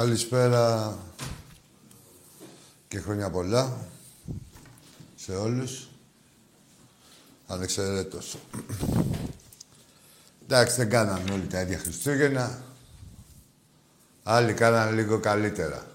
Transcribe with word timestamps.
Καλησπέρα 0.00 0.96
και 2.88 3.00
χρόνια 3.00 3.30
πολλά 3.30 3.88
σε 5.16 5.32
όλους. 5.32 5.88
Ανεξαιρέτως. 7.46 8.36
Εντάξει, 10.42 10.76
δεν 10.76 10.90
κάναμε 10.90 11.32
όλοι 11.32 11.46
τα 11.46 11.60
ίδια 11.60 11.78
Χριστούγεννα. 11.78 12.62
Άλλοι 14.22 14.52
κάνανε 14.52 14.90
λίγο 14.90 15.20
καλύτερα. 15.20 15.86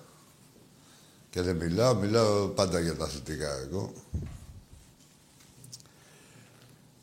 Και 1.29 1.41
δεν 1.41 1.55
μιλάω, 1.55 1.95
μιλάω 1.95 2.47
πάντα 2.47 2.79
για 2.79 2.95
τα 2.95 3.07
θετικά 3.07 3.49
εγώ. 3.51 3.93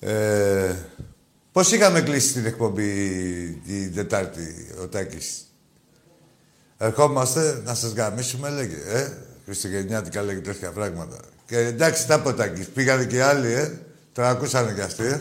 Ε, 0.00 0.77
πώς 1.53 1.72
είχαμε 1.72 2.00
κλείσει 2.00 2.32
την 2.32 2.47
εκπομπή 2.47 3.62
την 3.66 3.94
Τετάρτη, 3.94 4.75
ο 4.82 4.88
Τάκης; 4.88 5.52
Ερχόμαστε 6.82 7.62
να 7.65 7.75
σας 7.75 7.93
γαμίσουμε, 7.93 8.50
λέγε, 8.50 8.76
ε. 8.87 9.16
Χριστουγεννιάτικα 9.44 10.22
λέγε 10.22 10.41
τέτοια 10.41 10.70
πράγματα. 10.70 11.16
Και 11.47 11.59
εντάξει, 11.59 12.06
τα 12.06 12.20
ποτάκης. 12.20 12.66
Πήγανε 12.66 13.04
και 13.04 13.22
άλλοι, 13.22 13.53
ε. 13.53 13.78
Το 14.12 14.22
ακούσανε 14.22 14.72
κι 14.72 14.81
αυτοί, 14.81 15.04
ε. 15.04 15.21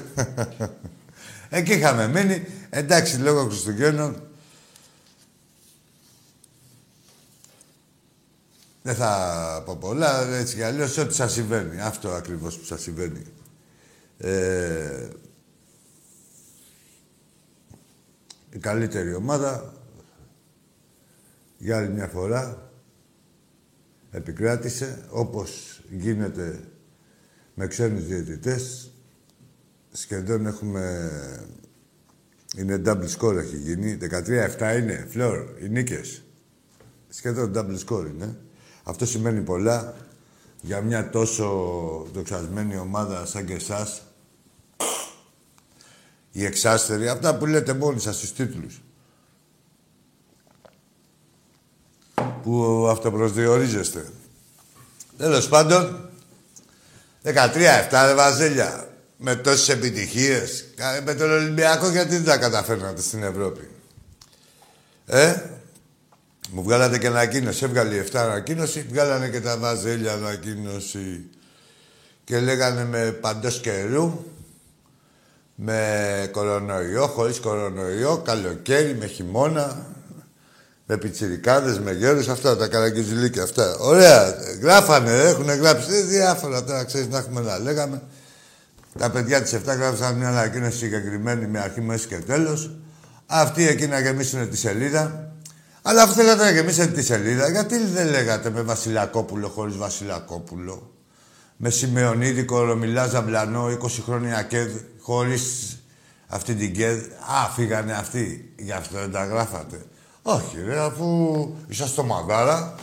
Εκεί 1.57 1.73
είχαμε 1.73 2.07
μείνει. 2.07 2.45
Εντάξει, 2.69 3.17
λόγω 3.17 3.45
Χριστουγέννων. 3.45 4.21
Δεν 8.81 8.95
θα 8.95 9.63
πω 9.65 9.75
πολλά, 9.75 10.27
έτσι 10.27 10.55
κι 10.55 10.63
αλλιώς, 10.63 10.97
ό,τι 10.97 11.13
σας 11.13 11.31
συμβαίνει. 11.31 11.81
Αυτό 11.81 12.09
ακριβώς 12.09 12.57
που 12.57 12.65
σας 12.65 12.81
συμβαίνει. 12.81 13.23
Ε, 14.17 15.07
η 18.49 18.59
καλύτερη 18.59 19.13
ομάδα 19.13 19.73
για 21.61 21.77
άλλη 21.77 21.89
μια 21.89 22.07
φορά 22.07 22.71
επικράτησε 24.11 25.05
όπως 25.09 25.81
γίνεται 25.89 26.59
με 27.53 27.67
ξένους 27.67 28.05
διαιτητές. 28.05 28.91
Σχεδόν 29.91 30.45
έχουμε... 30.45 31.09
Είναι 32.57 32.81
double 32.85 33.09
score 33.17 33.35
έχει 33.35 33.57
γίνει. 33.57 33.97
13-7 34.01 34.77
είναι. 34.79 35.07
Φλόρ, 35.09 35.45
οι 35.63 35.69
νίκες. 35.69 36.23
Σχεδόν 37.09 37.51
double 37.55 37.79
score 37.85 38.05
είναι. 38.13 38.37
Αυτό 38.83 39.05
σημαίνει 39.05 39.41
πολλά 39.41 39.95
για 40.61 40.81
μια 40.81 41.09
τόσο 41.09 41.47
δοξασμένη 42.13 42.77
ομάδα 42.77 43.25
σαν 43.25 43.45
και 43.45 43.53
εσάς. 43.53 44.01
Οι 46.31 46.45
εξάστεροι, 46.45 47.07
αυτά 47.07 47.37
που 47.37 47.45
λέτε 47.45 47.73
μόνοι 47.73 47.99
σας 47.99 48.15
στους 48.15 48.33
τίτλους. 48.33 48.81
Που 52.43 52.87
αυτοπροσδιορίζεστε. 52.89 54.05
Τέλος 55.17 55.47
πάντων, 55.47 56.09
13-7 57.23 58.13
βαζέλια. 58.15 58.85
Με 59.23 59.35
τόσες 59.35 59.69
επιτυχίες. 59.69 60.65
Με 61.05 61.13
τον 61.13 61.31
Ολυμπιακό 61.31 61.89
γιατί 61.89 62.15
δεν 62.15 62.23
τα 62.23 62.37
καταφέρνατε 62.37 63.01
στην 63.01 63.23
Ευρώπη; 63.23 63.69
Ε, 65.05 65.35
μου 66.51 66.63
βγάλατε 66.63 66.97
και 66.97 67.07
ανακοίνωση. 67.07 67.63
Έβγαλε 67.65 67.95
η 67.95 68.03
7 68.11 68.15
ανακοίνωση, 68.15 68.85
βγάλανε 68.89 69.29
και 69.29 69.41
τα 69.41 69.57
βαζέλια 69.57 70.13
ανακοίνωση. 70.13 71.29
Και 72.23 72.39
λέγανε 72.39 72.85
με 72.85 73.11
παντός 73.11 73.59
καιρού, 73.59 74.25
με 75.55 76.29
κορονοϊό, 76.31 77.07
χωρίς 77.07 77.39
κορονοϊό, 77.39 78.21
καλοκαίρι, 78.25 78.95
με 78.95 79.05
χειμώνα, 79.05 79.85
με 80.91 80.97
πιτσιρικάδες, 80.97 81.79
με 81.79 81.91
γέρους, 81.91 82.27
αυτά 82.27 82.57
τα 82.57 82.67
καραγκιζιλίκια 82.67 83.43
αυτά. 83.43 83.77
Ωραία, 83.79 84.35
γράφανε, 84.61 85.11
έχουν 85.11 85.45
γράψει 85.45 85.95
ε, 85.95 86.01
διάφορα 86.01 86.63
τώρα, 86.63 86.83
ξέρεις, 86.83 87.07
να 87.07 87.17
έχουμε 87.17 87.41
να 87.41 87.59
λέγαμε. 87.59 88.01
Τα 88.97 89.09
παιδιά 89.09 89.41
της 89.41 89.53
7 89.53 89.59
γράψαν 89.65 90.15
μια 90.15 90.27
ανακοίνωση 90.27 90.77
συγκεκριμένη 90.77 91.47
με 91.47 91.59
αρχή, 91.59 91.81
μέση 91.81 92.07
και 92.07 92.17
τέλος. 92.17 92.71
Αυτοί 93.25 93.67
εκεί 93.67 93.87
να 93.87 93.99
γεμίσουν 93.99 94.49
τη 94.49 94.57
σελίδα. 94.57 95.33
Αλλά 95.81 96.03
αφού 96.03 96.13
θέλατε 96.13 96.43
να 96.43 96.51
γεμίσετε 96.51 96.91
τη 96.91 97.03
σελίδα, 97.03 97.49
γιατί 97.49 97.77
δεν 97.93 98.07
λέγατε 98.07 98.49
με 98.49 98.61
Βασιλακόπουλο 98.61 99.47
χωρίς 99.47 99.77
Βασιλακόπουλο; 99.77 100.93
Με 101.57 101.69
Σιμεωνίδη, 101.69 102.43
Κορομιλά, 102.43 103.07
Ζαμπλανό, 103.07 103.77
20 103.83 103.87
χρόνια 104.05 104.43
και 104.43 104.67
χωρίς 104.99 105.77
αυτή 106.27 106.53
την 106.55 106.73
ΚΕΔ. 106.73 106.97
Α, 107.43 107.49
φύγανε 107.55 107.93
αυτοί. 107.93 108.53
Γι' 108.57 108.71
αυτό 108.71 108.97
δεν 108.97 109.11
τα 109.11 109.25
γράφατε. 109.25 109.77
Όχι, 110.23 110.57
ρε, 110.67 110.79
αφού 110.79 111.49
είσαστε 111.67 112.03
μαδάρα, 112.03 112.75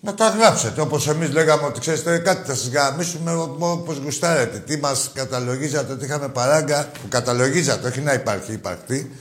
να 0.00 0.14
τα 0.14 0.28
γράψετε. 0.28 0.80
Όπως 0.80 1.08
εμείς 1.08 1.30
λέγαμε 1.30 1.66
ότι 1.66 1.80
ξέρετε 1.80 2.18
κάτι, 2.18 2.48
θα 2.50 2.54
σας 2.54 2.68
γαμίσουμε 2.68 3.32
όπως 3.58 3.96
γουστάρετε. 3.96 4.58
Τι 4.58 4.76
μας 4.76 5.10
καταλογίζατε 5.14 5.92
ότι 5.92 6.04
είχαμε 6.04 6.28
παράγκα, 6.28 6.88
που 7.02 7.08
καταλογίζατε, 7.08 7.88
όχι 7.88 8.00
να 8.00 8.12
υπάρχει 8.12 8.52
υπαρκτή. 8.52 9.18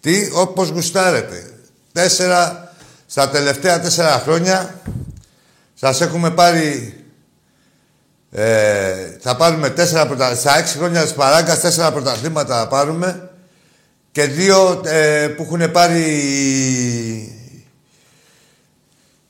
Τι, 0.00 0.30
όπως 0.34 0.68
γουστάρετε. 0.68 1.50
Τέσσερα, 1.92 2.72
στα 3.06 3.28
τελευταία 3.28 3.80
τέσσερα 3.80 4.18
χρόνια 4.24 4.80
σας 5.74 6.00
έχουμε 6.00 6.30
πάρει... 6.30 6.98
Ε, 8.30 9.16
θα 9.20 9.36
πάρουμε 9.36 9.70
τέσσερα 9.70 10.06
πρωταθλήματα. 10.06 10.50
Στα 10.50 10.58
έξι 10.58 10.76
χρόνια 10.78 11.02
της 11.02 11.12
παράγκας 11.12 11.60
τέσσερα 11.60 11.92
πρωταθλήματα 11.92 12.58
θα 12.58 12.68
πάρουμε 12.68 13.23
και 14.14 14.24
δύο 14.24 14.80
ε, 14.84 15.28
που 15.28 15.42
έχουν 15.42 15.70
πάρει 15.70 16.02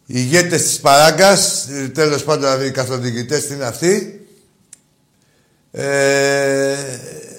οι 0.07 0.19
ηγέτες 0.19 0.63
της 0.63 0.81
παράγκας, 0.81 1.69
τέλος 1.95 2.25
πάντων 2.25 2.65
οι 2.65 2.71
καθοδηγητές 2.71 3.49
είναι 3.49 3.65
αυτοί, 3.65 4.27
ε, 5.71 6.75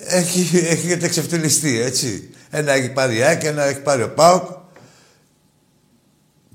έχει, 0.07 0.65
έχετε 0.69 1.07
ξεφτυλιστεί, 1.07 1.81
έτσι. 1.81 2.29
Ένα 2.49 2.71
έχει 2.71 2.89
πάρει 2.89 3.17
η 3.17 3.23
Άκη, 3.23 3.45
ένα 3.45 3.63
έχει 3.63 3.79
πάρει 3.79 4.03
ο 4.03 4.09
ΠΑΟΚ 4.09 4.49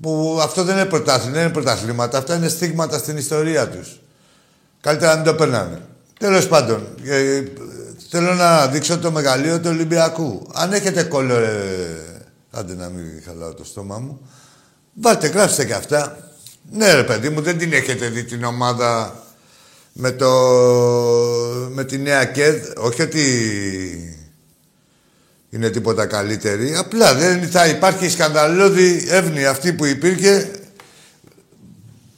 που 0.01 0.39
αυτό 0.41 0.63
δεν 0.63 0.75
είναι 0.75 0.85
πρωτάθλημα, 0.85 1.33
δεν 1.33 1.43
είναι 1.43 1.53
πρωταθλήματα. 1.53 2.17
Αυτά 2.17 2.35
είναι 2.35 2.47
στίγματα 2.47 2.97
στην 2.97 3.17
ιστορία 3.17 3.69
τους. 3.69 4.01
Καλύτερα 4.81 5.11
να 5.11 5.15
μην 5.15 5.25
το 5.25 5.35
περνάνε. 5.35 5.81
Τέλος 6.19 6.47
πάντων, 6.47 6.87
ε, 7.05 7.43
θέλω 8.11 8.33
να 8.33 8.67
δείξω 8.67 8.99
το 8.99 9.11
μεγαλείο 9.11 9.59
του 9.59 9.69
Ολυμπιακού. 9.69 10.47
Αν 10.53 10.73
έχετε 10.73 11.03
κόλλο, 11.03 11.35
ε, 11.35 12.31
άντε 12.51 12.75
να 12.75 12.89
μην 12.89 13.05
χαλάω 13.25 13.53
το 13.53 13.63
στόμα 13.63 13.99
μου, 13.99 14.29
βάλτε, 14.93 15.27
γράψτε 15.27 15.65
και 15.65 15.73
αυτά. 15.73 16.31
Ναι 16.71 16.93
ρε 16.93 17.03
παιδί 17.03 17.29
μου, 17.29 17.41
δεν 17.41 17.57
την 17.57 17.73
έχετε 17.73 18.07
δει 18.07 18.23
την 18.23 18.43
ομάδα 18.43 19.23
με, 19.93 20.11
το, 20.11 20.31
με 21.69 21.83
τη 21.83 21.97
νέα 21.97 22.25
ΚΕΔ. 22.25 22.67
Όχι 22.77 23.01
ότι 23.01 23.25
είναι 25.49 25.69
τίποτα 25.69 26.05
καλύτερη. 26.05 26.75
Απλά 26.75 27.15
δεν 27.15 27.49
θα 27.49 27.67
υπάρχει 27.67 28.09
σκανδαλώδη 28.09 29.05
εύνοια 29.09 29.49
αυτή 29.49 29.73
που 29.73 29.85
υπήρχε. 29.85 30.51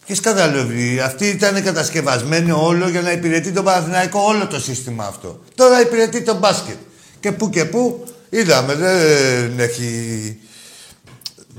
Και 0.05 0.15
σκανδαλώδη. 0.15 0.99
Αυτή 0.99 1.27
ήταν 1.27 1.63
κατασκευασμένη 1.63 2.51
όλο 2.51 2.89
για 2.89 3.01
να 3.01 3.11
υπηρετεί 3.11 3.51
τον 3.51 3.63
Παναθηναϊκό 3.63 4.19
όλο 4.19 4.47
το 4.47 4.59
σύστημα 4.59 5.05
αυτό. 5.05 5.43
Τώρα 5.55 5.81
υπηρετεί 5.81 6.21
τον 6.21 6.37
μπάσκετ. 6.37 6.75
Και 7.19 7.31
πού 7.31 7.49
και 7.49 7.65
πού 7.65 8.05
είδαμε, 8.29 8.75
δεν 8.75 9.59
έχει... 9.59 10.37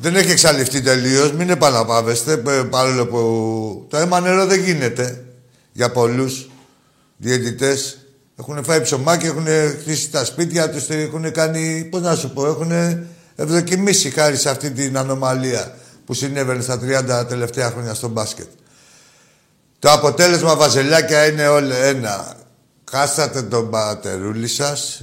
Δεν 0.01 0.17
έχει 0.17 0.31
εξαλειφθεί 0.31 0.81
τελείως. 0.81 1.33
Μην 1.33 1.51
επαναπάβεστε. 1.51 2.37
Παρόλο 2.71 3.07
που 3.07 3.87
το 3.91 3.97
αίμα 3.97 4.21
νερό 4.21 4.47
δεν 4.47 4.61
γίνεται 4.61 5.25
για 5.73 5.91
πολλούς 5.91 6.51
διαιτητές. 7.17 7.99
Έχουν 8.39 8.65
φάει 8.65 8.81
ψωμάκι, 8.81 9.27
έχουν 9.27 9.47
χτίσει 9.81 10.11
τα 10.11 10.25
σπίτια 10.25 10.71
τους, 10.71 10.89
έχουν 10.89 11.33
κάνει, 11.33 11.89
πώς 11.91 12.01
να 12.01 12.17
σου 12.17 12.31
πω, 12.31 12.47
έχουν 12.47 12.73
ευδοκιμήσει 13.37 14.11
χάρη 14.11 14.37
σε 14.37 14.51
αυτή 14.51 14.71
την 14.71 14.99
ανομαλία 14.99 15.75
που 16.05 16.15
συνέβαινε 16.15 16.63
στα 16.63 16.81
30 17.23 17.29
τελευταία 17.29 17.71
χρόνια 17.71 17.95
στο 17.95 18.09
μπάσκετ. 18.09 18.49
Το 19.79 19.93
αποτέλεσμα, 19.93 20.57
βαζελιάκια, 20.57 21.27
είναι 21.27 21.49
όλο 21.49 21.75
ένα. 21.75 22.37
Χάσατε 22.91 23.43
τον 23.43 23.71
πατερούλη 23.71 24.49
σας 24.49 25.03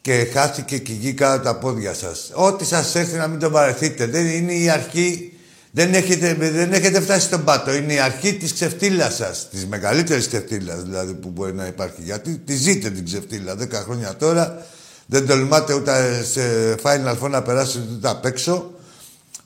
και 0.00 0.28
χάθηκε 0.32 0.78
και 0.78 0.92
γη 0.92 1.12
κάτω 1.12 1.42
τα 1.42 1.56
πόδια 1.56 1.94
σας. 1.94 2.30
Ό,τι 2.32 2.64
σας 2.64 2.94
έρθει 2.94 3.16
να 3.16 3.26
μην 3.26 3.38
το 3.38 3.50
βαρεθείτε. 3.50 4.06
Δεν 4.06 4.26
είναι 4.26 4.52
η 4.52 4.70
αρχή 4.70 5.36
δεν 5.76 5.94
έχετε, 5.94 6.34
δεν 6.34 6.72
έχετε 6.72 7.00
φτάσει 7.00 7.26
στον 7.26 7.44
πάτο. 7.44 7.74
Είναι 7.74 7.92
η 7.92 7.98
αρχή 7.98 8.34
της 8.34 8.52
ξεφτύλας 8.52 9.14
σας. 9.14 9.48
Της 9.50 9.66
μεγαλύτερης 9.66 10.26
ξεφτύλας 10.26 10.82
δηλαδή 10.82 11.14
που 11.14 11.28
μπορεί 11.28 11.54
να 11.54 11.66
υπάρχει. 11.66 12.02
Γιατί 12.02 12.38
τη 12.38 12.56
ζείτε 12.56 12.90
την 12.90 13.04
ξεφτύλα. 13.04 13.56
Δέκα 13.56 13.80
χρόνια 13.80 14.16
τώρα 14.16 14.66
δεν 15.06 15.26
τολμάτε 15.26 15.74
ούτε 15.74 16.24
σε 16.24 16.74
Final 16.82 17.16
Four 17.22 17.30
να 17.30 17.42
περάσετε 17.42 17.84
ούτε 17.92 18.08
απ' 18.08 18.24
έξω. 18.24 18.70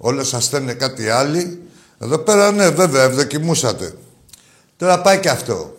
Όλα 0.02 0.25
σας 0.25 0.44
στέλνε 0.44 0.75
κάτι 0.75 1.08
άλλοι. 1.08 1.62
Εδώ 1.99 2.19
πέρα 2.19 2.50
ναι 2.52 2.70
βέβαια 2.70 3.02
ευδοκιμούσατε. 3.02 3.94
Τώρα 4.76 5.00
πάει 5.00 5.20
και 5.20 5.31
αυτό. 5.31 5.76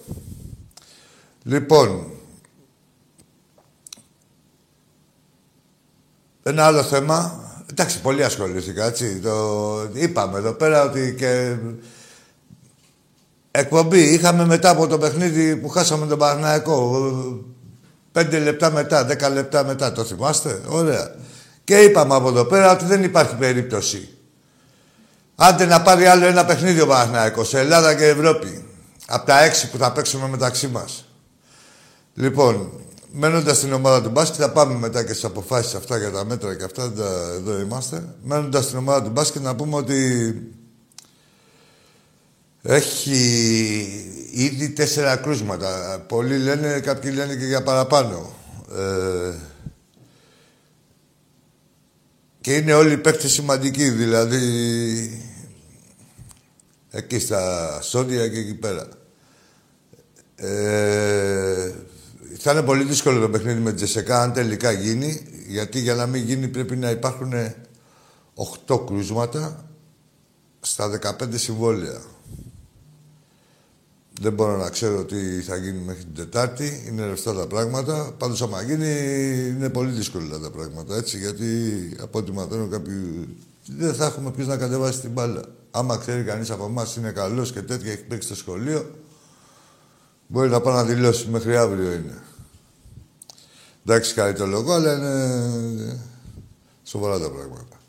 Λοιπόν, 1.43 2.05
ένα 6.43 6.65
άλλο 6.65 6.83
θέμα 6.83 7.41
Εντάξει, 7.71 8.01
πολύ 8.01 8.23
ασχολήθηκα, 8.23 8.85
έτσι. 8.85 9.19
Το... 9.19 9.89
Είπαμε 9.93 10.37
εδώ 10.37 10.53
πέρα 10.53 10.83
ότι 10.83 11.15
και... 11.17 11.55
Εκπομπή 13.51 13.99
είχαμε 13.99 14.45
μετά 14.45 14.69
από 14.69 14.87
το 14.87 14.97
παιχνίδι 14.97 15.55
που 15.55 15.69
χάσαμε 15.69 16.05
τον 16.05 16.17
Παναγιακό. 16.17 17.05
Πέντε 18.11 18.39
λεπτά 18.39 18.71
μετά, 18.71 19.05
δέκα 19.05 19.29
λεπτά 19.29 19.65
μετά, 19.65 19.91
το 19.91 20.03
θυμάστε; 20.03 20.61
Ωραία. 20.67 21.15
Και 21.71 21.79
είπαμε 21.79 22.15
από 22.15 22.27
εδώ 22.27 22.45
πέρα 22.45 22.71
ότι 22.71 22.85
δεν 22.85 23.03
υπάρχει 23.03 23.35
περίπτωση. 23.35 24.09
Άντε 25.35 25.65
να 25.65 25.81
πάρει 25.81 26.05
άλλο 26.05 26.25
ένα 26.25 26.45
παιχνίδι 26.45 26.81
ο 26.81 26.87
Παναθηναϊκός 26.87 27.47
σε 27.47 27.59
Ελλάδα 27.59 27.95
και 27.95 28.05
Ευρώπη. 28.05 28.65
Από 29.07 29.25
τα 29.25 29.43
έξι 29.43 29.69
που 29.69 29.77
θα 29.77 29.91
παίξουμε 29.91 30.27
μεταξύ 30.27 30.67
μας. 30.67 31.05
Λοιπόν, 32.13 32.71
μένοντας 33.11 33.57
στην 33.57 33.73
ομάδα 33.73 34.01
του 34.01 34.09
μπάσκετ, 34.09 34.39
θα 34.39 34.51
πάμε 34.51 34.73
μετά 34.73 35.03
και 35.03 35.11
στις 35.11 35.23
αποφάσεις 35.23 35.73
αυτά 35.73 35.97
για 35.97 36.11
τα 36.11 36.25
μέτρα 36.25 36.55
και 36.55 36.63
αυτά. 36.63 36.83
Εδώ 37.35 37.59
είμαστε. 37.59 38.05
Μένοντας 38.23 38.63
στην 38.63 38.77
ομάδα 38.77 39.03
του 39.03 39.09
μπάσκετ, 39.09 39.41
να 39.41 39.55
πούμε 39.55 39.75
ότι 39.75 40.33
έχει 42.61 43.19
ήδη 44.31 44.69
τέσσερα 44.69 45.15
κρούσματα. 45.15 46.03
Πολλοί 46.07 46.37
λένε, 46.37 46.79
κάποιοι 46.79 47.11
λένε 47.15 47.35
και 47.35 47.45
για 47.45 47.63
παραπάνω. 47.63 48.33
Ε, 48.77 49.50
και 52.41 52.55
είναι 52.55 52.73
όλοι 52.73 52.93
οι 52.93 52.97
παίκτες 52.97 53.31
σημαντικοί, 53.31 53.89
δηλαδή 53.89 54.39
εκεί 56.89 57.19
στα 57.19 57.79
Σόντια 57.81 58.27
και 58.27 58.39
εκεί 58.39 58.53
πέρα. 58.53 58.87
Ε, 60.35 61.71
θα 62.37 62.51
είναι 62.51 62.61
πολύ 62.61 62.83
δύσκολο 62.83 63.19
το 63.19 63.29
παιχνίδι 63.29 63.59
με 63.59 63.73
Τζεσεκά 63.73 64.21
αν 64.21 64.33
τελικά 64.33 64.71
γίνει, 64.71 65.21
γιατί 65.47 65.79
για 65.79 65.95
να 65.95 66.05
μην 66.05 66.23
γίνει 66.23 66.47
πρέπει 66.47 66.75
να 66.75 66.89
υπάρχουν 66.89 67.33
8 68.67 68.85
κρούσματα 68.85 69.69
στα 70.59 70.99
15 71.19 71.37
συμβόλαια. 71.37 72.01
Δεν 74.21 74.33
μπορώ 74.33 74.57
να 74.57 74.69
ξέρω 74.69 75.05
τι 75.05 75.41
θα 75.41 75.55
γίνει 75.55 75.77
μέχρι 75.77 76.03
την 76.03 76.15
Τετάρτη. 76.15 76.83
Είναι 76.87 77.05
ρευστά 77.05 77.33
τα 77.33 77.47
πράγματα. 77.47 78.13
Πάντως, 78.17 78.41
άμα 78.41 78.61
γίνει, 78.61 78.87
είναι 79.47 79.69
πολύ 79.69 79.91
δύσκολα 79.91 80.39
τα 80.39 80.51
πράγματα. 80.51 80.95
Έτσι, 80.95 81.17
γιατί 81.17 81.47
από 82.01 82.19
ό,τι 82.19 82.31
μαθαίνω, 82.31 82.67
κάποιοι 82.67 83.27
δεν 83.65 83.93
θα 83.93 84.05
έχουμε 84.05 84.31
πει 84.31 84.43
να 84.43 84.57
κατεβάσει 84.57 84.99
την 84.99 85.11
μπάλα. 85.11 85.41
Άμα 85.71 85.97
ξέρει 85.97 86.23
κανείς 86.23 86.49
από 86.49 86.65
εμάς 86.65 86.95
είναι 86.95 87.11
καλός 87.11 87.51
και 87.51 87.61
τέτοια, 87.61 87.91
έχει 87.91 88.03
παίξει 88.03 88.27
στο 88.27 88.35
σχολείο, 88.35 88.91
μπορεί 90.27 90.49
να 90.49 90.61
πάει 90.61 90.75
να 90.75 90.83
δηλώσει. 90.83 91.27
Μέχρι 91.29 91.57
αύριο 91.57 91.91
είναι. 91.91 92.21
Εντάξει, 93.85 94.13
κάνει 94.13 94.33
το 94.33 94.45
λόγο, 94.45 94.73
αλλά 94.73 94.93
είναι 94.93 95.99
σοβαρά 96.83 97.19
τα 97.19 97.29
πράγματα. 97.29 97.79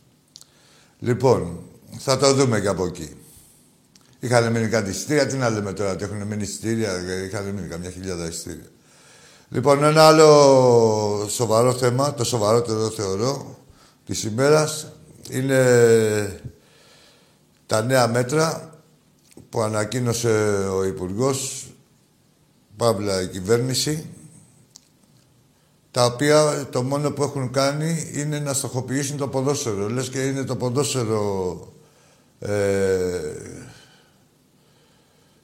Λοιπόν, 0.99 1.59
θα 1.99 2.19
το 2.19 2.35
δούμε 2.35 2.61
και 2.61 2.69
από 2.69 2.85
εκεί. 2.85 3.17
Είχαν 4.25 4.53
μείνει 4.53 4.69
κάτι 4.69 4.91
εισιτήρια. 4.91 5.27
Τι 5.27 5.37
να 5.37 5.51
λέμε 5.51 5.73
τώρα, 5.73 5.93
ότι 5.93 6.05
έχουν 6.05 6.23
μείνει 6.27 6.43
εισιτήρια. 6.43 6.91
Είχαν 7.27 7.45
μείνει 7.45 7.69
καμιά 7.69 7.91
χιλιάδα 7.91 8.27
εισιτήρια. 8.27 8.67
Λοιπόν, 9.49 9.85
ένα 9.85 10.07
άλλο 10.07 11.27
σοβαρό 11.29 11.73
θέμα, 11.75 12.15
το 12.15 12.25
σοβαρότερο 12.25 12.91
θεωρώ, 12.91 13.59
της 14.07 14.25
ημέρας 14.25 14.93
είναι 15.31 16.41
τα 17.67 17.83
νέα 17.83 18.09
μέτρα 18.09 18.75
που 19.49 19.61
ανακοίνωσε 19.61 20.29
ο 20.77 20.85
Υπουργός, 20.85 21.67
Παύλα 22.77 23.23
η 23.23 23.29
κυβέρνηση, 23.29 24.07
τα 25.91 26.05
οποία 26.05 26.69
το 26.71 26.83
μόνο 26.83 27.11
που 27.11 27.23
έχουν 27.23 27.51
κάνει 27.51 28.13
είναι 28.15 28.39
να 28.39 28.53
στοχοποιήσουν 28.53 29.17
το 29.17 29.29
ποδόσφαιρο. 29.29 29.89
Λες 29.89 30.09
και 30.09 30.27
είναι 30.27 30.45
το 30.45 30.57
ποδόσφαιρο 30.57 31.59
ε, 32.39 32.51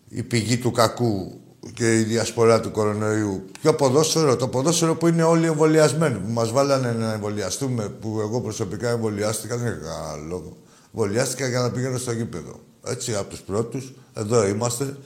η 0.08 0.22
πηγή 0.22 0.58
του 0.58 0.70
κακού 0.70 1.40
και 1.74 1.98
η 1.98 2.02
διασπορά 2.02 2.60
του 2.60 2.70
κορονοϊού. 2.70 3.44
Ποιο 3.60 3.74
ποδόσφαιρο, 3.74 4.36
το 4.36 4.48
ποδόσφαιρο 4.48 4.96
που 4.96 5.06
είναι 5.06 5.22
όλοι 5.22 5.46
εμβολιασμένοι, 5.46 6.18
που 6.18 6.30
μας 6.30 6.50
βάλανε 6.50 6.92
να 6.92 7.12
εμβολιαστούμε, 7.12 7.88
που 7.88 8.20
εγώ 8.20 8.40
προσωπικά 8.40 8.88
εμβολιάστηκα, 8.88 9.56
δεν 9.56 9.66
είχα 9.66 9.76
κανένα 9.76 10.26
λόγο. 10.28 10.56
Εμβολιάστηκα 10.94 11.48
για 11.48 11.60
να 11.60 11.70
πηγαίνω 11.70 11.98
στο 11.98 12.12
γήπεδο. 12.12 12.60
Έτσι, 12.86 13.14
από 13.14 13.28
τους 13.30 13.40
πρώτους, 13.40 13.92
εδώ 14.14 14.46
είμαστε. 14.46 14.96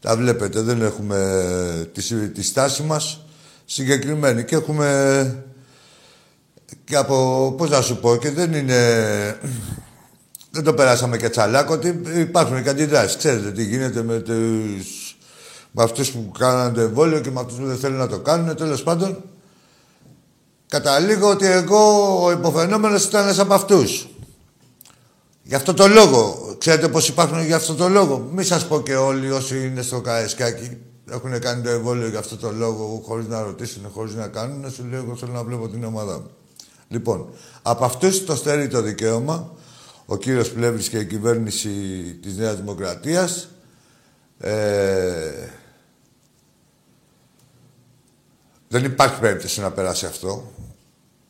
Τα 0.00 0.16
βλέπετε, 0.16 0.60
δεν 0.60 0.82
έχουμε 0.82 1.90
τη, 1.92 2.28
τη 2.28 2.42
στάση 2.42 2.82
μας 2.82 3.24
συγκεκριμένη 3.64 4.44
και 4.44 4.54
έχουμε 4.54 5.44
και 6.84 6.96
από, 6.96 7.54
πώς 7.56 7.70
να 7.70 7.80
σου 7.80 8.00
πω, 8.00 8.16
και 8.16 8.30
δεν 8.30 8.52
είναι 8.52 8.80
δεν 10.50 10.64
το 10.64 10.74
περάσαμε 10.74 11.16
και 11.16 11.28
τσαλάκο, 11.28 11.72
ότι 11.72 12.00
υπάρχουν 12.14 12.62
και 12.62 12.68
αντιδράσεις. 12.68 13.16
Ξέρετε 13.16 13.50
τι 13.50 13.64
γίνεται 13.64 14.02
με, 14.02 14.18
τους... 14.18 15.16
με 15.70 15.82
αυτούς 15.82 16.10
που 16.10 16.30
κάνανε 16.38 16.72
το 16.72 16.80
εμβόλιο 16.80 17.20
και 17.20 17.30
με 17.30 17.40
αυτούς 17.40 17.58
που 17.58 17.66
δεν 17.66 17.76
θέλουν 17.76 17.96
να 17.96 18.08
το 18.08 18.18
κάνουν. 18.18 18.56
Τέλος 18.56 18.82
πάντων, 18.82 19.22
καταλήγω 20.68 21.30
ότι 21.30 21.46
εγώ 21.46 22.24
ο 22.24 22.30
υποφαινόμενος 22.30 23.04
ήταν 23.04 23.22
ένας 23.22 23.38
από 23.38 23.54
αυτούς. 23.54 24.08
Γι' 25.42 25.54
αυτό 25.54 25.74
το 25.74 25.86
λόγο. 25.86 26.54
Ξέρετε 26.58 26.88
πώς 26.88 27.08
υπάρχουν 27.08 27.44
γι' 27.44 27.52
αυτό 27.52 27.74
το 27.74 27.88
λόγο. 27.88 28.28
Μην 28.32 28.44
σας 28.44 28.66
πω 28.66 28.80
και 28.80 28.96
όλοι 28.96 29.30
όσοι 29.30 29.66
είναι 29.66 29.82
στο 29.82 30.00
Καεσκάκι 30.00 30.78
έχουν 31.10 31.40
κάνει 31.40 31.62
το 31.62 31.68
εμβόλιο 31.68 32.08
για 32.08 32.18
αυτό 32.18 32.36
το 32.36 32.52
λόγο, 32.52 33.02
χωρίς 33.06 33.26
να 33.26 33.42
ρωτήσουν, 33.42 33.82
χωρίς 33.94 34.14
να 34.14 34.28
κάνουν, 34.28 34.60
να 34.60 34.68
σου 34.68 34.84
λέω: 34.90 35.02
Εγώ 35.02 35.16
θέλω 35.16 35.32
να 35.32 35.44
βλέπω 35.44 35.68
την 35.68 35.84
ομάδα 35.84 36.12
μου. 36.12 36.30
Λοιπόν, 36.88 37.28
από 37.62 37.84
αυτούς 37.84 38.24
το 38.24 38.36
στερεί 38.36 38.68
το 38.68 38.82
δικαίωμα 38.82 39.52
ο 40.10 40.16
κύριος 40.16 40.52
Πλεύρης 40.52 40.88
και 40.88 40.98
η 40.98 41.06
κυβέρνηση 41.06 41.68
της 42.22 42.36
Νέας 42.36 42.56
Δημοκρατίας 42.56 43.48
ε, 44.38 45.48
δεν 48.68 48.84
υπάρχει 48.84 49.20
περίπτωση 49.20 49.60
να 49.60 49.70
περάσει 49.70 50.06
αυτό. 50.06 50.52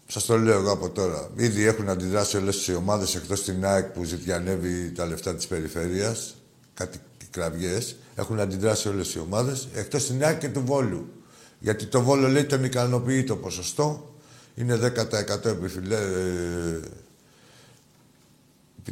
Σας 0.06 0.24
το 0.24 0.38
λέω 0.38 0.58
εγώ 0.58 0.72
από 0.72 0.90
τώρα. 0.90 1.30
Ήδη 1.36 1.64
έχουν 1.64 1.88
αντιδράσει 1.88 2.36
όλες 2.36 2.66
οι 2.66 2.74
ομάδες 2.74 3.14
εκτός 3.14 3.44
την 3.44 3.64
ΑΕΚ 3.64 3.84
που 3.86 4.04
ζητιανεύει 4.04 4.92
τα 4.92 5.06
λεφτά 5.06 5.34
της 5.34 5.46
περιφέρειας, 5.46 6.34
κάτι 6.74 6.98
κραυγές. 7.30 7.96
Έχουν 8.14 8.40
αντιδράσει 8.40 8.88
όλες 8.88 9.14
οι 9.14 9.18
ομάδες, 9.18 9.68
εκτός 9.74 10.06
την 10.06 10.24
ΑΕΚ 10.24 10.38
και 10.38 10.48
του 10.48 10.62
Βόλου. 10.64 11.12
Γιατί 11.58 11.86
το 11.86 12.02
Βόλο 12.02 12.28
λέει 12.28 12.44
τον 12.44 12.64
ικανοποιεί 12.64 13.24
το 13.24 13.36
ποσοστό. 13.36 14.14
Είναι 14.54 14.76
10% 14.76 15.48
επιφυλέ, 15.48 15.96
ε, 15.96 16.80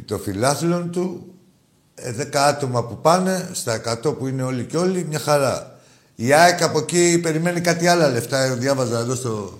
το 0.05 0.17
φιλάθλων 0.17 0.91
του, 0.91 1.33
ε, 1.95 2.11
10 2.11 2.35
άτομα 2.35 2.83
που 2.83 2.97
πάνε, 3.01 3.49
στα 3.51 3.73
100 3.73 4.13
που 4.13 4.27
είναι 4.27 4.43
όλοι 4.43 4.65
και 4.65 4.77
όλοι, 4.77 5.05
μια 5.09 5.19
χαρά. 5.19 5.79
Η 6.15 6.33
ΑΕΚ 6.33 6.61
από 6.61 6.79
εκεί 6.79 7.19
περιμένει 7.19 7.61
κάτι 7.61 7.87
άλλα 7.87 8.09
λεφτά. 8.09 8.55
Διάβαζα 8.55 8.99
εδώ 8.99 9.15
στο 9.15 9.59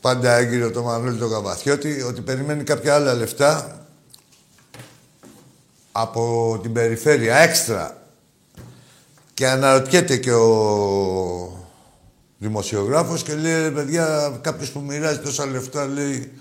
πάντα 0.00 0.32
έγκυρο 0.32 0.70
το 0.70 0.82
Μανώλη 0.82 1.18
το 1.18 1.28
Καβαθιώτη, 1.28 2.02
ότι 2.02 2.20
περιμένει 2.20 2.62
κάποια 2.62 2.94
άλλα 2.94 3.14
λεφτά 3.14 3.80
από 5.92 6.58
την 6.62 6.72
περιφέρεια, 6.72 7.36
έξτρα. 7.36 8.02
Και 9.34 9.48
αναρωτιέται 9.48 10.16
και 10.16 10.32
ο 10.32 11.66
δημοσιογράφος 12.38 13.22
και 13.22 13.34
λέει, 13.34 13.70
παιδιά, 13.70 14.38
κάποιος 14.40 14.70
που 14.70 14.80
μοιράζει 14.80 15.18
τόσα 15.18 15.46
λεφτά, 15.46 15.86
λέει, 15.86 16.32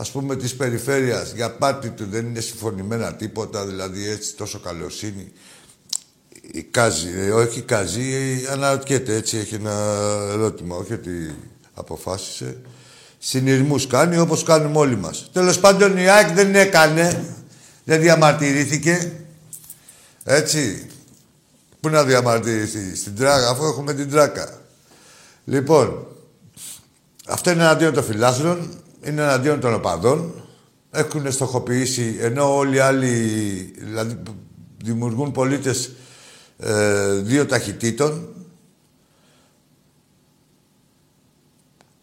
ας 0.00 0.10
πούμε, 0.10 0.36
της 0.36 0.54
περιφέρειας 0.54 1.32
για 1.32 1.50
πάτη 1.50 1.90
του 1.90 2.06
δεν 2.10 2.26
είναι 2.26 2.40
συμφωνημένα 2.40 3.14
τίποτα, 3.14 3.66
δηλαδή 3.66 4.08
έτσι 4.08 4.34
τόσο 4.34 4.58
καλοσύνη. 4.58 5.32
Η 6.52 6.62
Κάζη, 6.62 7.08
ε, 7.16 7.30
όχι 7.30 7.60
Κάζη, 7.60 8.12
ε, 8.12 8.52
αναρωτιέται 8.52 9.14
έτσι, 9.14 9.36
έχει 9.36 9.54
ένα 9.54 9.72
ερώτημα, 10.30 10.76
όχι 10.76 10.92
ότι 10.92 11.34
αποφάσισε. 11.74 12.56
Συνειρμούς 13.18 13.86
κάνει 13.86 14.18
όπως 14.18 14.42
κάνουμε 14.42 14.78
όλοι 14.78 14.96
μας. 14.96 15.30
Τέλος 15.32 15.58
πάντων 15.58 15.96
η 15.96 16.08
ΑΕΚ 16.08 16.30
δεν 16.30 16.54
έκανε, 16.54 17.24
δεν 17.84 18.00
διαμαρτυρήθηκε. 18.00 19.12
Έτσι. 20.24 20.86
Πού 21.80 21.88
να 21.88 22.04
διαμαρτυρηθεί, 22.04 22.96
στην 22.96 23.16
τράκα, 23.16 23.48
αφού 23.48 23.64
έχουμε 23.64 23.94
την 23.94 24.10
τράκα. 24.10 24.60
Λοιπόν, 25.44 26.06
αυτό 27.26 27.50
είναι 27.50 27.62
εναντίον 27.62 27.94
των 27.94 28.04
φιλάθλων 28.04 28.80
είναι 29.04 29.22
εναντίον 29.22 29.60
των 29.60 29.74
οπαδών. 29.74 30.34
Έχουν 30.90 31.32
στοχοποιήσει, 31.32 32.16
ενώ 32.20 32.56
όλοι 32.56 32.76
οι 32.76 32.78
άλλοι 32.78 33.08
δηλαδή, 33.78 34.22
δημιουργούν 34.84 35.32
πολίτες 35.32 35.90
ε, 36.58 37.12
δύο 37.12 37.46
ταχυτήτων. 37.46 38.28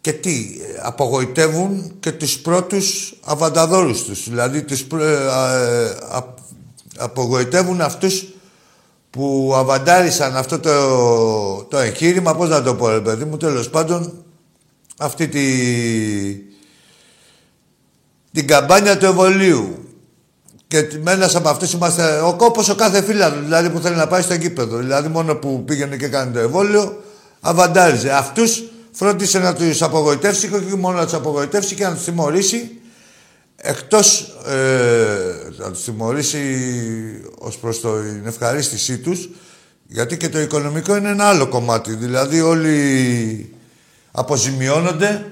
Και 0.00 0.12
τι, 0.12 0.46
απογοητεύουν 0.82 1.92
και 2.00 2.12
τους 2.12 2.38
πρώτους 2.38 3.18
αβανταδόρους 3.24 4.04
τους. 4.04 4.28
Δηλαδή, 4.28 4.62
τους, 4.62 4.80
ε, 4.80 5.96
απογοητεύουν 6.96 7.80
αυτούς 7.80 8.26
που 9.10 9.52
αβαντάρισαν 9.56 10.36
αυτό 10.36 10.58
το, 10.58 11.64
το 11.64 11.78
εγχείρημα, 11.78 12.34
πώς 12.34 12.48
να 12.48 12.62
το 12.62 12.74
πω, 12.74 12.88
ρε 12.88 13.00
παιδί 13.00 13.24
μου, 13.24 13.36
τέλος 13.36 13.70
πάντων, 13.70 14.24
αυτή 14.98 15.28
τη, 15.28 15.44
την 18.38 18.46
καμπάνια 18.46 18.98
του 18.98 19.06
εμβολίου. 19.06 19.78
Και 20.68 20.78
ένας 21.04 21.34
από 21.34 21.48
αυτούς 21.48 21.72
είμαστε 21.72 22.20
ο 22.20 22.34
κόπος 22.36 22.68
ο 22.68 22.74
κάθε 22.74 23.02
φίλο, 23.02 23.32
δηλαδή 23.42 23.70
που 23.70 23.80
θέλει 23.80 23.96
να 23.96 24.06
πάει 24.06 24.22
στο 24.22 24.34
γήπεδο. 24.34 24.76
Δηλαδή, 24.76 25.08
μόνο 25.08 25.34
που 25.34 25.64
πήγαινε 25.64 25.96
και 25.96 26.08
κάνει 26.08 26.32
το 26.32 26.38
εμβόλιο, 26.38 27.02
αβαντάριζε. 27.40 28.12
Αυτούς 28.12 28.62
φρόντισε 28.92 29.38
να 29.38 29.54
τους 29.54 29.82
απογοητεύσει 29.82 30.48
και 30.48 30.54
όχι 30.54 30.76
μόνο 30.76 30.96
να 30.96 31.04
τους 31.04 31.14
απογοητεύσει 31.14 31.74
και 31.74 31.84
να 31.84 31.94
τους 31.94 32.04
τιμωρήσει. 32.04 32.70
Εκτός 33.56 34.36
ε, 34.46 34.54
να 35.56 35.70
τους 35.70 35.84
τιμωρήσει 35.84 36.40
ως 37.38 37.58
προς 37.58 37.80
την 37.80 38.26
ευχαρίστησή 38.26 38.98
τους, 38.98 39.28
γιατί 39.86 40.16
και 40.16 40.28
το 40.28 40.40
οικονομικό 40.40 40.96
είναι 40.96 41.08
ένα 41.08 41.24
άλλο 41.24 41.48
κομμάτι. 41.48 41.94
Δηλαδή, 41.94 42.40
όλοι 42.40 43.52
αποζημιώνονται 44.10 45.26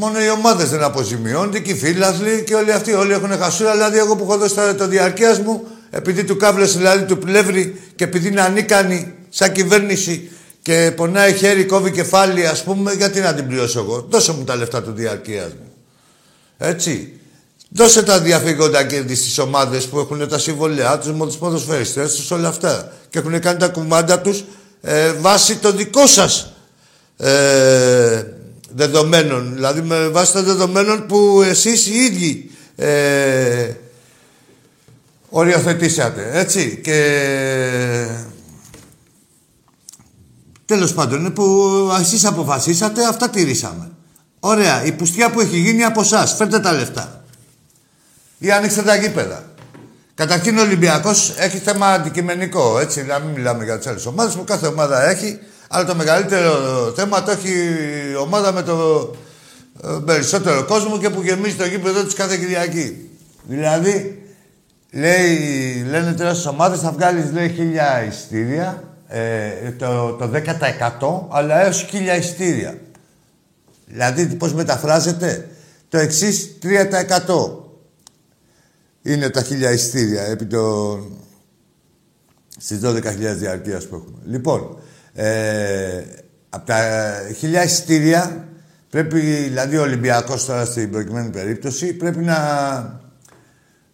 Μόνο 0.00 0.24
οι 0.24 0.30
ομάδες 0.30 0.70
δεν 0.70 0.82
αποζημιώνονται 0.82 1.58
και 1.58 1.70
οι 1.70 1.74
φίλαθλοι 1.74 2.42
και 2.46 2.54
όλοι 2.54 2.72
αυτοί. 2.72 2.92
Όλοι 2.92 3.12
έχουν 3.12 3.30
χασούρα. 3.30 3.72
Δηλαδή, 3.72 3.98
εγώ 3.98 4.16
που 4.16 4.24
έχω 4.24 4.36
δώσει 4.36 4.54
το 4.78 4.86
διαρκεία 4.86 5.40
μου, 5.44 5.66
επειδή 5.90 6.24
του 6.24 6.36
κάβλωσε 6.36 6.78
δηλαδή 6.78 7.04
του 7.04 7.18
πλεύρη 7.18 7.80
και 7.96 8.04
επειδή 8.04 8.28
είναι 8.28 8.40
ανίκανη 8.40 9.14
σαν 9.28 9.52
κυβέρνηση 9.52 10.30
και 10.62 10.92
πονάει 10.96 11.32
χέρι, 11.32 11.64
κόβει 11.64 11.90
κεφάλι, 11.90 12.46
ας 12.46 12.62
πούμε, 12.62 12.92
γιατί 12.92 13.20
να 13.20 13.34
την 13.34 13.46
πληρώσω 13.46 13.78
εγώ; 13.78 14.06
Δώσε 14.10 14.32
μου 14.32 14.44
τα 14.44 14.56
λεφτά 14.56 14.82
του 14.82 14.92
διαρκεία 14.92 15.44
μου. 15.44 15.72
Έτσι. 16.58 17.12
Δώσε 17.68 18.02
τα 18.02 18.20
διαφύγοντα 18.20 18.84
κέρδη 18.84 19.14
στι 19.14 19.40
ομάδες 19.40 19.86
που 19.86 19.98
έχουν 19.98 20.28
τα 20.28 20.38
συμβολιά 20.38 20.98
τους, 20.98 21.12
με 21.12 21.26
τους 21.26 21.36
ποδοσφαιριστές 21.36 22.14
τους, 22.14 22.30
όλα 22.30 22.48
αυτά. 22.48 22.92
Και 23.10 23.18
έχουν 23.18 23.40
κάνει 23.40 23.58
τα 23.58 23.68
κουμάντα 23.68 24.20
τους 24.20 24.44
ε, 24.80 25.12
βάσει 25.12 25.56
το 25.56 25.72
δικό 25.72 26.06
σας 26.06 26.52
ε, 27.16 28.22
δεδομένων. 28.74 29.54
Δηλαδή 29.54 29.80
με 29.80 30.08
βάση 30.08 30.32
των 30.32 30.44
δεδομένων 30.44 31.06
που 31.06 31.42
εσείς 31.42 31.86
οι 31.86 31.94
ίδιοι 31.94 32.50
ε, 32.76 33.72
οριοθετήσατε. 35.28 36.30
Έτσι. 36.32 36.80
Και 36.82 36.98
τέλος 40.64 40.94
πάντων 40.94 41.20
είναι 41.20 41.30
που 41.30 41.66
εσείς 42.00 42.24
αποφασίσατε, 42.24 43.06
αυτά 43.06 43.30
τηρήσαμε. 43.30 43.90
Ωραία. 44.40 44.84
Η 44.84 44.92
πουστιά 44.92 45.30
που 45.30 45.40
έχει 45.40 45.58
γίνει 45.58 45.84
από 45.84 46.00
εσάς. 46.00 46.34
Φέρτε 46.34 46.60
τα 46.60 46.72
λεφτά. 46.72 47.24
Ή 48.38 48.50
ανοίξτε 48.50 48.82
τα 48.82 48.96
γήπεδα. 48.96 49.44
Καταρχήν 50.14 50.58
ο 50.58 50.60
Ολυμπιακός 50.60 51.34
έχει 51.36 51.58
θέμα 51.58 51.86
αντικειμενικό. 51.86 52.78
Έτσι, 52.78 53.04
να 53.04 53.18
μην 53.18 53.34
μιλάμε 53.34 53.64
για 53.64 53.78
τις 53.78 53.86
άλλες 53.86 54.06
ομάδες 54.06 54.34
που 54.34 54.44
κάθε 54.44 54.66
ομάδα 54.66 55.08
έχει 55.08 55.38
αλλά 55.68 55.84
το 55.84 55.94
μεγαλύτερο 55.94 56.52
θέμα 56.96 57.22
το 57.22 57.30
έχει 57.30 57.50
η 58.12 58.16
ομάδα 58.16 58.52
με 58.52 58.62
το 58.62 59.10
ε, 59.84 59.88
περισσότερο 60.04 60.64
κόσμο 60.64 60.98
και 60.98 61.10
που 61.10 61.22
γεμίζει 61.22 61.54
το 61.54 61.66
γήπεδο 61.66 62.04
της 62.04 62.14
κάθε 62.14 62.36
Κυριακή. 62.36 63.10
Δηλαδή, 63.42 64.22
λέει, 64.92 65.36
λένε 65.90 66.12
τώρα 66.12 66.34
στι 66.34 66.48
ομάδες 66.48 66.80
θα 66.80 66.92
βγάλεις 66.92 67.32
λέει 67.32 67.48
χίλια 67.48 68.04
ειστήρια, 68.04 68.82
ε, 69.08 69.70
το, 69.78 70.12
το 70.12 70.30
10% 71.30 71.36
αλλά 71.36 71.64
έως 71.64 71.86
χίλια 71.90 72.16
ειστήρια. 72.16 72.78
Δηλαδή, 73.86 74.26
πώς 74.26 74.54
μεταφράζεται, 74.54 75.48
το 75.88 75.98
εξής 75.98 76.58
3% 76.62 77.68
είναι 79.02 79.30
τα 79.30 79.42
χίλια 79.42 79.70
ειστήρια 79.70 80.22
επί 80.22 80.46
το... 80.46 80.98
στις 82.58 82.80
12.000 82.82 83.00
διαρκείας 83.36 83.86
που 83.86 83.94
έχουμε. 83.94 84.18
Λοιπόν, 84.24 84.78
ε, 85.20 86.04
από 86.50 86.66
τα 86.66 86.78
χιλιά 87.36 87.64
εισιτήρια 87.64 88.48
πρέπει, 88.90 89.20
δηλαδή 89.20 89.76
ο 89.76 89.82
Ολυμπιακός 89.82 90.44
τώρα 90.44 90.64
στην 90.64 90.90
προκειμένη 90.90 91.30
περίπτωση, 91.30 91.92
πρέπει 91.92 92.24
να, 92.24 92.38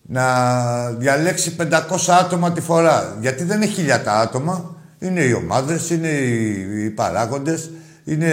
να 0.03 0.91
διαλέξει 0.91 1.57
500 1.59 1.71
άτομα 2.09 2.53
τη 2.53 2.61
φορά. 2.61 3.17
Γιατί 3.21 3.45
δεν 3.45 3.63
είναι 3.63 3.71
χίλια 3.71 4.03
τα 4.03 4.13
άτομα, 4.13 4.77
είναι 4.99 5.21
οι 5.21 5.33
ομάδες, 5.33 5.91
είναι 5.91 6.09
οι, 6.09 6.85
οι 6.85 6.91
παράγοντες, 6.91 7.71
είναι 8.05 8.33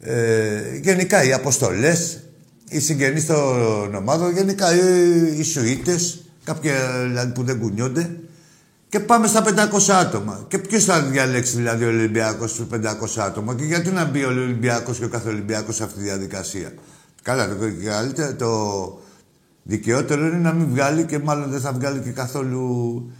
ε, 0.00 0.76
γενικά 0.80 1.24
οι 1.24 1.32
αποστολές, 1.32 2.20
οι 2.68 2.80
συγγενείς 2.80 3.26
των 3.26 3.94
ομάδων, 3.94 4.32
γενικά 4.32 4.74
οι, 4.74 5.38
οι 5.38 5.42
σουίτες, 5.42 6.24
κάποιοι 6.44 6.70
δηλαδή, 7.06 7.32
που 7.32 7.42
δεν 7.42 7.60
κουνιόνται 7.60 8.10
και 8.92 9.00
πάμε 9.00 9.26
στα 9.26 9.44
500 9.44 9.92
άτομα. 9.92 10.44
Και 10.48 10.58
ποιος 10.58 10.84
θα 10.84 11.02
διαλέξει 11.02 11.56
δηλαδή 11.56 11.84
ο 11.84 11.88
Ολυμπιακός 11.88 12.50
στους 12.50 12.66
500 12.70 13.18
άτομα; 13.18 13.54
Και 13.54 13.64
γιατί 13.64 13.90
να 13.90 14.04
μπει 14.04 14.24
ο 14.24 14.28
Ολυμπιακός 14.28 14.98
και 14.98 15.04
ο 15.04 15.08
κάθε 15.08 15.28
Ολυμπιακός 15.28 15.76
σε 15.76 15.84
αυτή 15.84 15.98
τη 15.98 16.04
διαδικασία; 16.04 16.72
Καλά, 17.22 17.48
το 17.48 17.54
καλύτερο, 17.84 18.34
το 18.34 18.98
δικαιότερο 19.62 20.26
είναι 20.26 20.36
να 20.36 20.52
μην 20.52 20.68
βγάλει 20.68 21.04
και 21.04 21.18
μάλλον 21.18 21.50
δεν 21.50 21.60
θα 21.60 21.72
βγάλει 21.72 22.00
και 22.00 22.10
καθόλου 22.10 23.10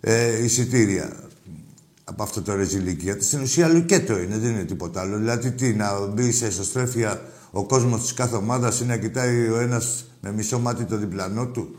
ε, 0.00 0.44
εισιτήρια 0.44 1.12
από 2.04 2.22
αυτό 2.22 2.42
το 2.42 2.54
ρεζιλίκι. 2.54 3.04
Γιατί 3.04 3.24
στην 3.24 3.40
ουσία 3.40 3.68
λουκέτο 3.68 4.18
είναι, 4.18 4.38
δεν 4.38 4.50
είναι 4.50 4.64
τίποτα 4.64 5.00
άλλο. 5.00 5.16
Δηλαδή 5.16 5.50
τι, 5.50 5.74
να 5.74 6.06
μπει 6.06 6.32
σε 6.32 6.46
εσωστρέφεια 6.46 7.22
ο 7.50 7.64
κόσμος 7.64 8.00
της 8.00 8.14
κάθε 8.14 8.36
ομάδας 8.36 8.80
ή 8.80 8.84
να 8.84 8.96
κοιτάει 8.96 9.48
ο 9.48 9.60
ένας 9.60 10.04
με 10.20 10.32
μισό 10.32 10.58
μάτι 10.58 10.84
το 10.84 10.96
διπλανό 10.96 11.46
του 11.46 11.78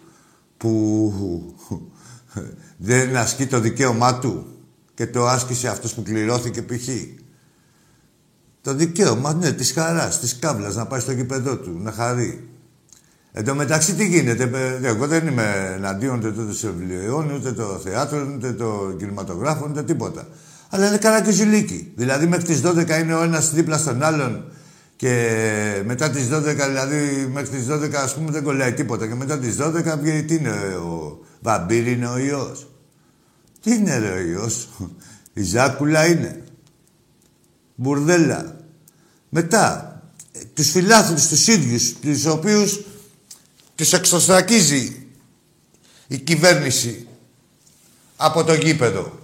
που 0.57 1.13
δεν 2.83 3.17
ασκεί 3.17 3.45
το 3.45 3.59
δικαίωμά 3.59 4.19
του 4.19 4.45
και 4.93 5.07
το 5.07 5.27
άσκησε 5.27 5.67
αυτός 5.67 5.93
που 5.93 6.03
κληρώθηκε 6.03 6.61
π.χ. 6.61 6.87
Το 8.61 8.73
δικαίωμα, 8.73 9.33
ναι, 9.33 9.51
της 9.51 9.71
χαράς, 9.71 10.19
της 10.19 10.39
κάβλας, 10.39 10.75
να 10.75 10.85
πάει 10.85 10.99
στο 10.99 11.11
γήπεδό 11.11 11.57
του, 11.57 11.79
να 11.81 11.91
χαρεί. 11.91 12.47
Εν 13.31 13.45
τω 13.45 13.55
μεταξύ 13.55 13.93
τι 13.93 14.07
γίνεται, 14.07 14.49
εγώ 14.81 15.07
δεν 15.07 15.27
είμαι 15.27 15.73
εναντίον 15.75 16.17
ούτε 16.17 16.31
το 16.31 16.43
βιβλιοϊών, 16.61 17.31
ούτε 17.31 17.51
το 17.51 17.79
θέατρο, 17.83 18.33
ούτε 18.35 18.53
το 18.53 18.95
κινηματογράφο, 18.97 19.67
ούτε 19.69 19.83
τίποτα. 19.83 20.27
Αλλά 20.69 20.87
είναι 20.87 20.97
καλά 20.97 21.21
και 21.21 21.31
ζηλίκι. 21.31 21.91
Δηλαδή 21.95 22.27
μέχρι 22.27 22.45
τις 22.45 22.61
12 22.65 22.99
είναι 23.01 23.13
ο 23.13 23.23
ένας 23.23 23.53
δίπλα 23.53 23.77
στον 23.77 24.03
άλλον 24.03 24.43
και 24.95 25.83
μετά 25.85 26.09
τις 26.09 26.27
12, 26.31 26.41
δηλαδή 26.67 27.29
μέχρι 27.33 27.49
τις 27.57 27.67
12 27.69 27.93
ας 27.93 28.13
πούμε 28.15 28.31
δεν 28.31 28.43
κολλάει 28.43 28.73
τίποτα 28.73 29.07
και 29.07 29.15
μετά 29.15 29.39
τις 29.39 29.57
12 29.59 29.97
βγαίνει 30.01 30.23
τι 30.23 30.35
είναι 30.35 30.51
ο 30.85 31.19
βαμπύρι 31.41 31.91
είναι 31.91 32.07
ο 32.07 32.17
ιός. 32.17 32.70
Τι 33.61 33.71
είναι 33.71 33.97
ρε 33.97 34.11
ο 34.11 34.19
ιός. 34.19 34.67
Η 35.33 35.43
ζάκουλα 35.43 36.05
είναι. 36.05 36.43
Μπουρδέλα. 37.75 38.55
Μετά, 39.29 39.95
τους 40.53 40.69
φιλάθλους 40.69 41.27
τους 41.27 41.47
ίδιους, 41.47 41.93
τους 42.01 42.25
οποίους 42.25 42.79
τους 43.75 43.93
εξωστρακίζει 43.93 45.07
η 46.07 46.17
κυβέρνηση 46.17 47.07
από 48.17 48.43
το 48.43 48.53
γήπεδο. 48.53 49.19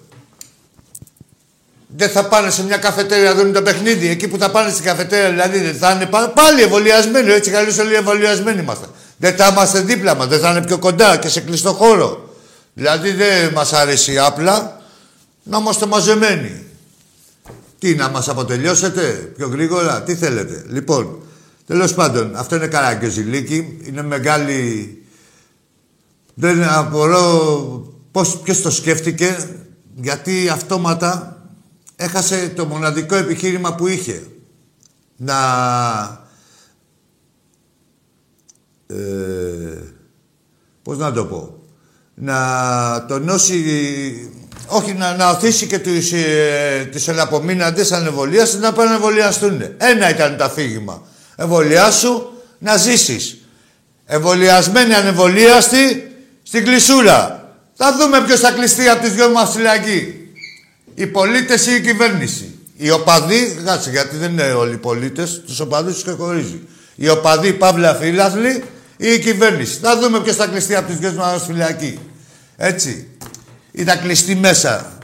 Δεν 1.88 2.10
θα 2.10 2.28
πάνε 2.28 2.50
σε 2.50 2.64
μια 2.64 2.78
καφετέρια 2.78 3.34
να 3.34 3.42
δουν 3.42 3.54
το 3.54 3.62
παιχνίδι. 3.62 4.08
Εκεί 4.08 4.28
που 4.28 4.38
θα 4.38 4.52
πάνε 4.52 4.72
στην 4.72 4.84
καφετέρια, 4.84 5.30
δηλαδή 5.30 5.60
δεν 5.60 5.76
θα 5.76 5.92
είναι 5.92 6.10
πάλι 6.34 6.62
εμβολιασμένοι. 6.62 7.32
Έτσι 7.32 7.52
καλώ 7.52 7.76
όλοι 7.80 7.96
εμβολιασμένοι 7.96 8.62
είμαστε. 8.62 8.88
Δεν 9.18 9.36
θα 9.36 9.48
είμαστε 9.48 9.82
δίπλα 9.82 10.16
μας, 10.16 10.28
δεν 10.28 10.40
θα 10.40 10.52
είναι 10.52 10.64
πιο 10.66 10.80
κοντά 10.80 11.18
και 11.18 11.30
σε 11.30 11.42
κλειστό 11.42 11.74
χώρο. 11.74 12.27
Δηλαδή 12.78 13.12
δεν 13.12 13.54
μας 13.54 13.74
αρέσει 13.74 14.20
απλά 14.20 14.82
να 15.44 15.58
είμαστε 15.58 15.86
μαζεμένοι. 15.86 16.66
Τι, 17.80 17.96
να 17.96 18.10
μας 18.10 18.30
αποτελειώσετε 18.30 19.12
πιο 19.38 19.48
γρήγορα, 19.48 20.04
τι 20.04 20.16
θέλετε; 20.16 20.66
Λοιπόν, 20.68 21.22
τέλος 21.66 21.94
πάντων, 21.94 22.36
αυτό 22.36 22.56
είναι 22.56 23.10
ζηλίκι. 23.10 23.80
Είναι 23.84 24.02
μεγάλη. 24.02 25.04
Δεν 26.34 26.64
απορώ 26.64 27.96
πώς, 28.12 28.40
ποιος 28.40 28.62
το 28.62 28.72
σκέφτηκε, 28.72 29.50
γιατί 29.96 30.50
αυτόματα 30.50 31.42
έχασε 31.96 32.50
το 32.56 32.66
μοναδικό 32.66 33.16
επιχείρημα 33.16 33.76
που 33.76 33.88
είχε. 33.88 34.28
Να... 35.18 35.36
Ε, 38.88 38.98
πώς 40.84 40.98
να 40.98 41.12
το 41.12 41.26
πω; 41.26 41.57
Να 42.20 43.06
τονώσει... 43.08 43.64
Όχι, 44.68 44.94
να, 44.94 45.16
να 45.16 45.30
οθήσει 45.30 45.68
και 45.68 45.80
τους, 45.80 46.12
ε, 46.12 46.90
τους 46.92 47.08
ελαπομείναντες 47.08 47.92
ανεβολίας 47.92 48.54
να 48.54 48.74
πάνε 48.74 48.90
να 48.90 48.96
εμβολιαστούν. 48.96 49.62
Ένα 49.78 50.10
ήταν 50.10 50.38
το 50.38 50.44
αφήγημα. 50.44 51.02
Εμβολιάσου 51.36 52.30
να 52.58 52.78
ζήσεις. 52.78 53.38
Εμβολιασμένοι 54.06 54.94
ανεβολίαστοι 54.94 56.12
στην 56.44 56.64
κλεισούρα. 56.64 57.52
Θα 57.74 57.96
δούμε 58.00 58.22
ποιος 58.22 58.40
θα 58.40 58.52
κλειστεί 58.52 58.90
από 58.90 59.04
τις 59.04 59.14
δυο 59.14 59.30
μας 59.30 59.52
φυλακή. 59.52 60.14
Οι 60.96 61.08
πολίτες 61.08 61.66
ή 61.66 61.76
η 61.76 61.82
κυβέρνηση. 61.82 62.60
Οι 62.78 62.92
οπαδοί, 62.92 63.62
κάτσε 63.66 63.90
γιατί 63.90 64.16
δεν 64.16 64.32
είναι 64.32 64.44
όλοι 64.44 64.74
οι 64.74 64.78
πολίτες, 64.78 65.42
τους 65.46 65.60
οπαδούς 65.60 65.94
τους 65.94 66.04
ξεχωρίζει. 66.04 66.62
Οι 66.96 67.10
οπαδοί, 67.10 67.54
παύλα 67.54 67.96
φίλαθλοι 67.96 68.50
ή 68.50 68.64
η 68.98 69.20
κυβέρνηση. 69.20 69.80
Θα 69.80 70.00
δούμε 70.00 70.20
ποιος 70.20 70.36
θα 70.36 70.48
κλειστεί 70.48 70.76
από 70.76 70.88
τι 70.88 70.94
δυο 70.94 71.14
μας 71.14 71.46
φυλακή. 71.46 72.00
Έτσι. 72.56 73.08
Ή 73.72 73.84
θα 73.84 73.96
κλειστεί 73.96 74.36
μέσα. 74.36 74.98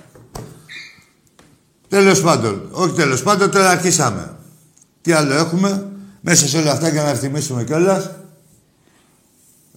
Τέλος 1.87 2.21
πάντων. 2.21 2.67
Όχι 2.71 2.93
τέλος 2.93 3.23
πάντων, 3.23 3.51
τώρα 3.51 3.69
αρχίσαμε. 3.69 4.35
Τι 5.01 5.11
άλλο 5.11 5.33
έχουμε. 5.33 5.87
Μέσα 6.21 6.47
σε 6.47 6.57
όλα 6.57 6.71
αυτά 6.71 6.89
για 6.89 7.03
να 7.03 7.13
θυμίσουμε 7.13 7.63
κιόλας. 7.63 8.09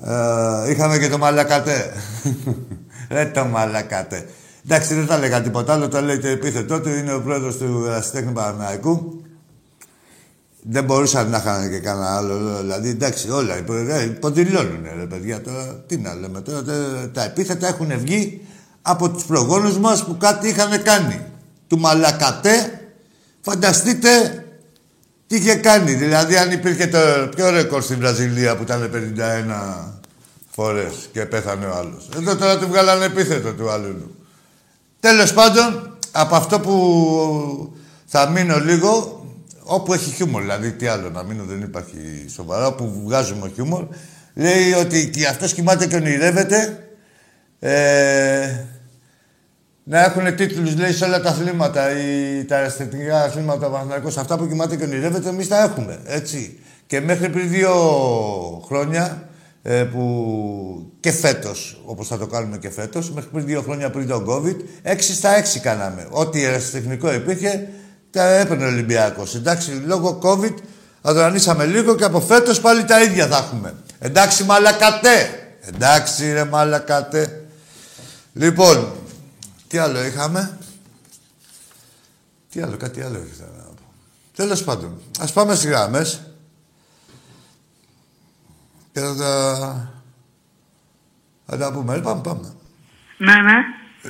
Ε, 0.05 0.71
είχαμε 0.71 0.99
και 0.99 1.09
το 1.09 1.19
Μαλακατέ. 1.19 1.93
Ρε 3.11 3.25
το 3.35 3.45
Μαλακατέ. 3.45 4.29
Εντάξει, 4.65 4.95
δεν 4.95 5.07
θα 5.07 5.19
λέγα 5.19 5.43
τίποτα 5.43 5.73
άλλο, 5.73 5.89
το 5.89 6.01
λέει 6.01 6.19
το 6.19 6.29
επίθετό 6.29 6.81
του. 6.81 6.89
Είναι 6.89 7.15
ο 7.15 7.21
πρόεδρος 7.23 7.57
του 7.57 7.85
Ερασιτέχνη 7.87 8.33
Παναναϊκού. 8.33 9.23
Δεν 10.69 10.85
μπορούσαν 10.85 11.31
να 11.31 11.37
είχαν 11.37 11.71
και 11.71 11.79
κανένα 11.79 12.17
άλλο. 12.17 12.59
Δηλαδή, 12.61 12.89
εντάξει, 12.89 13.31
όλα 13.31 13.59
υποδηλώνουν, 14.05 14.87
ρε 14.99 15.07
παιδιά. 15.07 15.41
Τώρα, 15.41 15.85
τι 15.87 15.97
να 15.97 16.15
λέμε 16.15 16.41
τώρα, 16.41 16.63
τα 17.13 17.25
επίθετα 17.25 17.67
έχουν 17.67 17.99
βγει 17.99 18.47
από 18.83 19.11
τους 19.11 19.25
προγόνους 19.25 19.79
μας 19.79 20.05
που 20.05 20.17
κάτι 20.17 20.49
είχαν 20.49 20.83
κάνει. 20.83 21.21
Του 21.67 21.79
Μαλακατέ, 21.79 22.81
φανταστείτε 23.41 24.45
τι 25.27 25.37
είχε 25.37 25.55
κάνει. 25.55 25.95
Δηλαδή, 25.95 26.37
αν 26.37 26.51
υπήρχε 26.51 26.87
το 26.87 26.99
πιο 27.37 27.51
ρεκόρ 27.51 27.83
στην 27.83 27.99
Βραζιλία 27.99 28.57
που 28.57 28.63
ήταν 28.63 28.91
51 28.93 29.95
φορές 30.51 31.09
και 31.13 31.25
πέθανε 31.25 31.67
ο 31.67 31.75
άλλος. 31.77 32.09
Εδώ 32.17 32.37
τώρα 32.37 32.59
του 32.59 32.69
βγάλανε 32.69 33.05
επίθετο 33.05 33.53
του 33.53 33.71
άλλου. 33.71 34.15
Τέλος 35.01 35.33
πάντων, 35.33 35.97
από 36.13 36.35
αυτό 36.35 36.61
που 36.61 37.75
θα 38.07 38.29
μείνω 38.29 38.59
λίγο, 38.59 39.16
όπου 39.67 39.93
έχει 39.93 40.11
χιούμορ, 40.11 40.41
δηλαδή 40.41 40.73
τι 40.73 40.87
άλλο 40.87 41.11
να 41.11 41.23
μείνω 41.23 41.45
δεν 41.45 41.61
υπάρχει 41.61 42.25
σοβαρά, 42.29 42.67
όπου 42.67 43.03
βγάζουμε 43.05 43.51
χιούμορ, 43.55 43.87
λέει 44.35 44.73
ότι 44.73 45.11
και 45.11 45.27
αυτός 45.27 45.55
κοιμάται 45.55 45.87
και 45.87 45.97
ονειρεύεται 45.97 46.89
ε, 47.59 48.65
να 49.89 50.05
έχουν 50.05 50.37
τίτλους, 50.37 50.77
λέει, 50.77 50.93
σε 50.93 51.05
όλα 51.05 51.21
τα 51.21 51.29
αθλήματα, 51.29 51.91
ή 51.99 52.45
τα 52.45 52.59
αισθητικά 52.59 53.23
αθλήματα 53.23 54.01
του 54.03 54.21
αυτά 54.21 54.39
που 54.39 54.49
κοιμάται 54.49 54.77
και 54.77 54.85
ονειρεύεται, 54.85 55.29
εμείς 55.29 55.49
τα 55.49 55.63
έχουμε, 55.63 55.99
έτσι. 56.05 56.59
Και 56.87 57.01
μέχρι 57.01 57.29
πριν 57.29 57.49
δύο 57.49 57.75
χρόνια, 58.67 59.29
ε, 59.63 59.85
που 59.85 60.93
και 61.01 61.13
φέτος, 61.13 61.83
όπως 61.85 62.09
θα 62.09 62.19
το 62.19 62.27
κάνουμε 62.27 62.59
και 62.59 62.71
φέτος, 62.71 63.11
μέχρι 63.11 63.31
πριν 63.31 63.47
δύο 63.47 63.63
χρόνια 63.63 63.91
πριν 63.91 64.09
τον 64.09 64.27
COVID, 64.29 64.57
6 64.83 65.15
στα 65.15 65.35
6 65.35 65.59
κάναμε. 65.59 66.07
Ό,τι 66.11 66.45
αεραστεχνικό 66.45 67.15
υπήρχε, 67.15 67.69
τα 68.17 68.25
έπαιρνε 68.25 68.65
ο 68.65 68.69
Ολυμπιακός. 68.69 69.35
Εντάξει, 69.35 69.71
λόγω 69.71 70.21
COVID 70.23 70.55
αδρανίσαμε 71.03 71.67
λίγο 71.67 71.95
και 71.95 72.05
από 72.05 72.21
φέτος 72.21 72.61
πάλι 72.61 72.85
τα 72.85 73.03
ίδια 73.03 73.27
θα 73.27 73.37
έχουμε. 73.37 73.75
Εντάξει, 73.99 74.45
μαλακατέ. 74.45 75.49
Εντάξει, 75.61 76.33
ρε 76.33 76.45
μαλακατέ. 76.45 77.47
Λοιπόν, 78.33 78.93
τι 79.69 79.79
άλλο 79.79 80.05
είχαμε; 80.05 80.59
Τι 82.51 82.61
άλλο, 82.61 82.77
κάτι 82.77 83.03
άλλο 83.03 83.27
ήθελα 83.33 83.51
να 83.57 83.63
πω. 83.63 83.75
Τέλος 84.37 84.65
πάντων, 84.65 85.01
ας 85.21 85.33
πάμε 85.33 85.55
στις 85.55 85.71
γράμμε. 85.71 86.11
Και 88.93 89.01
θα 89.01 89.17
τα... 89.17 89.93
Θα 91.47 91.57
τα 91.57 91.73
πούμε. 91.73 91.99
Πάμε, 91.99 92.21
πάμε. 92.21 92.53
Ναι, 93.19 93.35
ναι. 93.35 93.57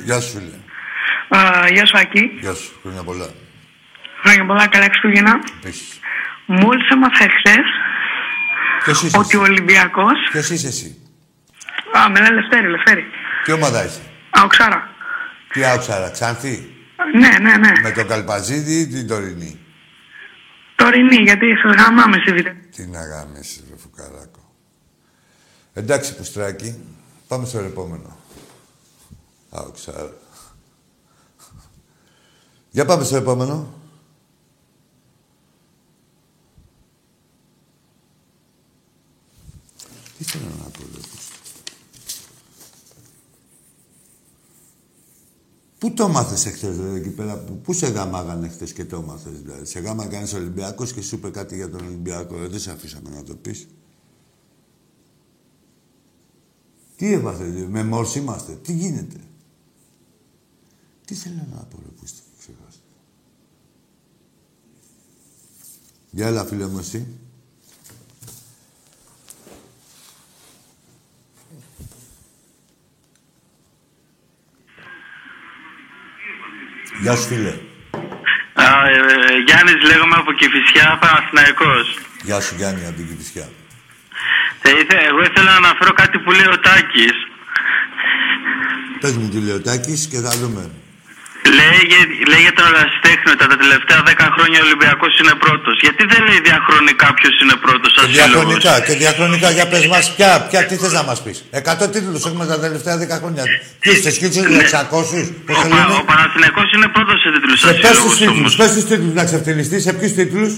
Γεια 0.04 0.20
σου, 0.20 0.38
φίλε. 0.38 0.56
Uh, 1.30 1.68
γεια 1.72 1.86
σου, 1.86 1.98
Ακή. 1.98 2.20
Γεια 2.40 2.54
σου. 2.54 2.78
Χρόνια 2.82 3.02
πολλά. 3.02 3.26
Χρόνια 4.22 4.46
πολλά. 4.46 4.66
Καλά 4.66 4.84
Χριστούγεννα. 4.84 5.40
Επίσης. 5.58 6.00
Μόλις 6.46 6.88
έμαθα 6.88 7.24
εχθές 7.24 7.66
ότι 9.14 9.36
ο 9.36 9.40
Ολυμπιακός... 9.40 10.28
Ποιος 10.30 10.50
είσαι 10.50 10.66
εσύ; 10.66 10.98
Α, 11.98 12.10
με 12.10 12.20
λένε 12.20 12.34
Λευτέρη, 12.34 12.68
Λευτέρη. 12.70 13.04
Τι 13.44 13.52
ομάδα 13.52 13.84
είσαι. 13.84 14.00
Αοξάρα. 14.30 14.90
Τι 15.52 15.64
Αοξάρα, 15.64 16.10
Ξάνθη; 16.10 16.74
Ναι, 17.14 17.28
ναι, 17.40 17.56
ναι. 17.56 17.72
Με 17.82 17.90
το 17.92 18.04
Καλπαζίδι 18.04 18.80
ή 18.80 18.86
την 18.86 19.06
Τωρινή; 19.08 19.60
Τωρινή, 20.76 21.16
γιατί 21.16 21.46
σε 21.46 21.68
γαμάμε 21.82 22.18
στη 22.20 22.32
βίντεο. 22.32 22.52
Τι 22.76 22.86
να 22.86 23.06
γάμεις, 23.06 23.64
ρε 23.70 23.76
φουκαράκο. 23.76 24.54
Εντάξει, 25.74 26.16
Πουστράκη. 26.16 26.84
Πάμε 27.28 27.46
στο 27.46 27.58
επόμενο. 27.58 28.18
Αοξάρα. 29.50 30.12
Για 32.70 32.84
πάμε 32.84 33.04
στο 33.04 33.16
επόμενο. 33.16 33.75
Θέλω 40.26 40.44
να 40.58 40.64
πω, 40.64 40.82
ρε, 40.94 41.00
Πού 45.78 45.92
το 45.92 46.08
μάθες 46.08 46.46
εχθές, 46.46 46.76
ρε, 46.76 46.94
εκεί 46.94 47.10
πέρα, 47.10 47.38
που, 47.38 47.60
πού 47.60 47.72
σε 47.72 47.86
γάμαγαν 47.86 48.42
εχθές 48.42 48.72
και 48.72 48.84
το 48.84 49.02
μάθες, 49.02 49.40
δηλαδή. 49.40 49.66
Σε 49.66 49.80
γάμα 49.80 50.06
κανείς 50.06 50.32
Ολυμπιακός 50.32 50.92
και 50.92 51.00
σου 51.00 51.14
είπε 51.14 51.30
κάτι 51.30 51.54
για 51.54 51.70
τον 51.70 51.86
Ολυμπιακό. 51.86 52.42
Ε, 52.42 52.46
δεν 52.46 52.60
σε 52.60 52.70
αφήσαμε 52.70 53.10
να 53.10 53.22
το 53.22 53.34
πεις. 53.34 53.66
Τι 56.96 57.12
έπαθε, 57.12 57.44
με 57.68 57.84
μόρς 57.84 58.14
είμαστε, 58.14 58.52
τι 58.52 58.72
γίνεται. 58.72 59.16
Τι 61.04 61.14
θέλω 61.14 61.46
να 61.50 61.56
πω, 61.56 61.78
ρε, 61.82 61.88
που 61.88 62.04
είστε, 62.04 62.20
ξεχάστε. 62.38 62.82
Γεια, 66.10 66.26
έλα, 66.26 66.44
φίλε 66.44 66.66
μου, 66.66 66.78
εσύ. 66.78 67.06
Γεια 77.00 77.14
σου, 77.16 77.26
φίλε. 77.26 77.54
Α, 78.52 78.64
ε, 78.88 78.98
Γιάννης 79.46 79.80
λέγομαι 79.90 80.16
από 80.16 80.32
Κηφισιά, 80.32 80.98
Παναθηναϊκός. 81.00 81.86
Γεια 82.22 82.40
σου, 82.40 82.54
Γιάννη, 82.58 82.86
από 82.86 82.96
την 82.96 83.06
Κηφισιά. 83.08 83.48
Ε, 84.62 84.70
ήθε, 84.80 84.96
εγώ 85.10 85.20
ήθελα 85.22 85.50
να 85.50 85.56
αναφέρω 85.56 85.92
κάτι 85.92 86.18
που 86.18 86.30
λέει 86.30 86.50
ο 86.56 86.58
Τάκης. 86.58 87.16
Πες 89.00 89.16
μου 89.16 89.28
τι 89.28 89.38
λέει 89.38 89.54
ο 89.54 89.62
Τάκης 89.62 90.06
και 90.10 90.18
θα 90.20 90.30
δούμε. 90.40 90.70
Λέει, 91.58 91.78
για- 91.90 92.08
λέει 92.30 92.42
για 92.46 92.54
τον 92.58 92.66
ερασιτέχνητα 92.72 93.44
τα 93.52 93.56
τελευταία 93.62 94.00
10 94.10 94.26
χρόνια 94.34 94.58
ο 94.62 94.64
Ολυμπιακός 94.68 95.12
είναι 95.20 95.34
πρώτος. 95.44 95.74
Γιατί 95.84 96.02
δεν 96.12 96.20
λέει 96.28 96.40
διαχρονικά 96.48 97.06
ποιος 97.18 97.34
είναι 97.42 97.56
πρώτος 97.66 97.90
Και 97.92 97.98
σαν 97.98 98.06
σύλλογος. 98.08 98.30
διαχρονικά, 98.32 98.72
και 98.86 98.94
διαχρονικά 99.02 99.48
για 99.56 99.66
πες 99.72 99.84
μας 99.92 100.04
ποια, 100.16 100.30
ποια, 100.48 100.60
τι 100.68 100.74
θες 100.82 100.92
να 100.98 101.02
μας 101.08 101.18
πεις. 101.24 101.36
Εκατό 101.60 101.84
τίτλους 101.94 102.22
έχουμε 102.28 102.44
τα 102.52 102.56
τελευταία 102.64 102.96
δέκα 103.02 103.16
χρόνια. 103.22 103.42
Ποιους, 103.82 103.98
θες 104.04 104.16
και 104.20 104.28
τους 104.32 104.36
600, 104.68 105.18
πώς 105.46 105.56
Ο, 105.58 105.62
το 105.62 105.68
Πα- 105.72 105.76
λένε; 105.76 105.94
ο 106.02 106.04
Παναθηναϊκός 106.10 106.68
είναι 106.74 106.88
πρώτος 106.96 107.18
σε 107.22 107.28
τίτλους 107.34 107.58
Σε 107.60 107.66
σαν 107.66 107.74
πες 107.84 107.90
τους 107.90 107.98
σύλλογος 107.98 108.16
τίτλους, 108.18 108.38
όμως. 108.38 108.52
πες 108.60 108.70
τους 108.76 108.84
τίτλους 108.90 109.12
να 109.18 109.24
ξεφτυλιστείς, 109.28 109.82
σε 109.86 109.92
ποιους 109.98 110.12
τίτλους; 110.18 110.52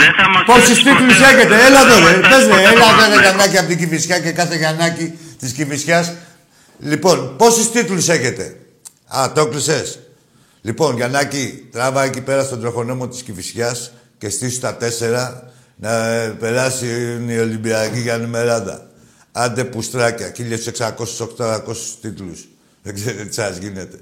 Δεν 0.00 0.12
θα 0.18 0.26
μας 0.32 0.42
Πόσους 0.50 0.62
φτάσει 0.64 0.82
τίτλους 0.88 1.16
ποτέ- 1.18 1.32
έχετε, 1.34 1.48
δεν 1.54 1.60
έλα 1.68 1.80
θα 1.80 1.86
εδώ 1.86 2.00
μας 2.00 2.10
ρε, 2.10 2.16
φτάσει 2.18 2.32
πες 2.32 2.44
ρε, 2.46 2.50
ποτέ 2.50 2.62
έλα 2.62 2.72
το 2.72 2.76
εδώ 2.76 2.84
ρε 2.84 2.90
Παναθηναϊκό. 2.90 3.22
Γιαννάκη 3.24 3.56
από 3.58 3.68
την 3.68 3.78
Κηφισιά 3.80 4.18
και 4.24 4.30
κάθε 4.40 4.56
Γιαννάκη 4.62 5.06
της 5.40 5.50
Κηφισιάς. 5.56 6.06
Λοιπόν, 6.90 7.36
πόσους 7.36 7.70
τίτλους 7.70 8.08
έχετε; 8.08 8.44
Α, 9.16 9.32
το 9.32 9.40
έκλεισες. 9.40 9.98
Λοιπόν, 10.60 10.96
Γιαννάκη, 10.96 11.68
τράβα 11.72 12.04
εκεί 12.04 12.20
πέρα 12.20 12.44
στον 12.44 12.60
τροχονόμο 12.60 13.08
της 13.08 13.22
Κηφισιάς 13.22 13.92
και 14.18 14.28
στήσου 14.28 14.60
τα 14.60 14.76
τέσσερα 14.76 15.52
να 15.76 16.06
ε, 16.06 16.28
περάσει 16.28 16.86
οι 17.28 17.38
Ολυμπιακοί 17.38 18.00
για 18.00 18.18
νούμεράδα. 18.18 18.90
Άντε 19.32 19.64
πουστράκια, 19.64 20.32
1600-800 21.36 21.60
τίτλους. 22.00 22.48
Δεν 22.82 22.94
ξέρετε 22.94 23.24
τι 23.24 23.34
σας 23.34 23.56
γίνεται. 23.56 23.98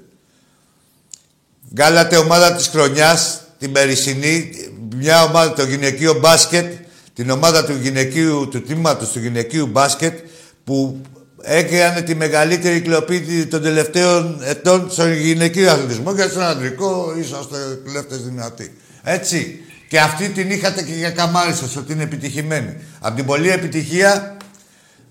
Βγάλατε 1.69 2.17
ομάδα 2.17 2.53
της 2.53 2.67
χρονιάς, 2.67 3.41
την 3.59 3.71
περσινή, 3.71 4.51
μια 4.95 5.23
ομάδα, 5.23 5.53
το 5.53 5.63
γυναικείο 5.63 6.19
μπάσκετ, 6.19 6.73
την 7.13 7.29
ομάδα 7.29 7.65
του 7.65 7.75
γυναικείου, 7.81 8.47
του 8.51 8.61
τμήματος 8.61 9.11
του 9.11 9.19
γυναικείου 9.19 9.67
μπάσκετ, 9.67 10.19
που 10.63 11.01
έκανε 11.43 12.01
τη 12.01 12.15
μεγαλύτερη 12.15 12.81
κλοπή 12.81 13.45
των 13.45 13.61
τελευταίων 13.61 14.41
ετών 14.43 14.91
στον 14.91 15.13
γυναικείο 15.13 15.71
αθλητισμό 15.71 16.15
και 16.15 16.21
στον 16.21 16.43
αντρικό 16.43 17.15
είσαστε 17.19 17.57
κλέφτες 17.85 18.21
δυνατοί. 18.21 18.77
Έτσι. 19.03 19.65
Και 19.87 19.99
αυτή 19.99 20.29
την 20.29 20.51
είχατε 20.51 20.83
και 20.83 20.93
για 20.93 21.11
καμάρι 21.11 21.53
σας, 21.53 21.75
ότι 21.75 21.93
είναι 21.93 22.03
επιτυχημένη. 22.03 22.77
Από 22.99 23.15
την 23.15 23.25
πολλή 23.25 23.49
επιτυχία, 23.49 24.37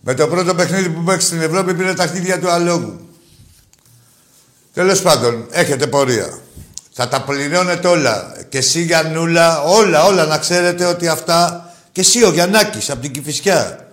με 0.00 0.14
το 0.14 0.28
πρώτο 0.28 0.54
παιχνίδι 0.54 0.88
που 0.88 1.02
παίξει 1.02 1.26
στην 1.26 1.40
Ευρώπη 1.40 1.74
πήρε 1.74 1.94
τα 1.94 2.06
χτίδια 2.06 2.40
του 2.40 2.50
αλόγου. 2.50 3.08
Τέλος 4.74 5.02
πάντων, 5.02 5.46
έχετε 5.50 5.86
πορεία. 5.86 6.38
Θα 6.92 7.08
τα 7.08 7.22
πληρώνετε 7.22 7.88
όλα. 7.88 8.34
Και 8.48 8.58
εσύ 8.58 8.82
Γιαννούλα, 8.82 9.62
όλα, 9.62 10.04
όλα 10.04 10.26
να 10.26 10.38
ξέρετε 10.38 10.84
ότι 10.84 11.08
αυτά. 11.08 11.70
Και 11.92 12.00
εσύ 12.00 12.24
ο 12.24 12.30
Γιαννάκης 12.30 12.90
από 12.90 13.00
την 13.00 13.12
Κηφισιά. 13.12 13.88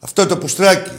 Αυτό 0.00 0.26
το 0.26 0.36
πουστράκι. 0.36 0.90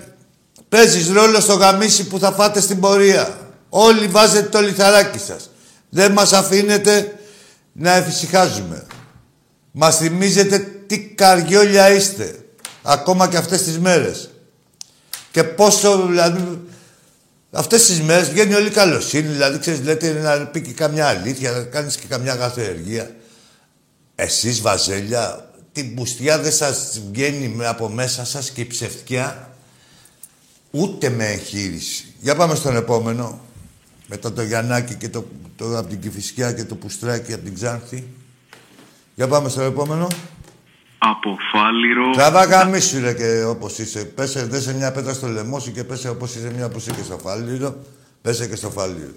Παίζεις 0.69 1.09
ρόλο 1.09 1.39
στο 1.39 1.53
γαμίσι 1.53 2.07
που 2.07 2.19
θα 2.19 2.31
φάτε 2.31 2.61
στην 2.61 2.79
πορεία. 2.79 3.37
Όλοι 3.69 4.07
βάζετε 4.07 4.47
το 4.49 4.59
λιθαράκι 4.61 5.19
σας. 5.19 5.49
Δεν 5.89 6.11
μας 6.11 6.33
αφήνετε 6.33 7.15
να 7.71 7.91
εφησυχάζουμε. 7.95 8.85
Μας 9.71 9.97
θυμίζετε 9.97 10.59
τι 10.87 10.99
καριόλια 10.99 11.91
είστε. 11.91 12.35
Ακόμα 12.81 13.27
και 13.27 13.37
αυτές 13.37 13.63
τις 13.63 13.79
μέρες. 13.79 14.29
Και 15.31 15.43
πόσο, 15.43 16.05
δηλαδή, 16.07 16.61
Αυτές 17.51 17.85
τις 17.85 18.01
μέρες 18.01 18.29
βγαίνει 18.29 18.53
όλη 18.53 18.67
η 18.67 18.71
καλοσύνη, 18.71 19.27
δηλαδή 19.27 19.59
ξέρεις, 19.59 19.81
λέτε 19.83 20.11
να 20.11 20.45
πει 20.45 20.61
και 20.61 20.71
καμιά 20.71 21.07
αλήθεια, 21.07 21.51
να 21.51 21.61
κάνεις 21.63 21.95
και 21.95 22.05
καμιά 22.09 22.33
γαθοεργία. 22.33 23.11
Εσείς, 24.15 24.61
Βαζέλια, 24.61 25.49
την 25.71 25.95
πουστιά 25.95 26.39
δεν 26.39 26.51
σας 26.51 27.01
βγαίνει 27.11 27.47
με- 27.47 27.67
από 27.67 27.89
μέσα 27.89 28.25
σας 28.25 28.49
και 28.49 28.61
η 28.61 28.65
ψευτιά 28.67 29.49
ούτε 30.77 31.09
με 31.09 31.25
εγχείρηση. 31.25 32.13
Για 32.19 32.35
πάμε 32.35 32.55
στον 32.55 32.75
επόμενο. 32.75 33.39
Μετά 34.07 34.33
το 34.33 34.41
Γιαννάκη 34.41 34.95
και 34.95 35.09
το, 35.09 35.25
το 35.55 35.77
από 35.77 35.87
την 35.87 35.99
Κηφισιά 35.99 36.51
και 36.51 36.63
το 36.63 36.75
Πουστράκι 36.75 37.33
από 37.33 37.43
την 37.43 37.53
Ξάνθη. 37.53 38.07
Για 39.15 39.27
πάμε 39.27 39.49
στον 39.49 39.65
επόμενο. 39.65 40.07
Από 40.97 41.37
Φάληρο. 41.51 42.11
Τραβά 42.11 42.43
γαμίσου 42.43 42.99
ρε 42.99 43.13
και 43.13 43.43
όπως 43.43 43.77
είσαι. 43.77 44.05
Πέσε, 44.05 44.45
δέσε 44.45 44.73
μια 44.75 44.91
πέτρα 44.91 45.13
στο 45.13 45.27
λαιμό 45.27 45.59
σου 45.59 45.71
και 45.71 45.83
πέσε 45.83 46.09
όπως 46.09 46.35
είσαι 46.35 46.51
μια 46.55 46.69
που 46.69 46.77
είσαι 46.77 46.91
και 46.91 47.03
στο 47.03 47.17
φάλιρο. 47.17 47.75
Πέσε 48.21 48.47
και 48.47 48.55
στο 48.55 48.69
φάλιρο. 48.69 49.13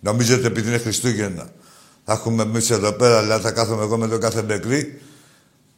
Νομίζετε 0.00 0.46
επειδή 0.46 0.68
είναι 0.68 0.78
Χριστούγεννα. 0.78 1.50
Θα 2.04 2.12
έχουμε 2.12 2.42
εμείς 2.42 2.70
εδώ 2.70 2.92
πέρα, 2.92 3.22
δηλαδή 3.22 3.42
θα 3.42 3.50
κάθομαι 3.50 3.82
εγώ 3.82 3.98
με 3.98 4.08
τον 4.08 4.20
κάθε 4.20 4.42
μπεκρή 4.42 5.00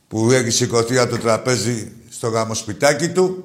που 0.08 0.30
έχει 0.30 0.50
σηκωθεί 0.50 0.98
από 0.98 1.10
το 1.10 1.18
τραπέζι 1.18 1.92
στο 2.08 2.28
γαμοσπιτάκι 2.28 3.08
του 3.08 3.44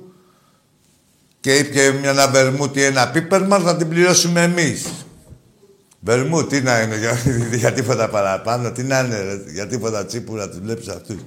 και 1.45 1.57
ήπια 1.57 1.93
μια 1.93 2.09
ένα 2.09 2.27
βερμούτι, 2.27 2.83
ένα 2.83 3.09
πίπερμαν, 3.09 3.61
θα 3.61 3.77
την 3.77 3.89
πληρώσουμε 3.89 4.41
εμείς. 4.41 5.05
Βερμού, 5.99 6.47
τι 6.47 6.61
να 6.61 6.81
είναι, 6.81 6.97
για, 6.97 7.17
για 7.53 7.73
τίποτα 7.73 8.09
παραπάνω, 8.09 8.71
τι 8.71 8.83
να 8.83 8.99
είναι, 8.99 9.21
ρε, 9.21 9.51
για 9.51 9.67
τίποτα 9.67 10.05
τσίπουρα, 10.05 10.49
τους 10.49 10.59
βλέπεις 10.59 10.87
αυτούς. 10.87 11.21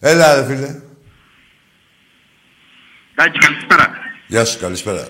Έλα, 0.00 0.34
ρε 0.34 0.46
φίλε. 0.46 0.80
Τάκη, 3.14 3.38
καλησπέρα. 3.38 3.90
Γεια 4.26 4.44
σου, 4.44 4.58
καλησπέρα. 4.58 5.06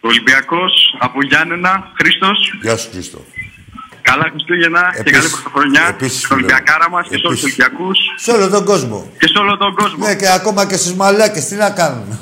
Ολυμπιακός, 0.00 0.96
από 0.98 1.22
Γιάννενα, 1.22 1.92
Χρήστος. 1.98 2.58
Γεια 2.62 2.76
σου, 2.76 2.90
Χρήστο. 2.90 3.24
Καλά 4.10 4.26
Χριστούγεννα 4.32 4.82
και 4.94 5.00
Επίσης- 5.00 5.18
καλή 5.18 5.28
πρωτοχρονιά 5.34 5.84
επίσης, 5.94 6.18
στον 6.18 6.36
φίλε. 6.36 6.36
Ολυμπιακάρα 6.36 6.86
μας 6.94 7.04
και 7.10 7.16
σε 7.20 7.26
όλους 7.26 7.40
τους 7.40 7.50
Επίσης. 7.52 7.64
Ολυμπιακούς 7.66 7.98
Σε 8.24 8.30
όλο 8.36 8.46
τον 8.56 8.64
κόσμο. 8.70 8.98
και 9.20 9.28
σε 9.32 9.38
όλο 9.42 9.54
τον 9.62 9.72
κόσμο. 9.80 10.06
Ναι, 10.06 10.14
και 10.20 10.28
ακόμα 10.38 10.62
και 10.70 10.76
στους 10.82 10.94
μαλάκες, 11.00 11.44
τι 11.48 11.54
να 11.64 11.70
κάνουμε. 11.80 12.14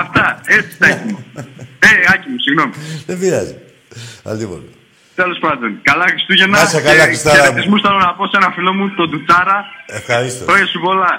Αυτά, 0.00 0.24
έτσι 0.56 0.72
Τάκη 0.78 1.04
μου. 1.12 1.18
Ε, 1.88 1.88
Άκη 2.12 2.26
μου, 2.30 2.38
συγγνώμη. 2.44 2.72
Δεν 3.08 3.16
πειράζει. 3.20 3.54
Αντίποτε. 4.30 4.66
Τέλος 5.20 5.38
πάντων, 5.44 5.70
καλά 5.82 6.04
Χριστούγεννα. 6.12 6.56
Να 6.58 6.62
είσαι 6.64 6.80
καλά, 6.80 6.94
και 7.04 7.10
Χριστάρα 7.10 7.36
μου. 7.38 7.44
χαιρετισμούς 7.44 7.80
θέλω 7.84 7.98
να 8.08 8.12
πω 8.18 8.24
σε 8.26 8.36
ένα 8.40 8.50
φίλο 8.56 8.72
μου, 8.76 8.84
τον 8.98 9.06
Ντουτσάρα. 9.10 9.58
Ευχαριστώ. 9.86 10.44
Χρόνια 10.44 10.66
σου 10.66 10.80
πολλά. 10.86 11.12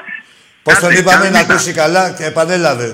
Πώς 0.64 0.74
Κάντε, 0.74 0.88
τον 0.88 0.96
είπαμε 1.00 1.18
καλή 1.18 1.32
να 1.32 1.40
νύχτα. 1.40 1.54
ακούσει 1.54 1.72
καλά 1.74 2.04
και 2.18 2.26
επανέλαβε. 2.26 2.90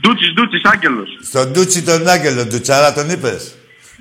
Ντούτσις, 0.00 0.32
Ντούτσις, 0.34 0.62
Άγγελος. 0.72 1.08
Στον 1.30 1.46
Ντούτσι 1.50 1.82
τον 1.82 2.08
Άγγελο, 2.08 2.44
Ντουτσάρα 2.46 2.92
τον 2.92 3.10
είπες; 3.10 3.54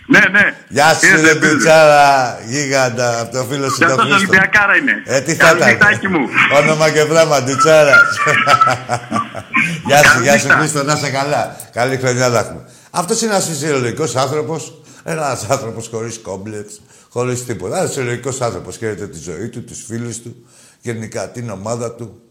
Ναι, 0.08 0.20
ναι. 0.32 0.56
Γεια 0.68 0.94
σου 0.94 1.06
Είναι 1.08 1.22
ρε 1.22 1.28
φίλος. 1.28 1.40
Ντουτσάρα, 1.40 2.40
γίγαντα, 2.48 3.20
από 3.20 3.32
το 3.32 3.44
φίλο 3.44 3.70
σου 3.70 3.78
Και 3.78 3.86
τον 3.86 4.00
αυτός 4.00 4.06
Χρήστο. 4.06 4.28
Ολυμπιακάρα 4.30 4.76
είναι. 4.76 5.04
Ε, 5.06 5.22
τι 5.22 5.36
θα 5.36 5.46
Καλή 5.46 5.58
ήταν. 5.58 5.70
νύχτα, 5.70 5.88
Άκη 5.88 6.08
μου. 6.08 6.28
Όνομα 6.62 6.90
και 6.90 7.06
πράγμα, 7.06 7.44
Ντουτσάρα. 7.44 7.96
γεια 9.88 9.98
σου, 9.98 10.14
Καλή 10.14 10.24
γεια 10.24 10.40
σου 10.40 10.46
νύχτα. 10.48 10.58
Χρήστο, 10.60 10.84
να 10.84 10.94
είσαι 10.94 11.10
καλά. 11.10 11.56
Καλή 11.74 11.98
χρονιά 11.98 12.30
να 12.30 12.40
έχουμε. 12.40 12.62
Αυτός 12.92 13.22
είναι 13.22 13.32
ένας 13.32 13.48
φυσιολογικός 13.48 14.16
άνθρωπος, 14.16 14.82
ένας 15.04 15.50
άνθρωπος 15.50 15.88
χωρίς 15.88 16.20
κόμπλεξ, 16.20 16.82
χωρίς 17.10 17.46
τίποτα. 17.46 17.78
Ένας 17.78 17.88
φυσιολογικός 17.90 18.42
άνθρωπος, 18.42 18.78
χαίρεται 18.78 19.08
τη 19.08 19.20
ζωή 19.20 19.50
του, 19.50 19.64
τους 19.64 19.84
φίλους 19.88 20.18
του, 20.22 20.46
γενικά 20.82 21.30
την 21.30 21.50
ομάδα 21.50 21.92
του. 21.94 22.22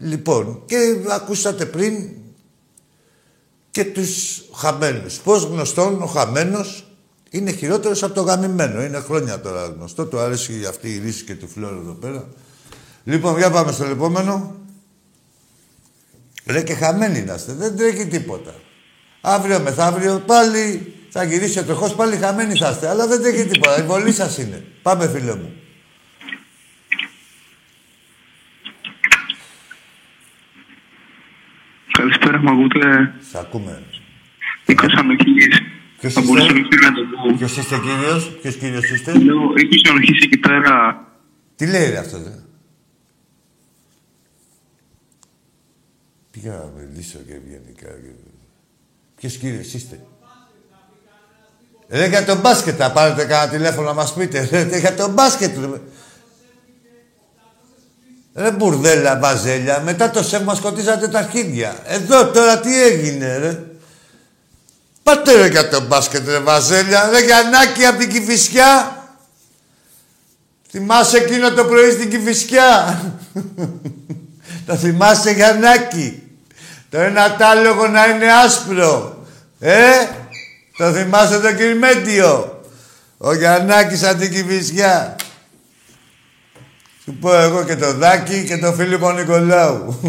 Λοιπόν, 0.00 0.62
και 0.66 0.76
ακούσατε 1.14 1.64
πριν 1.64 1.92
και 3.76 3.84
τους 3.84 4.42
χαμένους. 4.54 5.18
Πώς 5.18 5.42
γνωστόν 5.42 6.02
ο 6.02 6.06
χαμένος 6.06 6.86
είναι 7.30 7.50
χειρότερος 7.50 8.02
από 8.02 8.14
το 8.14 8.22
γαμημένο. 8.22 8.82
Είναι 8.82 9.00
χρόνια 9.00 9.40
τώρα 9.40 9.66
γνωστό. 9.66 10.06
Του 10.06 10.18
αρέσει 10.18 10.64
αυτή 10.68 10.94
η 10.94 10.98
ρίση 10.98 11.24
και 11.24 11.34
του 11.34 11.48
φλόρου 11.48 11.78
εδώ 11.78 11.92
πέρα. 11.92 12.28
Λοιπόν, 13.04 13.36
για 13.36 13.50
πάμε 13.50 13.72
στο 13.72 13.84
επόμενο. 13.84 14.54
Ρε 16.46 16.62
και 16.62 16.74
χαμένοι 16.74 17.22
να 17.22 17.34
είστε. 17.34 17.52
Δεν 17.52 17.76
τρέχει 17.76 18.06
τίποτα. 18.06 18.54
Αύριο 19.20 19.60
μεθαύριο 19.60 20.22
πάλι 20.26 20.94
θα 21.10 21.24
γυρίσει 21.24 21.58
ο 21.58 21.64
τροχός, 21.64 21.94
πάλι 21.94 22.16
χαμένοι 22.16 22.58
θα 22.58 22.70
είστε. 22.70 22.88
Αλλά 22.88 23.06
δεν 23.06 23.22
τρέχει 23.22 23.46
τίποτα. 23.46 23.82
Η 23.82 23.86
βολή 23.86 24.12
σας 24.12 24.38
είναι. 24.38 24.64
Πάμε 24.82 25.08
φίλε 25.08 25.34
μου. 25.34 25.52
Καλησπέρα, 31.96 32.38
μου 32.42 32.50
ακούτε; 32.50 33.14
Σ' 33.30 33.34
ακούμε. 33.34 33.82
Νίκος 34.66 34.94
Ανοχής. 34.94 35.46
Ποιος 36.00 36.12
Θα 36.12 36.20
είστε; 36.20 36.32
μπορούσα 36.32 36.52
να 36.52 36.68
πει 36.68 36.76
να 36.76 36.92
το 36.92 37.00
πω. 37.28 37.36
Ποιος 37.36 37.56
είστε 37.56 37.76
κύριος, 37.78 38.30
ποιος 38.40 38.56
κύριος 38.56 38.90
είστε; 38.90 39.12
Λέω, 39.18 39.40
Νίκος 39.52 39.82
Ανοχής 39.90 40.20
εκεί 40.24 40.36
πέρα. 40.38 41.04
Τι 41.56 41.66
λέει 41.66 41.90
ρε 41.90 41.98
αυτός, 41.98 42.22
δε. 42.22 42.30
Πήγα 46.30 46.52
να 46.52 46.70
μιλήσω 46.78 47.18
και 47.26 47.32
ευγενικά. 47.34 47.86
και- 47.88 48.30
Ποιος 49.16 49.36
κύριος 49.36 49.72
είστε; 49.72 50.00
Ρε 51.88 52.06
για 52.06 52.24
τον 52.24 52.40
μπάσκετ 52.40 52.74
θα 52.78 52.92
πάρετε 52.92 53.24
κανένα 53.24 53.50
τηλέφωνο 53.52 53.86
να 53.86 53.94
μας 53.94 54.14
πείτε. 54.14 54.48
Ρε 54.52 54.78
για 54.78 54.94
τον 54.94 55.12
μπάσκετ. 55.12 55.56
Ρε, 58.36 58.42
ρε 58.42 58.50
μπουρδέλα 58.50 59.18
βαζέλια. 59.18 59.80
Μετά 59.80 60.10
το 60.10 60.22
σεφ 60.22 60.42
μας 60.42 60.56
σκοτίζατε 60.56 61.08
τα 61.08 61.18
αρχίδια. 61.18 61.76
Εδώ 61.84 62.26
τώρα 62.26 62.60
τι 62.60 62.82
έγινε 62.82 63.36
ρε; 63.36 63.60
Πάτε 65.02 65.32
ρε 65.32 65.46
για 65.46 65.68
τον 65.68 65.86
μπάσκετ 65.86 66.28
ρε 66.28 66.38
βαζέλια. 66.38 67.08
Ρε 67.10 67.24
Γιαννάκη 67.24 67.84
από 67.84 67.98
την 67.98 68.10
Κηφισιά. 68.10 68.96
Θυμάσαι 70.70 71.16
εκείνο 71.16 71.52
το 71.52 71.64
πρωί 71.64 71.90
στην 71.90 72.10
Κηφισιά. 72.10 73.00
το 74.66 74.76
θυμάσαι 74.76 75.30
Γιαννάκη. 75.30 76.22
Το 76.90 76.98
ένα 76.98 77.36
τάλογο 77.36 77.86
να 77.86 78.06
είναι 78.06 78.32
άσπρο. 78.32 79.24
Ε, 79.58 79.90
το 80.76 80.92
θυμάσαι 80.92 81.40
το 81.40 81.52
κυρμέντιο; 81.52 82.62
Ο 83.18 83.34
Γιαννάκης 83.34 84.04
από 84.04 84.20
την 84.20 84.30
Κηφισιά. 84.30 85.16
Σου 87.06 87.14
πω 87.20 87.34
εγώ 87.34 87.64
και 87.64 87.76
το 87.76 87.92
Δάκη 87.92 88.44
και 88.44 88.58
το 88.58 88.72
Φίλιππο 88.72 89.12
Νικολάου. 89.12 90.00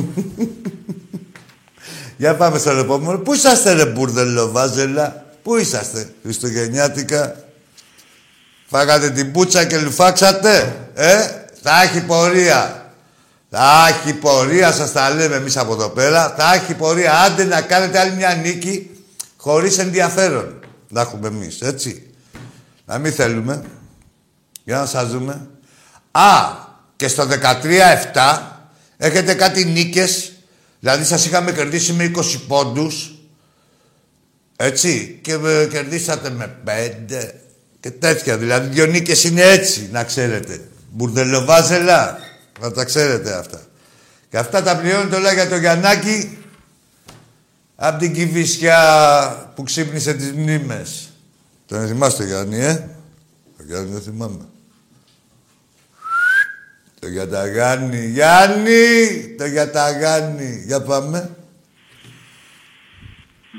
Για 2.17 2.35
πάμε 2.35 2.57
στο 2.57 2.69
επόμενο. 2.69 3.17
Πού 3.17 3.33
είσαστε 3.33 3.73
ρε 3.73 3.85
μπουρδελο 3.85 4.51
βάζελα; 4.51 5.25
Πού 5.43 5.55
είσαστε 5.55 6.13
Χριστουγεννιάτικα; 6.21 7.35
Φάγατε 8.67 9.09
την 9.09 9.31
πούτσα 9.31 9.65
και 9.65 9.77
λουφάξατε. 9.77 10.77
Ε, 10.93 11.17
θα 11.61 11.81
έχει 11.81 12.05
πορεία. 12.05 12.91
Θα 13.49 13.87
έχει 13.89 14.13
πορεία, 14.13 14.71
σας 14.71 14.91
τα 14.91 15.09
λέμε 15.09 15.35
εμείς 15.35 15.57
από 15.57 15.73
εδώ 15.73 15.89
πέρα. 15.89 16.33
Θα 16.37 16.53
έχει 16.53 16.73
πορεία. 16.73 17.19
Άντε 17.19 17.43
να 17.43 17.61
κάνετε 17.61 17.99
άλλη 17.99 18.15
μια 18.15 18.33
νίκη 18.35 18.89
χωρίς 19.37 19.77
ενδιαφέρον. 19.77 20.59
Να 20.89 21.01
έχουμε 21.01 21.27
εμείς, 21.27 21.61
έτσι. 21.61 22.13
Να 22.85 22.97
μην 22.97 23.13
θέλουμε. 23.13 23.63
Για 24.63 24.77
να 24.77 24.85
σας 24.85 25.09
δούμε. 25.09 25.47
Α, 26.11 26.65
και 26.97 27.07
στο 27.07 27.27
13-7 28.13 28.41
έχετε 28.97 29.33
κάτι 29.33 29.65
νίκες. 29.65 30.31
Δηλαδή 30.79 31.03
σας 31.03 31.25
είχαμε 31.25 31.51
κερδίσει 31.51 31.93
με 31.93 32.11
20 32.15 32.39
πόντους. 32.47 33.11
Έτσι. 34.55 35.19
Και 35.21 35.33
ε, 35.33 35.67
κερδίσατε 35.71 36.29
με 36.29 36.55
5 36.65 36.69
και 37.79 37.91
τέτοια. 37.91 38.37
Δηλαδή 38.37 38.67
δυο 38.67 38.85
νίκες 38.85 39.23
είναι 39.23 39.41
έτσι, 39.41 39.89
να 39.91 40.03
ξέρετε. 40.03 40.61
Μπουρδελοβάζελα. 40.91 42.17
Να 42.59 42.71
τα 42.71 42.83
ξέρετε 42.83 43.37
αυτά. 43.37 43.61
Και 44.29 44.37
αυτά 44.37 44.63
τα 44.63 44.77
πληρώνει 44.77 45.15
όλα 45.15 45.33
για 45.33 45.49
το 45.49 45.55
Γιαννάκη 45.55 46.37
από 47.75 47.99
την 47.99 48.13
Κηφισιά 48.13 49.53
που 49.55 49.63
ξύπνησε 49.63 50.13
τις 50.13 50.31
μνήμες. 50.31 51.09
Τον 51.65 51.87
θυμάστε 51.87 52.25
Γιάννη, 52.25 52.59
ε; 52.59 52.89
Το 53.57 53.63
Γιάννη 53.67 53.91
δεν 53.91 54.01
θυμάμαι. 54.01 54.45
Το 56.99 57.07
Γιαταγάννη. 57.07 58.05
Γιάννη! 58.07 59.35
Το 59.37 59.45
Γιαταγάννη. 59.45 60.63
Για 60.65 60.81
πάμε. 60.81 61.35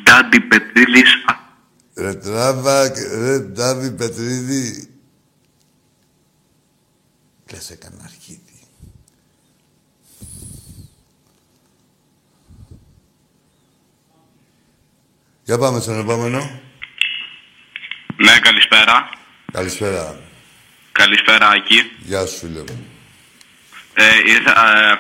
Ντάντι 0.03 0.41
Πετρίδης. 0.41 1.11
Ρε 1.95 2.15
τράβα, 2.15 2.89
και- 2.89 3.17
ρε 3.17 3.39
Ντάβι 3.39 3.91
Πετρίδη. 3.93 4.89
Κλάσε 7.47 7.75
κανένα 7.75 8.03
αρχίδι. 8.05 8.41
Για 15.45 15.59
πάμε 15.59 15.81
στον 15.81 15.99
επόμενο. 15.99 16.61
Ναι, 18.17 18.39
καλησπέρα. 18.39 19.09
Καλησπέρα. 19.53 20.21
Καλησπέρα, 20.93 21.49
Άκη. 21.49 21.77
Γεια 21.99 22.27
σου, 22.27 22.37
φίλε 22.39 22.61
μου. 22.61 22.87
Ε, 24.01 24.31
ήρθα, 24.33 24.53
ε, 24.79 24.99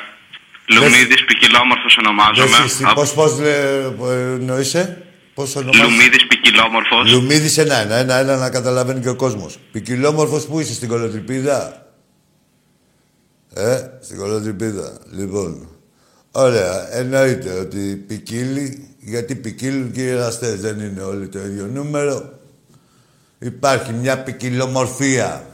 Λουμίδης 0.74 1.24
Ποικιλόμορφος 1.24 1.96
ονομάζομαι. 1.98 2.48
Δεν 2.56 2.64
εσύ, 2.64 2.82
Από- 2.84 2.94
πώς, 3.00 3.12
πώς 3.12 3.38
λέ, 3.40 3.50
ε, 3.50 4.34
εννοείσαι, 4.38 5.02
πώς 5.34 5.56
ονομάζεσαι; 5.56 5.84
Λουμίδης 5.84 6.26
Ποικιλόμορφος. 6.26 7.12
Λουμίδης 7.12 7.58
ένα-ένα, 7.58 7.94
ένα-ένα 7.96 8.36
να 8.36 8.50
καταλαβαίνει 8.50 9.00
και 9.00 9.08
ο 9.08 9.16
κόσμος. 9.16 9.58
Ποικιλόμορφος 9.72 10.46
που 10.46 10.60
είσαι, 10.60 10.72
στην 10.74 10.88
κολοτριπίδα; 10.88 11.86
Ε, 13.54 13.78
στην 14.00 14.18
κολοτριπίδα. 14.18 14.98
Λοιπόν, 15.10 15.68
ωραία. 16.32 16.96
Εννοείται 16.96 17.52
ότι 17.52 18.04
ποικίλει, 18.08 18.88
γιατί 19.00 19.34
ποικίλουν 19.34 19.92
και 19.92 20.02
οι 20.02 20.08
εραστές. 20.08 20.60
Δεν 20.60 20.80
είναι 20.80 21.02
όλοι 21.02 21.28
το 21.28 21.38
ίδιο 21.38 21.66
νούμερο. 21.74 22.32
Υπάρχει 23.38 23.92
μια 23.92 24.18
ποικιλομορφία. 24.18 25.46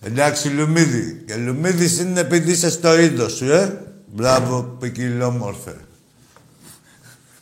Εντάξει, 0.00 0.48
Λουμίδη. 0.48 1.24
Και 1.26 1.36
Λουμίδης 1.36 1.98
είναι 1.98 2.20
επειδή 2.20 2.50
είσαι 2.50 2.70
στο 2.70 2.98
είδος 2.98 3.32
σου, 3.32 3.52
ε. 3.52 3.80
Μπράβο, 4.06 4.62
ποικιλόμορφε. 4.62 5.76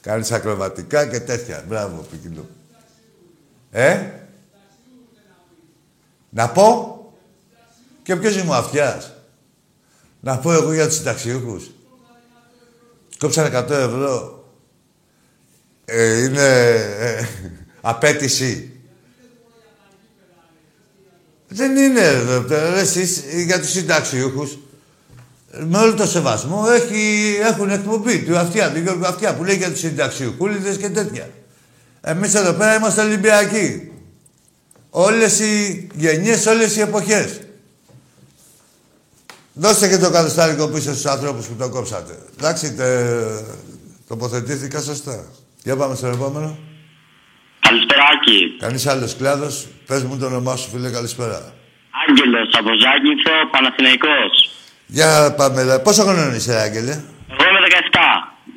Κάνεις 0.01 0.33
ακροβατικά 0.33 1.07
και 1.07 1.21
τέτοια. 1.21 1.65
Μπράβο, 1.69 2.07
ποικιλό. 2.11 2.49
Ε; 3.71 4.11
Να 6.31 6.49
πω; 6.49 6.99
Και 8.03 8.17
ποιος 8.17 8.37
είμαι 8.37 8.51
ο 8.51 8.55
αυτιάς; 8.55 9.13
Να 10.21 10.39
πω 10.39 10.53
εγώ 10.53 10.73
για 10.73 10.87
τους 10.87 10.97
συνταξιούχους. 10.97 11.71
Κόψανε 13.19 13.49
100 13.59 13.71
ευρώ. 13.71 14.45
Ε, 15.85 16.23
είναι 16.23 16.49
ε, 16.99 17.27
απέτηση. 17.81 18.74
Δεν 21.55 21.77
είναι, 21.77 22.01
ρε, 22.49 22.81
εσείς, 22.81 23.23
για 23.47 23.61
τους 23.61 23.71
συνταξιούχους. 23.71 24.59
Με 25.69 25.79
όλο 25.79 25.95
το 25.95 26.07
σεβασμό 26.07 26.65
έχει, 26.75 27.37
έχουν 27.43 27.71
εκπομπή 27.71 28.19
του 28.19 28.39
αυτιά, 28.39 28.73
του 28.73 28.79
Γιώργου 28.79 29.07
Αυτιά 29.07 29.35
που 29.35 29.45
λέει 29.45 29.57
για 29.57 29.71
τους 29.71 29.79
συνταξιούχους 29.79 30.77
και 30.79 30.89
τέτοια. 30.89 31.31
Εμείς 32.01 32.35
εδώ 32.35 32.53
πέρα 32.53 32.75
είμαστε 32.75 33.03
Ολυμπιακοί. 33.03 33.93
Όλες 34.91 35.39
οι 35.39 35.87
γενιές, 35.95 36.47
όλες 36.47 36.77
οι 36.77 36.81
εποχές. 36.81 37.41
Δώστε 39.53 39.89
και 39.89 39.99
το 39.99 40.11
κατοστάρικο 40.11 40.69
πίσω 40.69 40.91
στους 40.91 41.07
ανθρώπους 41.07 41.47
που 41.47 41.55
το 41.55 41.69
κόψατε. 41.69 42.19
Εντάξει, 42.39 42.73
τε, 42.73 43.15
τοποθετήθηκα 44.09 44.81
σωστά. 44.81 45.25
Για 45.63 45.77
πάμε 45.77 45.95
στο 45.95 46.07
επόμενο. 46.07 46.59
Καλησπέρα, 47.69 48.05
Άκη. 48.15 48.39
Κανείς 48.65 48.87
άλλος 48.87 49.17
κλάδος. 49.17 49.67
Πες 49.87 50.03
μου 50.03 50.19
το 50.19 50.27
όνομά 50.27 50.57
σου, 50.57 50.69
φίλε, 50.71 50.91
καλησπέρα. 50.91 51.39
Άγγελος 52.09 52.49
από 52.59 52.71
Ζάκυνθο, 52.83 53.35
Παναθηναϊκός. 53.51 54.33
Για 54.87 55.35
πάμε. 55.37 55.81
Πόσο 55.85 56.03
χρόνο 56.03 56.35
είσαι, 56.35 56.55
Άγγελε; 56.67 56.93
Εγώ 57.33 57.45
είμαι 57.49 57.61
17. 57.65 57.99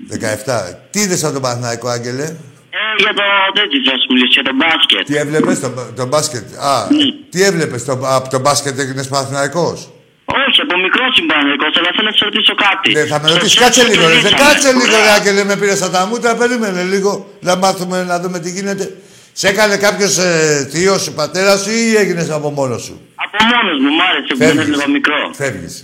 17. 0.10 0.80
Τι 0.92 1.00
είδες 1.00 1.24
από 1.24 1.34
τον 1.34 1.42
Παναθηναϊκό, 1.42 1.88
Άγγελε; 1.88 2.24
Ε, 2.24 3.02
για 3.04 3.14
το 3.14 3.24
τέτοιο 3.54 3.80
θα 3.92 3.96
σου 4.00 4.08
μιλήσω, 4.14 4.32
για 4.42 4.44
το 4.44 4.54
μπάσκετ. 4.60 5.06
Τι 5.06 5.16
έβλεπες 5.16 5.60
το, 5.60 5.70
το 5.96 6.06
μπάσκετ; 6.08 6.46
Α, 6.60 6.88
Ναι. 6.92 7.06
τι 7.30 7.44
έβλεπες 7.44 7.86
το, 7.86 7.92
από 8.18 8.30
το 8.30 8.40
μπάσκετ 8.40 8.80
έγινες 8.80 9.08
Παναθηναϊκός; 9.08 9.90
Όχι, 10.36 10.62
από 10.66 10.76
μικρό 10.86 11.04
συμπανικός, 11.18 11.74
αλλά 11.80 11.90
θέλω 11.96 12.08
να 12.12 12.16
σε 12.18 12.24
ρωτήσω 12.30 12.54
κάτι. 12.68 12.90
Ναι, 12.98 13.06
θα 13.12 13.18
με 13.22 13.28
Στο 13.28 13.36
ρωτήσεις, 13.38 13.54
σεξ 13.58 13.64
κάτσε 13.66 13.84
λίγο, 13.92 14.08
ρε. 14.08 14.16
μιλήσαμε. 14.16 14.38
Κάτσε 14.44 14.72
λίγο, 14.72 14.86
ρε, 14.86 15.02
Ωραία. 15.02 15.14
Άγγελε, 15.18 15.44
με 15.44 15.56
πήρες 15.60 15.78
στα 15.78 15.90
τα 15.90 16.06
μούτρα, 16.10 16.36
περίμενε 16.42 16.84
λίγο. 16.94 17.12
Να 17.48 17.56
μάθουμε, 17.56 18.04
να 18.04 18.20
δούμε 18.20 18.40
τι 18.40 18.50
γίνεται. 18.52 18.86
Σε 19.34 19.48
έκανε 19.48 19.78
κάποιος 19.78 20.18
ε, 20.18 20.68
θείος 20.72 21.02
σου, 21.04 21.14
πατέρας 21.14 21.62
σου 21.64 21.72
ή 21.72 21.96
έγινες 21.96 22.30
από 22.30 22.50
μόνος 22.50 22.82
σου; 22.84 22.96
Από 23.26 23.38
μόνος 23.54 23.78
μου, 23.84 23.90
μ' 23.98 24.02
άρεσε 24.10 24.34
που 24.34 24.38
δεν 24.38 24.58
έβλεπα 24.60 24.90
μικρό. 24.90 25.32
Φεύγεις. 25.34 25.76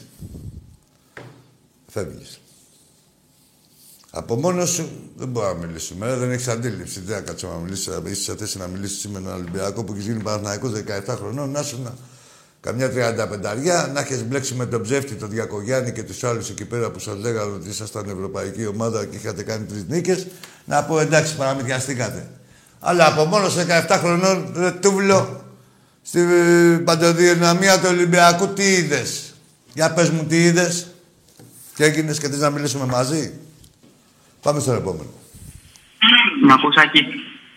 Φεύγεις. 1.94 2.40
Από 4.12 4.36
μόνος 4.36 4.70
σου 4.70 5.12
δεν 5.16 5.28
μπορώ 5.28 5.48
να 5.48 5.54
μιλήσουμε. 5.68 6.08
Ε, 6.10 6.16
δεν 6.16 6.32
έχεις 6.32 6.48
αντίληψη. 6.48 7.00
Δεν 7.06 7.16
θα 7.16 7.22
κάτσω 7.22 7.48
να 7.48 7.56
μιλήσει. 7.64 7.90
Είσαι 8.06 8.22
σε 8.22 8.36
θέση 8.36 8.58
να 8.58 8.68
μιλήσεις 8.68 9.08
με 9.08 9.18
έναν 9.18 9.34
Ολυμπιακό 9.34 9.84
που 9.84 9.94
έχει 9.94 10.02
γίνει 10.02 10.24
Παναθηναϊκός 10.24 10.72
17 11.08 11.16
χρονών. 11.18 11.50
Να 11.52 11.62
σου 11.64 11.80
να 11.84 11.94
καμιά 12.64 12.90
35 12.90 13.94
να 13.94 14.00
έχεις 14.00 14.24
μπλέξει 14.24 14.54
με 14.54 14.66
τον 14.66 14.82
ψεύτη, 14.82 15.14
τον 15.14 15.30
Διακογιάννη 15.30 15.92
και 15.92 16.04
τους 16.04 16.24
άλλους 16.24 16.50
εκεί 16.50 16.66
πέρα 16.66 16.92
που 16.92 17.00
σας 17.00 17.18
λέγανε 17.18 17.52
ότι 17.52 17.70
ήσασταν 17.70 18.10
ευρωπαϊκή 18.10 18.66
ομάδα 18.66 19.06
και 19.06 19.16
είχατε 19.16 19.44
κάνει 19.44 19.66
τρεις 19.66 19.86
νίκες. 19.88 20.28
Να 20.66 20.84
πω 20.84 21.00
εντάξει, 21.00 21.36
παραμυθιαστήκατε. 21.36 22.32
Αλλά 22.80 23.08
από 23.08 23.26
μόνο 23.26 23.48
17 23.88 23.98
χρονών, 24.00 24.54
ρε 24.56 24.72
τούβλο, 24.72 25.46
στην 26.02 26.30
ε, 26.30 26.78
παντοδυναμία 26.78 27.80
του 27.80 27.88
Ολυμπιακού, 27.90 28.48
τι 28.48 28.64
είδες; 28.64 29.34
Για 29.74 29.94
πες 29.94 30.10
μου, 30.10 30.26
τι 30.26 30.44
είδες; 30.44 30.88
Και 31.76 31.84
έγινες 31.84 32.20
και 32.20 32.30
θες 32.30 32.40
να 32.40 32.50
μιλήσουμε 32.50 32.86
μαζί; 32.86 33.34
Πάμε 34.42 34.60
στον 34.60 34.76
επόμενο. 34.76 35.10
Μ' 36.46 36.52
ακούς, 36.52 36.76
Άκη; 36.76 37.00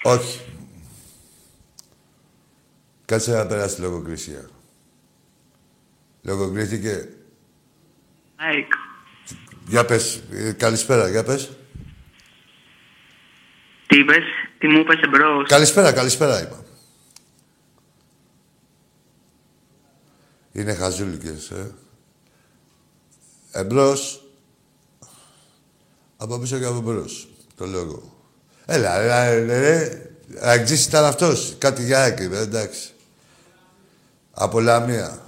Όχι. 0.03 0.41
Κάτσε 3.05 3.33
να 3.33 3.47
περάσει 3.47 3.81
λογοκρισία. 3.81 4.49
Λογοκρίθηκε. 6.27 7.09
Νάικ. 8.37 8.73
Για 9.67 9.85
πες. 9.85 10.23
Ε, 10.31 10.53
καλησπέρα, 10.53 11.09
για 11.09 11.25
πες. 11.25 11.51
Τι 13.87 13.99
είπες, 13.99 14.25
τι 14.59 14.67
μου 14.69 14.79
είπες 14.79 15.01
εμπρός. 15.01 15.49
Καλησπέρα, 15.49 15.93
καλησπέρα 15.93 16.43
είπα. 16.43 16.65
Είναι 20.53 20.75
χαζούλικες, 20.75 21.51
ε. 21.51 21.75
Εμπρός. 23.53 24.25
Από 26.17 26.39
πίσω 26.39 26.59
και 26.59 26.65
από 26.65 26.81
μπρος. 26.81 27.29
Το 27.57 27.67
λέω 27.67 27.81
εγώ. 27.81 28.17
Έλα, 28.67 29.01
έλα, 29.01 29.35
ρε. 29.61 30.03
Αγγζής 30.41 30.87
ήταν 30.87 31.05
αυτός. 31.05 31.55
Κάτι 31.59 31.85
για 31.85 31.99
έκρυβε, 31.99 32.39
εντάξει. 32.39 32.91
Από 34.33 34.61
Λαμία. 34.61 35.26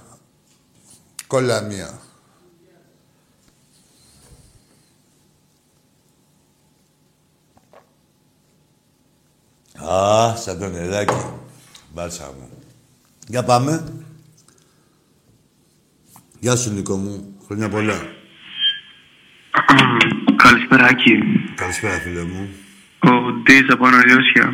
Κολαμία. 1.29 1.99
Α, 9.91 10.35
σαν 10.35 10.59
το 10.59 10.67
νεράκι. 10.67 11.13
Μπάλσα 11.93 12.25
μου. 12.25 12.49
Για 13.27 13.43
πάμε. 13.43 14.03
Γεια 16.39 16.55
σου, 16.55 16.73
Νίκο 16.73 16.95
μου. 16.95 17.35
Χρόνια 17.45 17.69
πολλά. 17.69 18.01
Καλησπέρα, 20.35 20.85
Άκη. 20.85 21.11
Καλησπέρα, 21.55 21.99
φίλε 21.99 22.23
μου. 22.23 22.49
Ο 22.99 23.31
Ντίζ 23.31 23.69
από 23.69 23.85
Αναλιώσια. 23.85 24.53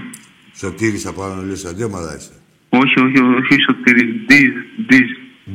Σωτήρης 0.56 1.06
από 1.06 1.24
Άνω 1.24 1.42
Λύσα. 1.42 1.74
Τι 1.74 1.84
ομάδα 1.84 2.16
είσαι; 2.16 2.32
Όχι, 2.70 3.00
όχι, 3.00 3.20
όχι, 3.20 3.62
Σωτήρης. 3.68 4.26
Ντίζ, 4.26 4.54
Ντίζ. 4.86 5.10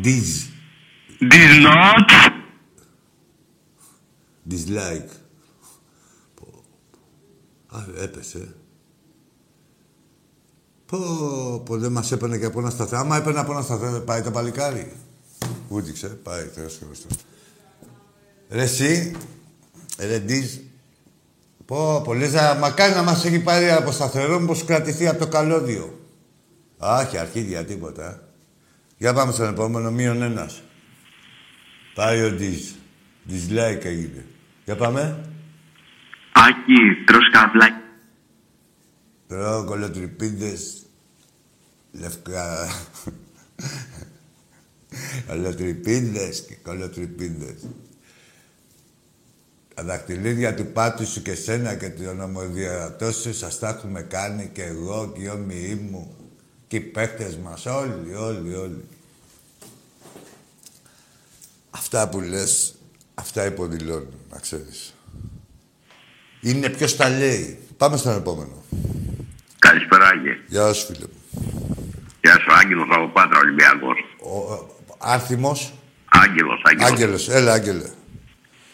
Diz. 0.04 0.49
Ντίζ 1.26 1.64
not. 1.66 2.10
Dislike. 4.50 5.10
Πω. 6.34 6.62
Α, 7.76 7.84
έπεσε. 8.02 8.54
Πω, 10.86 10.98
πω, 11.64 11.78
δεν 11.78 11.92
μας 11.92 12.12
έπαιρνε 12.12 12.38
και 12.38 12.44
από 12.44 12.60
ένα 12.60 12.70
σταθερό. 12.70 13.00
Άμα 13.00 13.16
έπαιρνε 13.16 13.38
από 13.40 13.52
ένα 13.52 13.62
σταθερό, 13.62 14.00
πάει 14.00 14.22
το 14.22 14.30
παλικάρι. 14.30 14.92
Ούτηξε, 15.68 16.08
πάει, 16.08 16.44
τέλος 16.44 16.78
Χριστός. 16.86 17.16
Ρε 18.50 18.62
εσύ, 18.62 19.16
ρε 19.98 20.18
Ντίζ, 20.18 20.56
πω, 21.66 22.00
πω, 22.04 22.14
λες, 22.14 22.32
να- 22.32 22.54
μακάρι 22.54 22.94
να 22.94 23.02
μας 23.02 23.24
έχει 23.24 23.40
πάρει 23.40 23.70
από 23.70 23.90
σταθερό, 23.92 24.40
πως 24.46 24.64
κρατηθεί 24.64 25.06
από 25.08 25.18
το 25.18 25.28
καλώδιο. 25.28 25.98
Άχι, 26.78 27.18
αρχίδια, 27.18 27.64
τίποτα. 27.64 28.10
ε. 28.10 28.20
Για 28.98 29.12
πάμε 29.14 29.32
στον 29.32 29.48
επόμενο, 29.48 29.90
μείον 29.90 30.22
ένας. 30.22 30.62
Πάει 32.00 32.22
ο 32.22 32.30
Ντίζ. 32.30 32.70
Dislike 33.28 33.84
έγινε. 33.84 34.24
Για 34.64 34.76
πάμε. 34.76 35.24
Άκη, 36.32 37.04
τρως 37.06 37.30
καβλάκι. 37.30 37.82
Τρώω 39.26 39.64
κολοτριπίδες. 39.64 40.86
Λευκά. 41.92 42.68
κολοτριπίδες 45.28 46.44
και 46.48 46.54
κολοτριπίδες. 46.62 47.66
Τα 49.74 49.84
δαχτυλίδια 49.84 50.54
του 50.54 50.66
πάτου 50.66 51.06
σου 51.06 51.22
και 51.22 51.34
σένα 51.34 51.74
και 51.74 51.90
τον 51.90 52.20
ομοδιατός 52.20 53.16
σου 53.16 53.34
σας 53.34 53.58
τα 53.58 53.68
έχουμε 53.68 54.02
κάνει 54.02 54.50
και 54.52 54.62
εγώ 54.62 55.12
και 55.14 55.22
οι 55.22 55.28
όμοιοι 55.28 55.88
μου 55.90 56.16
και 56.66 56.76
οι 56.76 56.80
παίχτες 56.80 57.36
μας 57.36 57.66
όλοι, 57.66 58.14
όλοι, 58.14 58.54
όλοι. 58.54 58.84
Αυτά 61.70 62.08
που 62.08 62.20
λες, 62.20 62.74
αυτά 63.14 63.44
υποδηλώνουν, 63.46 64.14
να 64.32 64.38
ξέρεις. 64.38 64.94
Είναι 66.40 66.68
ποιος 66.68 66.96
τα 66.96 67.08
λέει. 67.08 67.58
Πάμε 67.76 67.96
στον 67.96 68.16
επόμενο. 68.16 68.64
Καλησπέρα, 69.58 70.06
Άγγε. 70.06 70.38
Γεια 70.46 70.72
σου, 70.72 70.86
φίλε 70.86 71.04
μου. 71.12 71.18
Γεια 72.20 72.32
σου, 72.40 72.52
Άγγελος 72.62 72.86
από 72.90 73.08
Πάτρα, 73.08 73.38
Ολυμπιακός. 73.38 73.98
Ο, 74.22 74.52
ο, 74.52 74.68
Άρθιμος. 74.98 75.72
Άγγελος, 76.08 76.62
Άγγελος. 76.64 76.90
Άγγελος. 76.90 77.28
Έλα, 77.28 77.52
Άγγελε. 77.52 77.84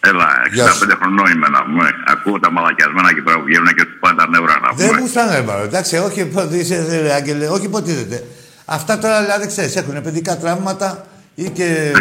Έλα, 0.00 0.28
Γεια 0.52 0.64
65 0.66 0.96
χρονών 1.00 1.26
είμαι 1.32 1.48
να 1.48 1.62
πούμε. 1.64 1.90
Ακούω 2.06 2.40
τα 2.40 2.50
μαλακιασμένα 2.52 3.14
και 3.14 3.22
πέρα 3.22 3.36
που 3.38 3.44
βγαίνουν 3.44 3.66
και 3.66 3.84
τους 3.84 3.96
πάντα 4.00 4.28
νεύρα 4.28 4.58
να 4.60 4.72
Δεν 4.76 4.86
πούμε. 4.88 5.00
μου 5.00 5.06
στάνε 5.06 5.36
έβαλο. 5.36 5.62
Εντάξει, 5.62 5.96
όχι 5.96 6.26
ποτέ 6.26 6.56
είσαι, 6.56 7.00
ρε, 7.02 7.12
Άγγελε, 7.12 7.48
όχι 7.48 7.68
ποτέ. 7.68 8.24
Αυτά 8.64 8.98
τώρα 8.98 9.20
δηλαδή 9.22 9.46
ξέρεις, 9.46 9.76
έχουν 9.76 10.02
παιδικά 10.02 10.36
τραύματα 10.38 11.06
ή 11.36 11.50
και, 11.50 11.92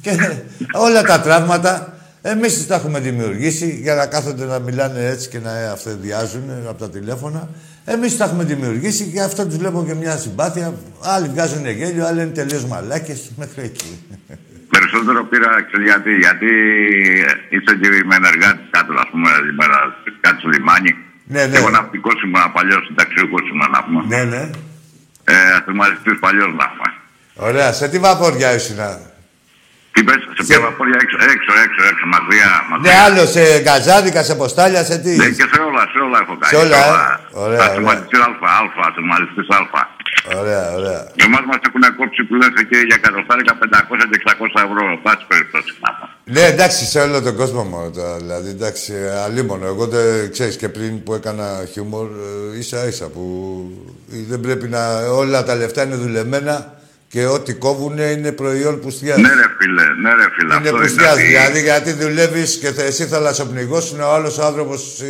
και 0.00 0.10
όλα 0.72 1.02
τα 1.02 1.20
τραύματα 1.20 1.94
εμείς 2.26 2.54
τις 2.54 2.66
τα 2.66 2.74
έχουμε 2.74 3.00
δημιουργήσει 3.00 3.68
για 3.82 3.94
να 3.94 4.06
κάθονται 4.06 4.44
να 4.44 4.58
μιλάνε 4.58 5.00
έτσι 5.06 5.28
και 5.28 5.38
να 5.38 5.52
αυτοδιάζουν 5.76 6.46
από 6.68 6.78
τα 6.78 6.90
τηλέφωνα. 6.90 7.48
Εμείς 7.84 8.16
τα 8.16 8.24
έχουμε 8.24 8.44
δημιουργήσει 8.44 9.04
και 9.12 9.20
αυτό 9.20 9.46
τους 9.46 9.56
βλέπω 9.56 9.84
και 9.86 9.94
μια 9.94 10.16
συμπάθεια. 10.16 10.74
Άλλοι 11.14 11.28
βγάζουν 11.28 11.66
γέλιο, 11.66 12.06
άλλοι 12.06 12.20
είναι 12.22 12.30
τελείως 12.40 12.64
μαλάκες 12.64 13.30
μέχρι 13.36 13.62
εκεί. 13.62 13.92
Περισσότερο 14.70 15.24
πήρα 15.24 15.48
ξέρεις 15.66 15.86
γιατί, 15.90 16.10
γιατί 16.26 16.50
είσαι 17.54 17.72
και 17.80 17.88
με 18.08 18.14
ενεργάτης 18.20 18.66
κάτω, 18.70 18.92
ας 19.04 19.08
πούμε, 19.10 19.28
ημέρα, 19.52 19.78
κάτω 20.20 20.38
στο 20.38 20.48
λιμάνι. 20.48 20.92
Ναι, 21.24 21.46
ναι. 21.46 21.56
Εγώ 21.58 21.70
ναυτικό 21.70 22.10
ήμουν 22.24 22.52
παλιός 22.52 22.86
συνταξιούχο 22.86 23.38
ήμουν 23.50 23.70
να 23.76 23.80
πούμε. 23.84 24.00
Ναι, 24.12 24.22
ναι. 24.32 24.42
Ε, 25.24 25.34
αστυνομαριστή 25.56 26.10
παλιός 26.24 26.52
να 26.60 26.66
πούμε. 26.72 26.88
Ωραία. 27.34 27.72
Σε 27.72 27.88
τι 27.88 27.98
βαπόρια 27.98 28.54
ήσουν. 28.54 28.76
Τι 29.92 30.04
πες, 30.04 30.20
σε 30.36 30.42
ποια 30.46 30.60
βαπόρια 30.60 30.98
έξω, 31.04 31.16
έξω, 31.34 31.50
έξω, 31.64 31.80
έξω, 31.90 32.04
μακριά, 32.14 32.50
Ναι, 32.62 32.68
μακριά. 32.70 33.02
άλλο 33.06 33.22
σε 33.34 33.42
γκαζάδικα, 33.64 34.22
σε 34.28 34.34
ποστάλια, 34.34 34.82
σε 34.84 34.96
τι. 34.98 35.16
Ναι, 35.16 35.28
και 35.38 35.46
σε 35.52 35.58
όλα, 35.68 35.82
σε 35.92 35.98
όλα 36.06 36.18
έχω 36.24 36.34
κάνει. 36.40 36.52
Σε 36.52 36.56
όλα, 36.64 36.78
ε; 36.78 37.42
Ωραία, 37.44 37.60
Αστυνομαριστή 37.64 38.16
Α, 38.16 38.28
Α, 38.56 38.58
αστυνομαριστή 38.88 39.40
Α. 39.56 39.82
Ωραία, 40.40 40.64
ωραία. 40.78 41.00
Εμάς 41.24 41.44
μας 41.50 41.60
έχουν 41.68 41.82
κόψει 41.98 42.20
που 42.26 42.34
λένε 42.40 42.60
και 42.70 42.78
για 42.88 42.96
κατοστάρικα 43.04 43.52
500 43.58 44.04
και 44.10 44.18
600 44.24 44.60
ευρώ. 44.66 44.82
Πάση 45.06 45.24
περιπτώσει 45.32 45.70
να 45.84 45.90
πούμε. 45.96 46.08
Ναι, 46.34 46.44
εντάξει, 46.52 46.82
σε 46.92 46.98
όλο 47.06 47.22
τον 47.22 47.36
κόσμο 47.36 47.62
μόνο 47.64 47.90
τώρα. 47.90 48.16
Δηλαδή, 48.16 48.48
εντάξει, 48.56 48.92
αλίμονο. 49.24 49.66
Εγώ 49.66 49.86
δεν 49.86 50.32
ξέρεις 50.32 50.56
και 50.56 50.68
πριν 50.68 51.02
που 51.02 51.14
έκανα 51.14 51.46
χιούμορ, 51.72 52.06
ε, 52.54 52.58
ίσα 52.58 52.86
ίσα 52.86 53.06
που 53.14 53.24
δεν 54.30 54.40
πρέπει 54.40 54.66
να. 54.68 54.82
Όλα 55.22 55.44
τα 55.44 55.54
λεφτά 55.54 55.82
είναι 55.82 55.94
δουλεμένα 55.94 56.54
και 57.14 57.26
ό,τι 57.26 57.52
κόβουν 57.54 57.98
είναι 57.98 58.32
προϊόν 58.32 58.80
πουστιάς. 58.80 59.16
Ναι, 59.18 59.28
ρε 59.28 59.48
φίλε, 59.58 59.82
ναι, 60.02 60.10
ρε 60.14 60.26
φίλε. 60.34 60.54
Είναι 60.54 60.68
αυτό 60.68 60.80
πουστιάς. 60.80 61.12
ότι- 61.12 61.22
Δηλαδή, 61.22 61.60
γιατί 61.60 61.92
δουλεύεις 61.92 62.56
και 62.58 62.70
θε, 62.72 62.82
εσύ 62.84 63.06
θα 63.06 63.18
λασοπνιγώσουν, 63.18 64.00
ο 64.00 64.12
άλλος 64.12 64.38
άνθρωπος 64.38 65.02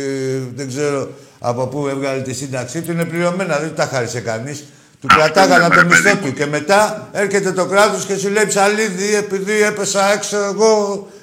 δεν 0.55 0.67
ξέρω 0.67 1.09
από 1.39 1.67
πού 1.67 1.87
έβγαλε 1.87 2.21
τη 2.21 2.33
σύνταξή 2.33 2.81
του, 2.81 2.91
είναι 2.91 3.05
πληρωμένα, 3.05 3.57
δεν 3.59 3.75
τα 3.75 3.85
χάρισε 3.91 4.19
κανείς. 4.19 4.57
Του 5.01 5.07
Αυτό 5.09 5.17
κρατάγανε 5.21 5.55
είναι, 5.55 5.65
από 5.65 5.75
το 5.75 5.81
ρε 5.81 5.87
παιδί 5.87 6.01
μισθό 6.03 6.15
μου. 6.15 6.21
του 6.25 6.33
και 6.33 6.45
μετά 6.45 7.09
έρχεται 7.13 7.51
το 7.51 7.65
κράτος 7.65 8.05
και 8.05 8.15
σου 8.15 8.29
λέει 8.29 8.45
ψαλίδι, 8.45 9.15
επειδή 9.15 9.61
έπεσα 9.63 10.11
έξω, 10.13 10.37
εγώ 10.37 10.71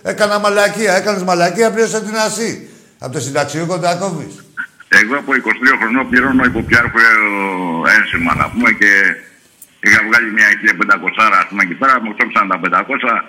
έκανα 0.02 0.38
μαλακία. 0.38 0.92
Έκανες 0.96 1.22
μαλακία, 1.22 1.70
πλήρωσα 1.70 2.00
την 2.00 2.16
ασύ. 2.16 2.68
Από 2.98 3.12
το 3.12 3.20
συνταξιούχο 3.20 3.78
τα 3.78 3.94
κόβεις. 3.94 4.34
Εγώ 4.88 5.14
από 5.18 5.34
22 5.34 5.76
χρονών 5.80 6.08
πληρώνω 6.08 6.44
υποπιάρχου 6.44 6.98
ένσημα 7.98 8.34
να 8.34 8.50
πούμε 8.50 8.70
και 8.80 8.90
είχα 9.86 10.00
βγάλει 10.06 10.28
μια 10.36 10.48
1500 11.30 11.40
ας 11.40 11.46
πούμε 11.48 11.62
εκεί 11.66 11.76
πέρα, 11.80 11.94
μου 12.02 12.10
κόψαν 12.18 12.44
τα 12.52 12.56
500, 12.64 13.24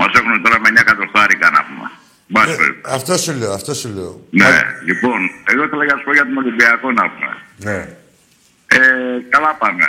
μας 0.00 0.10
έχουν 0.18 0.32
τώρα 0.44 0.56
με 0.62 0.68
9 0.74 0.80
εκατοστάρικα 0.84 1.46
να 1.56 1.60
πούμε. 1.66 1.86
Μπας 2.32 2.56
περιπτώσει. 2.60 2.94
Αυτό 2.98 3.12
σου 3.24 3.32
λέω, 3.40 3.52
αυτό 3.58 3.72
σου 3.80 3.88
λέω. 3.96 4.12
Ναι, 4.30 4.52
λοιπόν, 4.88 5.18
εγώ 5.50 5.62
ήθελα 5.66 5.84
να 5.84 5.96
σου 5.98 6.04
πω 6.06 6.12
για 6.18 6.26
τον 6.28 6.36
Ολυμπιακό 6.42 6.86
να 7.00 7.04
πούμε. 7.10 7.32
Ναι. 7.66 7.78
Ε, 8.76 8.78
καλά 9.34 9.50
πάμε. 9.62 9.84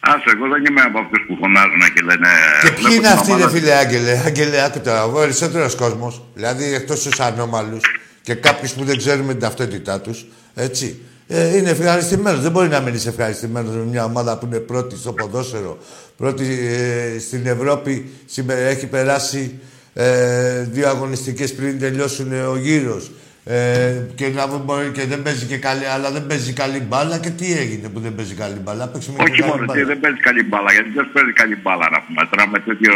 Άσε, 0.00 0.30
εγώ 0.34 0.48
δεν 0.48 0.64
είμαι 0.64 0.80
από 0.80 0.98
αυτούς 0.98 1.20
που 1.26 1.36
φωνάζουν 1.40 1.80
και 1.94 2.02
λένε... 2.08 2.28
Και 2.62 2.68
βλέπω 2.68 2.80
ποιοι 2.80 2.96
είναι 2.96 3.08
την 3.08 3.18
αυτοί, 3.18 3.30
ομάδα- 3.32 3.44
ρε 3.46 3.58
φίλε, 3.58 3.72
Άγγελε, 3.72 4.22
Άγγελε, 4.26 4.64
άκου 4.64 4.80
τώρα, 4.80 5.04
ο 5.04 5.10
περισσότερο 5.12 5.70
κόσμος, 5.76 6.22
δηλαδή 6.34 6.74
εκτός 6.74 7.02
του 7.02 7.22
ανώμαλους 7.22 7.80
και 8.22 8.34
κάποιους 8.34 8.72
που 8.72 8.84
δεν 8.84 8.96
ξέρουμε 8.96 9.32
την 9.32 9.40
ταυτότητά 9.40 10.00
τους, 10.00 10.24
έτσι. 10.54 11.00
Ε, 11.28 11.56
είναι 11.56 11.70
ευχαριστημένος. 11.70 12.40
Δεν 12.40 12.50
μπορεί 12.50 12.68
να 12.68 12.80
μείνει 12.80 13.02
ευχαριστημένος 13.06 13.74
με 13.74 13.84
μια 13.84 14.04
ομάδα 14.04 14.38
που 14.38 14.46
είναι 14.46 14.58
πρώτη 14.58 14.96
στο 14.96 15.12
ποδόσφαιρο, 15.12 15.78
πρώτη 16.16 16.44
ε, 16.44 17.18
στην 17.18 17.46
Ευρώπη, 17.46 18.10
σήμερα 18.26 18.60
έχει 18.60 18.86
περάσει 18.86 19.58
ε, 19.94 20.62
δύο 20.62 20.88
αγωνιστικές 20.88 21.54
πριν 21.54 21.78
τελειώσουν 21.78 22.32
ε, 22.32 22.40
ο 22.40 22.56
γύρος. 22.56 23.10
Ε, 23.48 24.02
και, 24.14 24.26
να, 24.28 24.46
μπορεί, 24.46 24.88
και 24.96 25.04
δεν 25.12 25.22
παίζει 25.22 25.44
και 25.46 25.56
καλή, 25.56 25.86
αλλά 25.94 26.08
δεν 26.16 26.26
παίζει 26.26 26.52
καλή 26.52 26.80
μπάλα. 26.88 27.18
Και 27.18 27.30
τι 27.38 27.46
έγινε 27.62 27.86
που 27.88 28.00
δεν 28.00 28.14
παίζει 28.14 28.34
καλή 28.34 28.58
μπάλα. 28.64 28.84
Παίξουμε 28.92 29.16
και 29.16 29.22
Όχι 29.22 29.40
καλή 29.40 29.50
μόνο, 29.50 29.64
μπάλα. 29.64 29.78
και 29.80 29.84
δεν 29.90 29.98
παίζει 30.02 30.20
καλή 30.28 30.42
μπάλα, 30.48 30.70
γιατί 30.76 30.90
δεν 30.98 31.06
παίζει 31.14 31.32
καλή 31.40 31.56
μπάλα 31.62 31.86
να 31.94 32.00
πούμε. 32.04 32.20
Τώρα 32.30 32.44
με, 32.52 32.58
τέτοιο, 32.68 32.94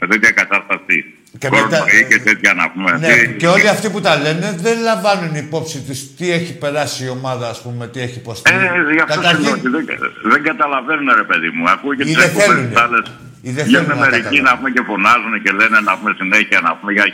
με 0.00 0.06
τέτοια 0.10 0.30
κατάσταση. 0.40 0.96
Και 1.40 1.48
κορονοϊή 1.48 1.80
μετά- 1.80 2.08
και 2.10 2.18
τέτοια 2.28 2.52
να 2.60 2.64
πούμε. 2.72 2.90
Ναι, 3.02 3.08
Τι- 3.14 3.32
και 3.40 3.46
όλοι 3.56 3.68
αυτοί 3.74 3.86
που 3.94 4.00
τα 4.06 4.12
λένε 4.24 4.46
δεν 4.66 4.76
λαμβάνουν 4.88 5.34
υπόψη 5.44 5.78
τους 5.86 5.98
τι 6.16 6.26
έχει 6.38 6.52
περάσει 6.64 7.00
η 7.04 7.10
ομάδα, 7.18 7.46
ας 7.54 7.60
πούμε, 7.64 7.82
τι 7.92 7.98
έχει 8.06 8.18
υποστεί. 8.24 8.50
Ε, 8.54 8.92
γι' 8.96 9.04
αυτό 9.06 9.20
σου 9.28 9.40
λέω 9.44 9.52
ότι 9.60 9.68
δεν, 9.76 9.84
δεν 10.32 10.42
καταλαβαίνουν 10.50 11.08
ρε 11.22 11.26
παιδί 11.30 11.48
μου. 11.56 11.62
Ακούω 11.74 11.92
και 11.94 12.02
Ή 12.02 12.06
τις 12.06 12.14
δεν 12.16 12.24
εκπομπές 12.28 12.46
θέλουνε. 12.48 12.68
τις 12.68 12.80
άλλες. 12.84 13.04
Ή 13.48 13.50
δεν 13.56 13.64
Βγαίνουν 13.66 13.84
θέλουν 13.86 14.00
να 14.00 14.04
μερικοί 14.04 14.22
καταλάβουν. 14.22 14.44
να 14.48 14.52
πούμε 14.58 14.70
και 14.74 14.82
φωνάζουν 14.90 15.32
και 15.44 15.50
λένε 15.60 15.78
να 15.88 15.92
πούμε 15.98 16.10
συνέχεια 16.20 16.58
να 16.66 16.70
πούμε 16.78 16.90
για, 16.96 17.04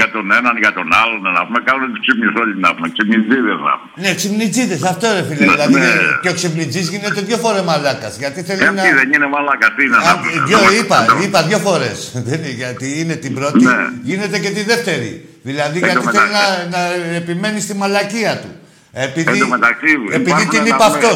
για 0.00 0.08
τον 0.14 0.24
έναν, 0.38 0.54
για 0.64 0.72
τον 0.78 0.88
άλλον, 1.02 1.20
να 1.38 1.42
πούμε 1.46 1.58
κάνουν 1.68 1.86
τους 1.92 2.00
ξύπνιους 2.04 2.34
όλοι 2.42 2.54
να 2.64 2.68
πούμε, 2.74 2.86
ξυπνητζίδες 2.94 3.58
να 3.68 3.72
πούμε. 3.78 3.90
Ναι, 4.02 4.10
ξυπνητζίδες, 4.18 4.78
αυτό 4.92 5.06
ρε 5.16 5.22
φίλε. 5.28 5.44
Ναι, 5.44 5.52
δηλαδή, 5.52 5.74
ναι. 5.84 5.92
και 6.22 6.30
ο 6.32 6.34
ξυπνητζής 6.38 6.86
γίνεται 6.92 7.20
δύο 7.28 7.38
φορές 7.44 7.62
μαλάκας. 7.70 8.12
Γιατί 8.22 8.38
θέλει 8.48 8.62
Ε, 8.62 8.70
να. 8.70 8.82
Αυτοί 8.82 8.94
δεν 9.00 9.08
είναι 9.14 9.26
μαλάκα, 9.34 9.66
τι 9.76 9.80
είναι 9.86 9.96
να 9.96 10.10
Α, 10.10 10.12
πούμε. 10.18 10.30
δύο, 10.48 10.58
Δεν 10.58 10.78
είπα, 10.80 10.96
μας- 11.08 11.24
είπα 11.24 11.38
δύο 11.50 11.58
φορές. 11.68 11.98
γιατί 12.62 12.86
είναι 13.00 13.14
την 13.24 13.32
πρώτη, 13.38 13.64
Ναι. 13.64 13.76
γίνεται 14.10 14.36
και 14.44 14.50
τη 14.56 14.62
δεύτερη. 14.72 15.10
Δηλαδή 15.48 15.78
Εν 15.82 15.94
τω 15.94 16.00
γιατί 16.00 16.16
θέλει 16.16 16.30
να, 16.38 16.44
μεταξύ- 16.44 16.68
να 17.10 17.14
επιμένει 17.20 17.60
στη 17.60 17.74
μαλακία 17.82 18.32
του. 18.42 18.50
Επειδή, 18.92 19.30
Εν 19.32 19.38
τω 19.38 19.48
μεταξύ, 19.48 19.92
επειδή 20.12 20.30
υπάρχουν 20.30 20.48
την 20.48 20.58
να 20.62 20.66
είπε 20.68 20.76
πούμε- 20.76 20.86
αυτό. 20.96 21.12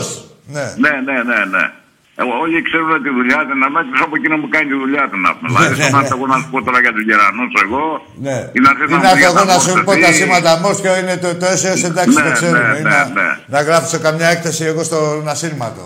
Ναι. 0.47 0.66
Ναι, 0.85 0.91
ναι, 1.07 1.16
ναι, 1.30 1.39
ναι. 1.55 1.64
Εγώ, 1.64 1.84
όλοι 2.43 2.57
ξέρουν 2.69 2.93
τη 3.07 3.11
δουλειά 3.19 3.41
του 3.47 3.55
να 3.62 3.69
μέτρησε 3.75 4.03
από 4.07 4.15
εκείνο 4.21 4.35
που 4.43 4.49
κάνει 4.55 4.67
τη 4.73 4.77
δουλειά 4.85 5.05
του 5.11 5.19
να 5.27 5.31
πούμε. 5.37 5.49
Δηλαδή, 5.51 5.75
ναι, 5.81 5.85
στον 5.89 5.93
ναι. 5.99 6.03
άνθρωπο 6.03 6.25
να 6.33 6.37
σου 6.43 6.49
πω 6.53 6.59
τώρα 6.67 6.79
για 6.85 6.93
του 6.97 7.03
γερανού, 7.09 7.45
εγώ. 7.65 7.85
Ναι. 8.27 8.37
Ή 8.57 8.59
να 8.65 8.69
έρθεις 8.73 8.89
Ή 8.91 8.95
να 8.95 8.99
να 8.99 9.09
μου 9.09 9.15
έρθω 9.15 9.17
πεις 9.17 9.25
εγώ 9.29 9.35
για 9.39 9.45
να 9.45 9.53
τα 9.53 9.59
σου 9.65 9.73
πω 9.87 9.93
τα 9.93 9.99
μόρφωση. 9.99 10.19
σήματα 10.21 10.51
μόρφια 10.65 10.93
είναι 11.01 11.15
το, 11.25 11.29
το 11.41 11.47
έσαι 11.55 11.71
εντάξει, 11.91 12.17
Ναι, 12.19 12.25
το 12.29 12.33
ξέρουμε. 12.39 12.67
ναι, 12.73 12.79
Ή 12.81 12.83
ναι, 12.89 12.95
να, 12.97 13.01
ναι. 13.19 13.29
να 13.55 13.59
γράψω 13.69 13.97
καμιά 14.07 14.29
έκθεση 14.35 14.62
εγώ 14.71 14.83
στον 14.91 15.29
ασύρματο. 15.35 15.83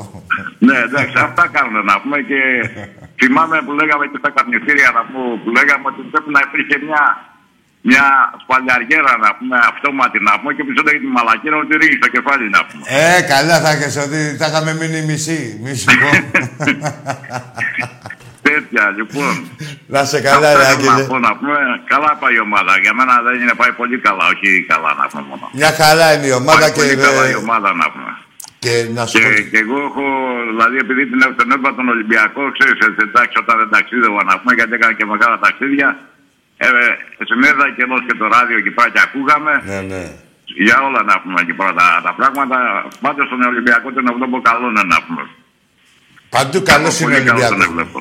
Ναι, 0.69 0.77
εντάξει, 0.89 1.15
αυτά 1.29 1.45
κάνουν 1.57 1.77
να 1.91 1.95
πούμε 2.03 2.19
και 2.31 2.41
θυμάμαι 3.21 3.57
που 3.67 3.73
λέγαμε 3.81 4.05
και 4.11 4.19
στα 4.23 4.31
καπνιστήρια 4.37 4.89
να 4.97 5.03
πούμε, 5.09 5.29
που 5.43 5.49
λέγαμε 5.59 5.85
ότι 5.91 6.01
πρέπει 6.13 6.31
να 6.37 6.41
υπήρχε 6.47 6.77
μια, 6.87 7.03
μια 7.81 8.05
σπαλιαριέρα 8.43 9.13
να 9.25 9.31
πούμε, 9.37 9.57
αυτόματη 9.73 10.19
να 10.29 10.33
πούμε 10.41 10.53
και 10.57 10.65
πίσω 10.65 10.83
λέγει 10.87 10.99
τη 10.99 11.07
μαλακίνα 11.17 11.57
ότι 11.57 11.77
ρίχνει 11.81 11.97
στο 12.03 12.09
κεφάλι 12.15 12.45
να 12.57 12.61
πούμε. 12.67 12.83
Ε, 12.87 13.23
καλά 13.33 13.57
θα 13.65 13.71
έχεις 13.71 13.97
ότι 14.07 14.21
θα 14.41 14.47
είχαμε 14.47 14.73
μείνει 14.79 15.01
μισή. 15.11 15.41
Μη 15.63 15.75
σου 15.81 15.87
πω. 16.01 16.09
Τέτοια 18.49 18.85
λοιπόν. 18.99 19.33
να 19.95 20.05
σε 20.05 20.21
καλά, 20.21 20.49
ρε 20.55 20.63
Αυτά 20.63 20.65
θέλω 20.75 20.91
Άγγελε. 20.91 21.03
να 21.03 21.09
πω 21.11 21.19
να 21.29 21.33
πούμε, 21.39 21.57
καλά 21.93 22.11
πάει 22.21 22.35
η 22.35 22.41
ομάδα. 22.49 22.73
Για 22.85 22.93
μένα 22.99 23.13
δεν 23.27 23.35
είναι 23.43 23.55
πάει 23.61 23.73
πολύ 23.81 23.99
καλά, 24.07 24.25
όχι 24.35 24.49
καλά 24.73 24.91
να 25.01 25.05
πούμε 25.11 25.23
μόνο. 25.31 25.45
Μια 25.61 25.73
χαρά 25.81 26.07
είναι 26.15 26.27
η 26.33 26.35
ομάδα 26.43 26.61
Πάει 26.61 26.73
και, 26.73 26.81
πολύ 26.81 26.95
καλά 27.07 27.23
ε, 27.27 27.31
η 27.35 27.37
ομάδα 27.45 27.69
να 27.83 27.87
πούμε. 27.93 28.13
και 28.65 28.75
να 28.97 29.03
σου 29.07 29.15
Και, 29.19 29.25
πω... 29.25 29.31
και 29.53 29.59
εγώ 29.65 29.77
έχω, 29.89 30.05
δηλαδή 30.51 30.77
επειδή 30.85 31.03
την 31.11 31.19
τον 31.39 31.47
έβλεπα 31.53 31.71
τον 31.79 31.89
Ολυμπιακό, 31.95 32.43
ξέρεις, 32.57 32.79
έτσι, 32.87 33.01
εντάξει, 33.09 33.35
όταν 33.43 33.55
δεν 33.61 33.69
ταξίδευα 33.75 34.21
να 34.31 34.35
πούμε, 34.39 34.53
γιατί 34.59 34.73
έκανα 34.79 34.95
και 34.99 35.07
μεγάλα 35.13 35.37
ταξίδια, 35.47 35.89
ε, 36.65 36.69
συνέδα 37.31 37.65
και 37.77 37.83
ενώ 37.87 37.97
και 38.07 38.15
το 38.21 38.27
ράδιο 38.35 38.57
εκεί 38.63 38.71
πέρα 38.77 38.89
και 38.95 39.01
ακούγαμε, 39.07 39.53
Ναι, 39.71 39.81
ναι. 39.91 40.03
για 40.67 40.77
όλα 40.87 41.01
να 41.11 41.15
πούμε 41.23 41.39
εκεί 41.45 41.55
πέρα 41.59 41.73
τα, 41.81 41.87
τα 42.07 42.13
πράγματα. 42.19 42.57
Πάντως 43.05 43.25
στον 43.27 43.41
Ολυμπιακό 43.53 43.87
τον 43.97 44.07
βλέπω 44.19 44.37
καλό 44.49 44.67
είναι 44.73 44.83
να 44.95 44.99
πούμε. 45.07 45.23
Παντού 46.35 46.59
καλός 46.71 46.95
είναι 47.01 47.15
ο 47.15 47.19
Πολύ 47.19 47.25
καλό 47.29 47.41
τον 47.41 47.61
Ολυμπιακός. 47.61 47.75
βλέπω. 47.75 47.99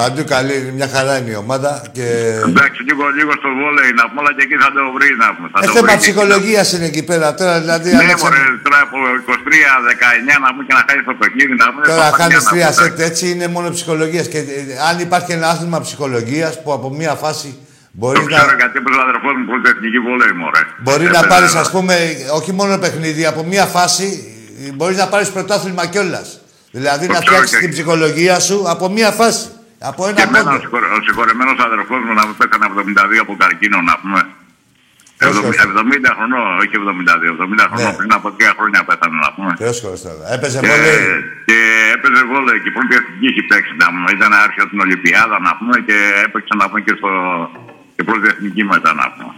Παντού 0.00 0.22
καλή, 0.34 0.56
μια 0.78 0.88
χαρά 0.94 1.14
είναι 1.18 1.30
η 1.30 1.34
ομάδα 1.44 1.70
και... 1.96 2.06
Εντάξει, 2.50 2.80
λίγο, 2.88 3.04
λίγο 3.18 3.32
στο 3.40 3.48
βόλεϊ 3.60 3.90
να 4.00 4.04
πούμε, 4.08 4.20
αλλά 4.22 4.32
και 4.36 4.42
εκεί 4.46 4.56
θα 4.62 4.68
το 4.76 4.82
βρει 4.96 5.08
να 5.22 5.28
πούμε. 5.34 5.48
Θα 5.52 5.58
Ε, 5.62 5.66
το 5.66 5.72
θέμα 5.72 5.86
βρει 5.86 5.86
και 5.90 5.92
εκεί. 5.96 6.02
ψυχολογίας 6.04 6.66
είναι 6.72 6.86
εκεί 6.92 7.02
πέρα 7.10 7.34
τώρα, 7.34 7.54
δηλαδή... 7.60 7.88
Ναι, 7.90 7.96
Αλέξανδρε, 8.04 8.38
μωρέ, 8.38 8.58
τώρα 8.64 8.78
από 8.86 8.96
23-19 9.26 10.40
να 10.44 10.48
πούμε 10.52 10.62
και 10.66 10.74
να 10.78 10.82
χάσει 10.88 11.02
το 11.10 11.14
παιχνίδι 11.20 11.54
να 11.62 11.66
πούμε. 11.72 11.84
Τώρα 11.86 12.06
στα 12.08 12.16
χάνεις 12.18 12.34
παιδιά 12.44 12.44
να 12.44 12.50
τρία 12.50 12.68
πούμε, 12.74 12.88
σετ 12.88 12.98
έτσι 13.08 13.24
είναι 13.30 13.46
μόνο 13.48 13.68
ψυχολογίας. 13.76 14.26
Και 14.32 14.38
ε, 14.38 14.42
αν 14.88 14.94
υπάρχει 15.06 15.30
ένα 15.32 15.46
άθλημα 15.52 15.80
ψυχολογίας 15.86 16.62
που 16.62 16.72
από 16.72 16.86
μία 16.90 17.14
φάση 17.14 17.48
μπορείς 17.98 18.20
Το 18.20 18.26
ξέρω 18.26 18.46
να, 18.52 18.56
γιατί 18.60 18.74
έπαιζε 18.80 18.98
ο 18.98 19.02
αδερφός 19.08 19.32
μου 19.38 19.44
που 19.48 19.54
εθνική 19.72 19.98
βόλεϊ, 20.06 20.32
μωρέ. 20.42 20.62
μπορεί 20.84 21.04
να 21.04 21.08
Έπαιζε, 21.18 21.26
πάρεις, 21.32 21.52
ε, 21.54 21.58
ας 21.64 21.70
πούμε, 21.74 21.94
όχι 22.38 22.52
μόνο 22.58 22.72
παιχνίδι, 22.84 23.22
από 23.32 23.40
μία 23.50 23.66
φάση 23.76 24.06
μπορείς 24.76 24.96
να 25.02 25.06
πάρεις 25.12 25.28
πρωτάθλημα 25.36 25.84
κιόλας. 25.92 26.28
Δηλαδή 26.78 27.04
Το 27.06 27.12
να 27.12 27.18
ξέρω 27.18 27.32
φτιάξεις 27.34 27.56
και- 27.58 27.62
την 27.64 27.70
ψυχολογία 27.74 28.36
σου 28.46 28.56
από 28.74 28.84
μία 28.96 29.10
φάση. 29.20 29.44
Από 29.90 30.00
Και 30.04 30.10
ένα 30.10 30.22
εμένα 30.28 30.40
ο, 30.40 30.44
πόντο. 30.48 30.60
συγχωρε, 30.64 30.86
ο 30.96 31.00
συγχωρεμένος 31.06 31.56
αδερφός 31.68 32.00
μου 32.06 32.12
να 32.18 32.22
μου 32.26 32.34
πέθανε 32.40 32.64
72 32.70 33.18
από 33.24 33.32
καρκίνο 33.42 33.78
να 33.90 33.94
πούμε. 34.02 34.20
Πόσο 35.24 35.40
70, 35.48 35.80
70 35.84 36.10
χρονών, 36.18 36.44
όχι 36.62 36.74
72, 36.82 37.26
70 37.36 37.64
χρονών 37.70 37.90
Ναι. 37.92 37.98
πριν 38.00 38.10
από 38.18 38.28
3 38.38 38.50
χρόνια 38.58 38.80
πέθανε 38.88 39.16
να 39.26 39.30
πούμε. 39.36 39.52
Θεός 39.62 39.76
χωρίς 39.84 40.00
τώρα. 40.06 40.24
Έπαιζε 40.36 40.58
Και, 40.64 40.68
πολύ. 40.72 40.92
και 41.48 41.58
έπαιζε 41.94 42.20
βόλεϊ 42.30 42.58
και 42.64 42.70
πρώτη 42.76 42.92
εθνική 43.00 43.26
έχει 43.32 43.42
παίξει 43.50 43.72
να 43.82 43.86
πούμε. 43.92 44.08
Ήταν 44.18 44.30
άρχισε 44.44 44.64
την 44.72 44.78
Ολυμπιάδα 44.84 45.36
να 45.46 45.52
πούμε 45.58 45.76
και 45.88 45.96
έπαιξε 46.26 46.52
να 46.60 46.64
πούμε 46.68 46.80
και, 46.86 46.94
στο, 47.00 47.10
και 47.96 48.02
πρώτη 48.08 48.26
εθνική 48.32 48.62
μετά 48.74 48.90
να 49.00 49.06
πούμε. 49.14 49.34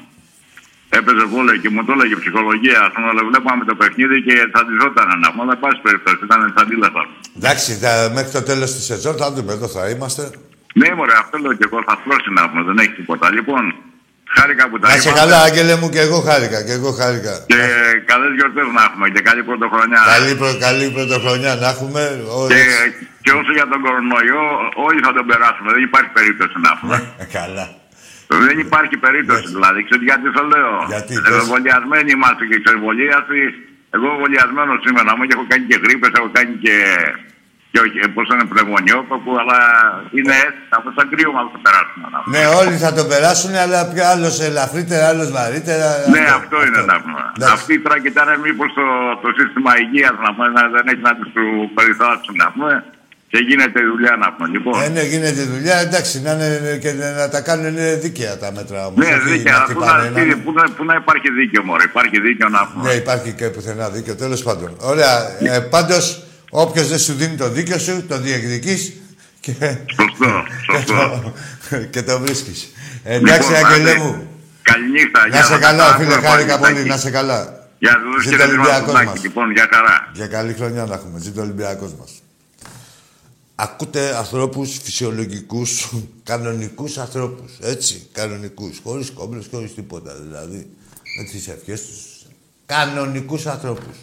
Έπαιζε 0.99 1.25
βόλεϊ 1.33 1.59
και 1.63 1.71
μου 1.75 1.85
το 1.87 1.93
έλεγε 1.97 2.15
ψυχολογία. 2.23 2.79
Α 2.87 2.89
πούμε, 2.95 3.09
βλέπαμε 3.31 3.63
το 3.71 3.75
παιχνίδι 3.81 4.17
και 4.27 4.35
θα 4.55 4.61
τη 4.67 4.73
ζώταν 4.83 5.07
να 5.23 5.29
πούμε. 5.33 5.43
Αλλά 5.45 5.57
πάση 5.63 5.79
περιπτώσει 5.87 6.21
ήταν 6.29 6.39
στα 6.53 6.61
αντίλα 6.65 6.89
Εντάξει, 7.39 7.71
θα- 7.83 8.11
μέχρι 8.17 8.31
το 8.37 8.43
τέλος 8.51 8.69
της 8.75 8.85
σεζόν 8.91 9.15
θα 9.21 9.27
δούμε 9.35 9.53
εδώ 9.57 9.67
θα 9.77 9.83
είμαστε. 9.95 10.23
Ναι, 10.81 10.89
μωρέ, 10.99 11.15
αυτό 11.25 11.35
λέω 11.43 11.53
και 11.59 11.67
εγώ. 11.69 11.79
Θα 11.89 11.95
φλώσει 12.03 12.29
να 12.39 12.43
πούμε, 12.49 12.63
δεν 12.69 12.77
έχει 12.83 12.93
τίποτα. 13.01 13.27
Λοιπόν, 13.37 13.63
χάρηκα 14.37 14.65
που 14.71 14.77
τα 14.79 14.87
Να 14.89 14.95
σε 14.95 14.99
είπαμε. 15.09 15.19
καλά, 15.21 15.39
Άγγελε 15.47 15.75
μου, 15.81 15.89
και 15.95 16.01
εγώ 16.07 16.19
χάρηκα, 16.29 16.59
και 16.67 16.75
εγώ 16.79 16.91
χάρηκα. 17.01 17.33
Και 17.53 17.61
καλές 18.11 18.33
γιορτές 18.39 18.67
να 18.77 18.83
έχουμε 18.89 19.07
και 19.15 19.21
καλή 19.29 19.43
πρωτοχρονιά. 19.49 20.01
Καλή, 20.17 20.33
προ, 20.41 20.51
καλή 20.67 20.87
πρωτοχρονιά 20.97 21.53
να 21.63 21.69
έχουμε. 21.75 22.01
Όλοι. 22.41 22.51
Και, 22.55 22.65
και 23.25 23.31
όσο 23.41 23.53
για 23.59 23.67
τον 23.73 23.81
κορονοϊό, 23.85 24.45
όλοι 24.87 25.01
θα 25.07 25.13
τον 25.17 25.25
περάσουμε. 25.31 25.69
Δεν 25.77 25.83
υπάρχει 25.91 26.11
περίπτωση 26.19 26.57
να 26.67 26.71
πούμε. 26.79 26.97
Ε, 27.23 27.25
καλά. 27.39 27.67
Δεν 28.47 28.57
υπάρχει 28.67 28.97
περίπτωση 29.07 29.47
δηλαδή. 29.57 29.79
Ξέρετε 29.87 30.07
γιατί 30.11 30.27
το 30.39 30.43
λέω. 30.53 30.73
Γιατί, 30.93 31.15
Ε, 31.19 31.21
πες. 31.29 31.37
Εμβολιασμένοι 31.43 32.11
είμαστε 32.17 32.43
και 32.51 32.57
ξεμβολίαστοι. 32.65 33.41
Εγώ 33.97 34.07
εμβολιασμένο 34.15 34.73
σήμερα 34.87 35.11
μου 35.17 35.23
και 35.27 35.35
έχω 35.37 35.47
κάνει 35.53 35.65
και 35.71 35.79
γρήπες, 35.85 36.11
έχω 36.19 36.31
κάνει 36.37 36.53
και. 36.65 36.77
και 37.71 37.79
όχι, 37.85 37.97
πώς 38.17 38.27
είναι 38.33 38.45
πνευμονιόπαπου, 38.53 39.33
αλλά 39.41 39.59
είναι 40.19 40.35
έτσι. 40.47 40.63
Από 40.79 40.89
σαν 40.97 41.07
κρύωμα 41.13 41.41
θα 41.47 41.51
το 41.55 41.61
περάσουμε. 41.67 42.07
να 42.15 42.19
πούμε. 42.23 42.31
Ναι, 42.35 42.43
όλοι 42.61 42.77
θα 42.85 42.91
το 42.99 43.03
περάσουν, 43.13 43.53
αλλά 43.65 43.79
ποιο 43.91 44.03
άλλος 44.15 44.35
ελαφρύτερα, 44.49 45.05
άλλος 45.13 45.29
βαρύτερα. 45.37 45.89
Ναι, 46.15 46.25
αυτό 46.41 46.57
είναι 46.67 46.83
να 46.93 46.97
πούμε. 47.03 47.23
Εντάξει. 47.37 47.55
Αυτή 47.59 47.73
τώρα 47.85 47.97
κοιτάνε 48.05 48.35
μήπως 48.47 48.69
το, 48.79 48.87
το 49.23 49.29
σύστημα 49.39 49.71
υγείας 49.83 50.15
να 50.25 50.31
πούμε 50.35 50.49
να, 50.57 50.63
δεν 50.75 50.85
έχει 50.93 51.03
να 51.11 51.15
τους 51.19 51.31
περιθάσουν 51.79 52.35
να 52.45 52.49
πούμε 52.55 52.73
και 53.37 53.43
γίνεται 53.49 53.79
η 53.81 53.87
δουλειά 53.93 54.15
να 54.23 54.27
πούμε. 54.33 54.49
Λοιπόν, 54.55 54.83
Ε, 54.83 54.89
ναι, 54.89 55.03
γίνεται 55.13 55.43
δουλειά, 55.55 55.77
εντάξει, 55.87 56.15
να, 56.27 56.33
είναι, 56.33 56.79
και 56.83 56.93
να 56.93 57.29
τα 57.29 57.41
κάνουν 57.41 57.75
δίκαια 58.01 58.39
τα 58.39 58.49
μέτρα 58.57 58.87
όμως. 58.87 58.99
ναι, 59.07 59.15
όχι 59.15 59.29
δίκαια. 59.29 59.53
να 59.53 59.59
αλλά 59.59 59.67
Πού 59.67 59.81
χτυπάνε 59.81 60.09
να, 60.11 60.21
έναν. 60.21 60.43
πού, 60.45 60.53
να, 60.53 60.63
πού 60.77 60.85
να 60.85 60.95
υπάρχει 61.03 61.29
δίκαιο, 61.41 61.63
Μωρέ. 61.65 61.85
Υπάρχει 61.85 62.21
δίκαιο 62.21 62.49
να 62.49 62.61
πούμε. 62.71 62.89
Ναι, 62.89 62.95
υπάρχει 62.95 63.31
και 63.33 63.47
πουθενά 63.55 63.87
δίκαιο, 63.91 64.15
τέλος 64.15 64.43
πάντων. 64.43 64.71
Ωραία, 64.93 65.15
ε, 65.41 65.59
πάντως, 65.75 66.05
όποιος 66.51 66.89
δεν 66.89 66.99
σου 66.99 67.13
δίνει 67.15 67.37
το 67.37 67.49
δίκαιο 67.49 67.79
σου, 67.79 68.05
το 68.09 68.19
διεκδικείς 68.19 68.93
και, 69.41 69.53
Σωστό, 69.97 70.45
και, 70.67 70.73
σωστό. 70.77 70.95
το, 71.71 71.77
και 71.95 72.03
το 72.03 72.19
βρίσκεις. 72.19 72.73
Ε, 73.05 73.15
εντάξει, 73.15 73.49
Λοιπόν, 73.53 73.65
Άγγελε 73.67 73.91
άντε. 73.91 74.01
μου. 74.01 74.29
Καληνύχτα. 74.63 75.21
Να 75.21 75.27
γεια 75.29 75.43
σε 75.45 75.53
σας. 75.53 75.61
καλά, 75.61 75.87
Τα 75.91 75.97
φίλε, 75.99 76.13
ακούμε 76.15 76.29
χάρηκα 76.29 76.59
πάλι, 76.59 76.75
πολύ, 76.75 76.89
να 76.89 76.97
σε 76.97 77.11
καλά. 77.11 77.41
Γεια 77.79 77.91
σας, 77.91 78.23
Ζήτω 78.25 78.31
κύριε 78.37 78.45
Ολυμπιακός 78.53 78.87
Δημάρχο. 78.87 79.11
μας. 79.11 79.23
Λοιπόν, 79.23 79.51
για 79.53 79.69
χαρά. 79.73 80.11
Για 80.13 80.27
καλή 80.27 80.53
χρονιά 80.53 80.85
να 80.85 80.95
έχουμε. 80.95 81.19
Ζήτω 81.21 81.41
ο 81.41 81.45
Ολυμπιακός 81.45 81.93
μας. 81.99 82.11
Ακούτε 83.59 84.17
ανθρώπους 84.17 84.79
φυσιολογικούς, 84.83 85.93
κανονικούς 86.23 86.99
ανθρώπους. 86.99 87.59
Έτσι, 87.61 88.09
κανονικούς. 88.13 88.81
Χωρίς 88.85 89.11
κόμπλες, 89.11 89.47
χωρίς 89.51 89.75
τίποτα. 89.75 90.15
Δηλαδή, 90.15 90.71
με 91.19 91.25
τις 91.25 91.49
ευχές 91.49 91.83
τους. 91.87 92.27
Κανονικούς 92.67 93.47
ανθρώπους. 93.47 93.97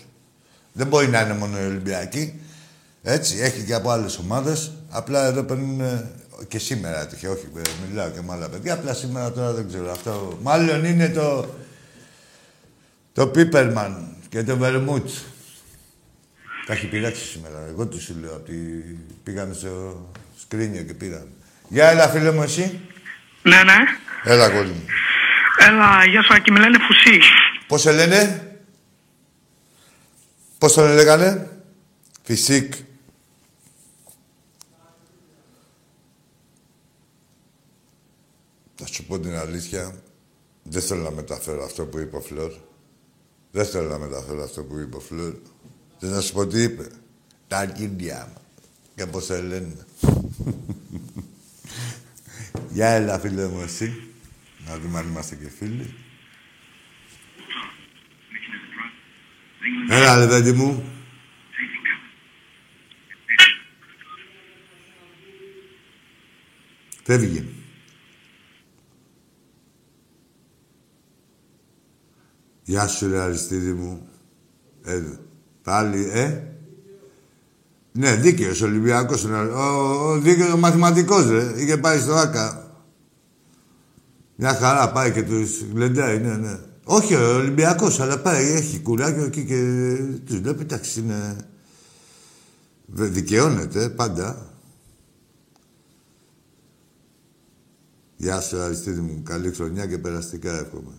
Δεν 0.73 0.87
μπορεί 0.87 1.07
να 1.07 1.21
είναι 1.21 1.33
μόνο 1.33 1.59
οι 1.59 1.65
Ολυμπιακοί. 1.65 2.39
Έτσι, 3.03 3.37
έχει 3.39 3.63
και 3.63 3.73
από 3.73 3.89
άλλες 3.89 4.17
ομάδες. 4.17 4.71
Απλά 4.89 5.25
εδώ 5.25 5.43
παίρνουν 5.43 5.81
ε, 5.81 6.11
και 6.47 6.59
σήμερα 6.59 7.01
έτυχε. 7.01 7.27
Όχι, 7.27 7.47
ε, 7.57 7.61
μιλάω 7.89 8.09
και 8.09 8.21
με 8.21 8.33
άλλα 8.33 8.49
παιδιά. 8.49 8.73
Απλά 8.73 8.93
σήμερα 8.93 9.31
τώρα 9.31 9.51
δεν 9.51 9.67
ξέρω. 9.67 9.91
Αυτό 9.91 10.37
μάλλον 10.41 10.85
είναι 10.85 11.09
το, 11.09 11.45
το 13.13 13.27
Πίπερμαν 13.27 14.15
και 14.29 14.43
το 14.43 14.57
Βερμούτ. 14.57 15.09
Τα 16.65 16.73
έχει 16.73 16.87
πειράξει 16.87 17.25
σήμερα. 17.25 17.65
Εγώ 17.67 17.87
τους 17.87 18.03
σου 18.03 18.15
λέω. 18.21 18.33
Ότι 18.33 18.53
πήγανε 19.23 19.53
στο 19.53 20.09
σκρίνιο 20.39 20.83
και 20.83 20.93
πήραν. 20.93 21.27
Γεια, 21.67 21.89
έλα 21.89 22.09
φίλε 22.09 22.31
μου 22.31 22.43
εσύ. 22.43 22.79
Ναι, 23.41 23.63
ναι. 23.63 23.75
Έλα, 24.23 24.49
κόλλη 24.49 24.69
μου. 24.69 24.85
Έλα, 25.57 26.05
γεια 26.05 26.23
σου, 26.23 26.33
Άκη, 26.33 26.51
με 26.51 26.59
λένε 26.59 26.77
Φουσί. 26.77 27.19
Πώς 27.67 27.81
σε 27.81 27.91
λένε; 27.91 28.47
Πώς 30.57 30.73
τον 30.73 30.93
λέγανε; 30.93 31.49
Φυσικ. 32.23 32.73
Θα 38.75 38.87
σου 38.87 39.05
πω 39.05 39.19
την 39.19 39.35
αλήθεια. 39.35 39.95
Δεν 40.63 40.81
θέλω 40.81 41.01
να 41.01 41.11
μεταφέρω 41.11 41.63
αυτό 41.63 41.85
που 41.85 41.99
είπε 41.99 42.15
ο 42.15 42.21
Φλόρ. 42.21 42.51
Δεν 43.51 43.65
θέλω 43.65 43.89
να 43.89 43.97
μεταφέρω 43.97 44.43
αυτό 44.43 44.63
που 44.63 44.79
είπε 44.79 44.95
ο 44.95 44.99
Φλόρ. 44.99 45.33
Θες 46.05 46.11
να 46.11 46.21
σου 46.21 46.33
πω 46.33 46.47
τι 46.47 46.61
είπε; 46.61 46.87
Τα 47.47 47.57
αρχίδια 47.57 48.29
μου. 48.33 48.41
Και 48.95 49.05
πώς 49.05 49.25
σε 49.25 49.41
λένε. 49.41 49.85
Γεια 52.73 52.87
έλα 52.87 53.19
φίλε 53.19 53.47
μου 53.47 53.61
εσύ. 53.61 54.03
Να 54.67 54.79
δούμε 54.79 54.99
αν 54.99 55.07
είμαστε 55.07 55.35
και 55.35 55.49
φίλοι. 55.49 55.93
Έλα, 59.89 60.19
ρε 60.19 60.27
παιδί 60.27 60.51
μου. 60.51 60.83
Φεύγει. 67.03 67.49
Γεια 72.63 72.87
σου, 72.87 73.07
ρε 73.07 73.19
Αριστίδη 73.19 73.73
μου. 73.73 74.09
Ε, 74.85 75.01
πάλι, 75.63 76.09
ε; 76.13 76.41
Ναι, 77.91 78.15
δίκαιος 78.15 78.61
Ολυμπιακός. 78.61 79.23
είναι. 79.23 79.37
Ο, 79.37 79.61
ο 80.11 80.19
δίκαιος 80.19 80.51
ο 80.53 80.57
μαθηματικός, 80.57 81.25
ρε. 81.29 81.53
Είχε 81.61 81.77
πάει 81.77 81.99
στο 81.99 82.13
ΆΚΑ. 82.13 82.61
Μια 84.35 84.53
χαρά 84.53 84.91
πάει 84.91 85.11
και 85.11 85.23
τους 85.23 85.61
γλεντάει, 85.73 86.19
ναι, 86.19 86.35
ναι. 86.37 86.59
Όχι 86.83 87.15
ο 87.15 87.35
Ολυμπιακός, 87.35 87.99
αλλά 87.99 88.19
πάει, 88.19 88.45
έχει 88.51 88.79
κουράγιο 88.79 89.23
εκεί 89.23 89.45
και 89.45 89.61
τους 90.25 90.39
βλέπει, 90.39 90.61
εντάξει, 90.61 90.99
είναι... 90.99 91.35
Βε- 92.85 93.11
Δικαιώνεται 93.11 93.89
πάντα. 93.89 94.47
Γεια 98.17 98.41
σου, 98.41 98.59
Αριστίδη 98.61 98.99
μου. 98.99 99.23
Καλή 99.23 99.51
χρονιά 99.51 99.85
και 99.85 99.97
περαστικά 99.97 100.59
εύχομαι. 100.59 100.93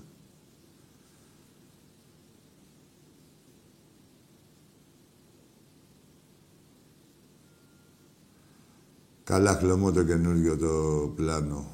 Καλά 9.24 9.56
χλωμό 9.56 9.92
το 9.92 10.04
καινούργιο 10.04 10.56
το 10.56 10.68
πλάνο 11.16 11.70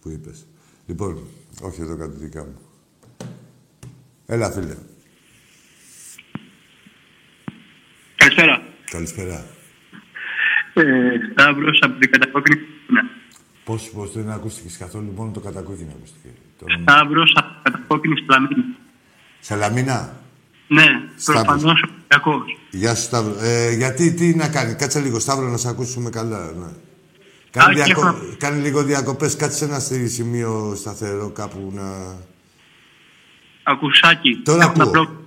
που 0.00 0.08
είπες. 0.08 0.46
Λοιπόν, 0.86 1.18
όχι 1.62 1.80
εδώ 1.80 1.96
κάτι 1.96 2.16
δικά 2.16 2.44
μου. 2.44 2.58
Έλα, 4.26 4.50
φίλε. 4.50 4.76
Καλησπέρα. 8.16 8.62
Καλησπέρα. 8.90 9.44
Ε, 10.74 10.82
Σταύρος 11.32 11.78
από 11.82 11.98
την 11.98 12.10
κατακόκκινη 12.10 12.58
Σλαμίνα. 12.86 13.10
Πώς, 13.64 13.90
πώς 13.90 14.12
δεν 14.12 14.30
ακούστηκες 14.30 14.76
καθόλου, 14.76 15.12
μόνο 15.16 15.30
το 15.30 15.40
κατακόκκινο 15.40 15.92
ακούστηκε. 15.96 16.28
Το... 16.58 16.66
Σταύρος 16.80 17.32
από 17.36 17.48
την 17.48 17.72
κατακόκκινη 17.72 18.16
Σλαμίνα. 18.26 18.64
Σαλαμίνα; 19.40 20.16
Ναι, 20.72 20.84
Σταύρος. 21.16 21.44
προφανώς 21.44 21.82
Ολυμπιακός. 21.82 22.58
Γεια 22.70 22.94
σου, 22.94 23.02
Σταύρο. 23.02 23.34
Ε, 23.40 23.70
γιατί, 23.74 24.12
τι 24.12 24.34
να 24.34 24.48
κάνει. 24.48 24.74
Κάτσε 24.74 25.00
λίγο, 25.00 25.18
Σταύρο, 25.18 25.48
να 25.48 25.56
σε 25.56 25.68
ακούσουμε 25.68 26.10
καλά. 26.10 26.52
Ναι. 26.58 26.66
Κάνει, 27.50 27.74
και 27.74 27.82
διακο... 27.82 28.00
έχω- 28.06 28.18
κάνει 28.38 28.60
λίγο 28.62 28.82
διακοπές. 28.82 29.36
Κάτσε 29.36 29.56
σε 29.58 29.64
ένα 29.64 29.78
στη- 29.78 30.08
σημείο 30.08 30.74
σταθερό 30.76 31.30
κάπου 31.30 31.70
να... 31.74 32.16
Ακουσάκι. 33.62 34.40
Τώρα 34.44 34.62
έχω 34.62 34.72
ένα 34.74 34.82
ακούω. 34.82 34.92
πρόβλημα. 34.92 35.20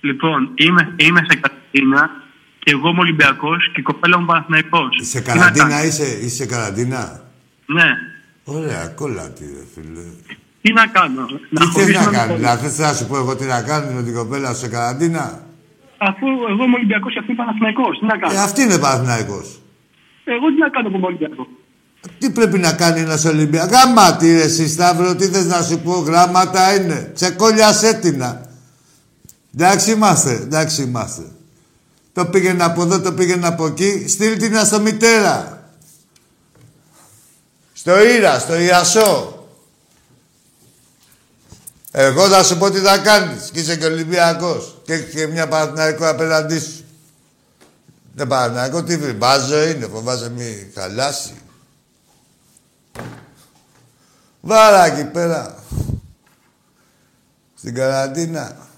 Λοιπόν, 0.00 0.50
είμαι, 0.54 0.94
είμαι 0.96 1.20
σε 1.28 1.40
καραντίνα 1.40 2.10
και 2.58 2.70
εγώ 2.70 2.88
είμαι 2.88 3.00
Ολυμπιακός 3.00 3.70
και 3.72 3.80
η 3.80 3.82
κοπέλα 3.82 4.18
μου 4.18 4.26
Παναθηναϊκός. 4.26 4.98
Είσαι 5.00 5.20
Τι 5.20 5.28
να 5.28 5.34
καραντίνα, 5.34 5.68
κάνω; 5.68 5.84
είσαι, 5.84 6.18
είσαι 6.22 6.46
καραντίνα; 6.46 7.30
Ναι. 7.66 7.84
Ωραία, 8.44 8.86
κολλάτη, 8.86 9.44
ρε 9.44 9.64
φίλε. 9.74 10.00
Τι 10.62 10.72
να 10.72 10.86
κάνω. 10.86 11.26
Τι 11.26 11.56
θες 11.56 11.68
χωρίσω 11.72 12.00
να 12.00 12.06
με 12.10 12.16
κάνεις, 12.16 12.30
το- 12.32 12.36
δηλαδή 12.36 12.66
θες 12.68 12.78
να 12.78 12.92
σου 12.94 13.06
πω 13.06 13.16
εγώ 13.16 13.36
τι 13.36 13.44
να 13.44 13.62
κάνει 13.62 13.94
με 13.94 14.02
την 14.02 14.14
κοπέλα 14.14 14.52
σου 14.52 14.58
σε 14.58 14.68
καραντίνα; 14.68 15.42
Αφού 15.98 16.26
εγώ 16.50 16.64
είμαι 16.64 16.74
Ολυμπιακός 16.74 17.12
και 17.12 17.18
αυτή 17.18 17.32
είναι 17.32 17.40
Παναθηναϊκός. 17.42 17.98
Τι 17.98 18.06
να 18.06 18.16
κάνω; 18.18 18.32
Ε, 18.32 18.42
αυτή 18.42 18.62
είναι 18.62 18.78
Παναθηναϊκός. 18.78 19.60
Εγώ 20.24 20.46
τι 20.52 20.58
να 20.58 20.68
κάνω 20.68 20.88
που 20.90 20.96
είμαι 20.96 21.06
Ολυμπιακός; 21.06 21.46
Τι 22.18 22.30
πρέπει 22.30 22.58
να 22.58 22.72
κάνει 22.72 23.00
ένας 23.00 23.24
Ολυμπιακός; 23.24 23.70
Γάμα 23.70 24.16
τι 24.16 24.32
ρε 24.32 24.42
εσύ 24.42 24.68
Σταύρο, 24.68 25.16
τι 25.16 25.26
θες 25.26 25.46
να 25.46 25.62
σου 25.62 25.78
πω, 25.78 25.92
γράμματα 25.92 26.74
είναι. 26.74 27.10
Τσεκόλια 27.14 27.72
σέτινα. 27.72 28.42
Εντάξει 29.54 29.90
είμαστε, 29.90 30.32
εντάξει 30.32 30.82
είμαστε. 30.82 31.22
Το 32.12 32.26
πήγαινε 32.26 32.64
από 32.64 32.82
εδώ, 32.82 33.00
το 33.00 33.12
πήγαινε 33.12 33.46
από 33.46 33.66
εκεί. 33.66 34.08
Στείλ 34.08 34.38
την 34.38 34.56
στο 34.64 34.80
μητέρα. 34.80 35.62
Στο 37.72 38.04
Ήρα, 38.04 38.38
στο 38.38 38.58
Ιασό. 38.60 39.32
Εγώ 42.00 42.28
θα 42.28 42.42
σου 42.42 42.58
πω 42.58 42.70
τι 42.70 42.78
θα 42.78 42.98
κάνεις. 42.98 43.50
Και 43.50 43.60
είσαι 43.60 43.76
και 43.76 43.84
Ολυμπιακός. 43.84 44.80
Και 44.84 44.92
έχεις 44.92 45.14
και 45.14 45.26
μια 45.26 45.48
Παναθηναϊκό 45.48 46.08
απέναντί 46.08 46.60
σου. 46.60 46.84
Δεν 48.14 48.26
Παναθηναϊκό, 48.26 48.84
τι 48.84 48.96
βρει. 48.96 49.12
Μπάζο 49.12 49.62
είναι, 49.62 49.86
φοβάσαι 49.86 50.30
μη 50.30 50.70
χαλάσει. 50.74 51.40
Βάλα 54.40 54.84
εκεί 54.84 55.04
πέρα. 55.04 55.64
Στην 57.54 57.74
καραντίνα. 57.74 58.68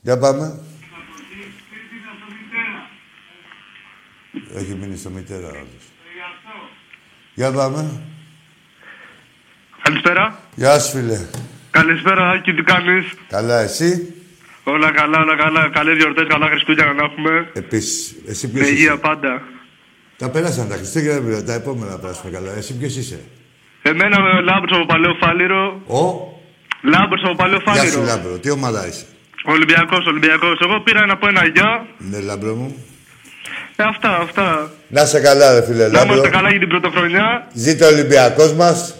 Για 0.00 0.18
πάμε. 0.18 0.60
Έχει 4.54 4.74
μείνει 4.74 4.96
στο 4.96 5.10
μητέρα 5.10 5.48
άλλος. 5.48 5.92
Για 7.34 7.52
πάμε. 7.52 8.11
Καλησπέρα. 9.82 10.38
Γεια 10.54 10.78
σου, 10.78 10.90
φίλε. 10.96 11.18
Καλησπέρα, 11.70 12.30
Άκη, 12.30 12.52
τι 12.52 12.62
κάνεις; 12.62 13.04
Καλά, 13.28 13.60
εσύ; 13.60 14.14
Όλα 14.64 14.90
καλά, 14.92 15.18
όλα 15.18 15.36
καλά. 15.36 15.70
Καλές 15.72 15.96
γιορτές, 15.96 16.26
καλά 16.28 16.46
Χριστούγεννα 16.46 16.92
να 16.92 17.04
έχουμε. 17.04 17.50
Επίσης. 17.52 18.14
Εσύ 18.28 18.46
Με 18.46 18.52
ποιος 18.52 18.68
υγεία 18.68 18.92
είσαι. 18.92 19.00
πάντα. 19.06 19.42
Τα 20.16 20.30
πέρασαν 20.30 20.68
τα 20.68 20.74
Χριστούγεννα, 20.76 21.20
πήρα, 21.20 21.42
τα 21.44 21.52
επόμενα 21.52 21.90
να 21.90 21.98
περάσουμε 21.98 22.30
καλά. 22.32 22.50
Εσύ 22.56 22.76
ποιος 22.78 22.96
είσαι; 22.96 23.18
Εμένα 23.82 24.20
με 24.20 24.40
Λάμπρος 24.40 24.72
από 24.76 24.86
Παλαιό 24.86 25.14
Φάληρο. 25.20 25.62
Ο; 25.86 26.00
Λάμπρος 26.82 27.22
από 27.24 27.34
Παλαιό 27.34 27.60
Γεια 27.64 27.72
σου, 27.74 27.80
Φάληρο. 27.80 28.02
Λάμπρο. 28.04 28.38
Τι 28.38 28.50
ομάδα 28.50 28.86
είσαι; 28.88 29.04
Ολυμπιακός, 29.44 30.06
Ολυμπιακός. 30.06 30.58
Εγώ 30.66 30.80
πήρα 30.80 31.06
να 31.06 31.16
πω 31.16 31.28
ένα 31.28 31.44
γεια. 31.46 31.86
Ναι, 31.98 32.18
Λάμπρο 32.20 32.54
μου. 32.54 32.84
Ε, 33.76 33.82
αυτά, 33.84 34.16
αυτά. 34.18 34.70
Να 34.88 35.04
σε 35.04 35.20
καλά, 35.20 35.52
ρε 35.54 35.62
φίλε 35.64 35.76
Να 35.88 36.00
είμαστε 36.00 36.14
Λάμπρο. 36.14 36.30
καλά 36.30 36.50
για 36.50 36.58
την 36.58 36.68
πρωτοχρονιά. 36.68 37.46
Ζήτω 37.52 37.84
ο 37.84 37.88
Ολυμπιακός 37.88 38.52
μας. 38.52 38.96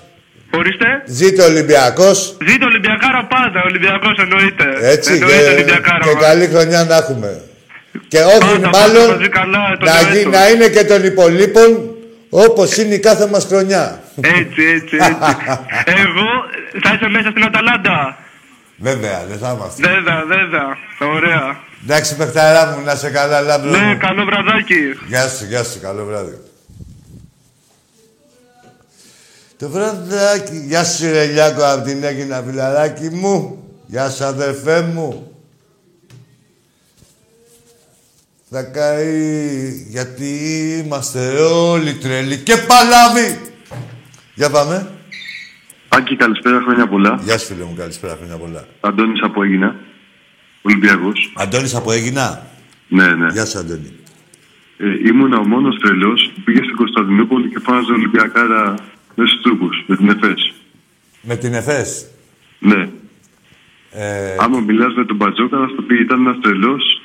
Ορίστε. 0.55 0.87
Ζήτω 1.05 1.43
ο 1.43 1.47
Ολυμπιακός. 1.47 2.37
Ζήτω 2.49 2.67
Ολυμπιακάρα 2.67 3.25
πάντα. 3.25 3.63
Ολυμπιακός 3.65 4.17
εννοείται. 4.19 4.65
Έτσι 4.81 5.13
εννοείται 5.13 5.39
και, 5.45 5.53
Ολυμπιακάρα. 5.53 5.99
και 6.05 6.13
μας. 6.15 6.23
καλή 6.25 6.47
χρονιά 6.47 6.85
να 6.85 6.97
έχουμε. 6.97 7.41
Και 8.09 8.19
όχι 8.19 8.39
Πάντα, 8.39 8.69
πάντα 8.71 8.79
μάλλον 8.79 9.11
μαζί 9.11 9.29
καλά, 9.29 9.77
το 9.79 9.85
να, 9.85 9.93
λέω 9.93 10.11
γι- 10.13 10.17
έτσι. 10.19 10.29
να 10.29 10.49
είναι 10.49 10.69
και 10.69 10.85
των 10.85 11.05
υπολείπων 11.05 11.91
όπως 12.31 12.77
είναι 12.77 12.95
η 12.95 12.99
κάθε 12.99 13.27
μας 13.27 13.45
χρονιά. 13.45 14.01
Έτσι, 14.21 14.63
έτσι, 14.63 14.97
έτσι. 14.97 14.97
Εγώ 16.05 16.27
θα 16.83 16.91
είσαι 16.95 17.09
μέσα 17.09 17.31
στην 17.31 17.45
Αταλάντα. 17.45 18.17
Βέβαια, 18.77 19.25
δεν 19.29 19.39
θα 19.39 19.55
είμαστε. 19.57 19.89
Βέβαια, 19.89 20.25
βέβαια. 20.27 20.77
Ωραία. 21.15 21.57
Εντάξει, 21.85 22.17
παιχταρά 22.17 22.67
μου, 22.67 22.85
να 22.85 22.95
σε 22.95 23.11
καλά, 23.11 23.41
Λάμπρο. 23.41 23.71
Ναι, 23.71 23.79
μου. 23.79 23.97
καλό 23.99 24.25
βραδάκι. 24.25 24.81
Γεια 25.07 25.29
σου, 25.29 25.45
γεια 25.45 25.63
σου, 25.63 25.81
καλό 25.83 26.05
βράδυ. 26.05 26.39
Το 29.63 29.69
βραδάκι, 29.69 30.57
γεια 30.67 30.85
σου 30.85 31.05
ρε 31.05 31.27
Λιάκο 31.27 31.63
από 31.65 31.85
την 31.85 32.05
Έγινα 32.05 32.43
φιλαράκι 32.47 33.09
μου. 33.11 33.65
Γεια 33.87 34.11
σου 34.11 34.25
αδερφέ 34.25 34.83
μου. 34.95 35.33
Θα 38.51 38.63
καεί 38.63 39.87
γιατί 39.89 40.29
είμαστε 40.85 41.39
όλοι 41.41 41.95
τρελοί 41.95 42.37
και 42.39 42.57
παλάβοι. 42.57 43.41
Για 44.35 44.51
πάμε. 44.51 44.91
Άκη, 45.89 46.17
καλησπέρα, 46.17 46.61
χρόνια 46.61 46.89
πολλά. 46.89 47.19
Γεια 47.23 47.39
σου 47.39 47.47
φίλε 47.47 47.65
μου, 47.65 47.75
καλησπέρα, 47.79 48.17
χρόνια 48.17 48.37
πολλά. 48.37 48.65
Αντώνης 48.81 49.21
από 49.23 49.43
Έγινα. 49.43 49.77
Ολυμπιακός. 50.63 51.33
Αντώνης 51.37 51.75
από 51.75 51.93
Έγινα. 51.93 52.47
Ναι, 52.89 53.15
ναι. 53.15 53.27
Γεια 53.33 53.45
σου 53.47 53.59
Αντώνη. 53.59 53.93
Ε, 54.77 55.09
ήμουνα 55.09 55.39
ο 55.39 55.47
μόνος 55.47 55.79
τρελός 55.79 56.33
που 56.35 56.41
πήγε 56.41 56.63
στην 56.63 56.77
Κωνσταντινούπολη 56.77 57.49
και 57.49 57.59
φάναζε 57.59 57.93
Ολυμπιακάρα 57.93 58.75
μέσα 59.15 59.31
στους 59.31 59.43
Τούρκους, 59.43 59.85
με 59.87 59.97
την 59.97 60.09
ΕΦΕΣ. 60.09 60.53
Με 61.23 61.37
την 61.37 61.55
ΕΦΕΣ. 61.55 62.07
Ναι. 62.59 62.89
Ε, 63.95 64.35
Άμα 64.39 64.61
μιλάς 64.61 64.95
με 64.95 65.05
τον 65.05 65.17
Μπατζόκα, 65.17 65.59
θα 65.59 65.69
σου 65.69 65.85
πει 65.87 66.01
ήταν 66.01 66.21
ένας 66.21 66.37
τρελός 66.43 67.03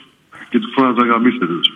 και 0.49 0.60
του 0.60 0.70
φάναζε 0.76 0.99
αγαμίστερος. 1.01 1.74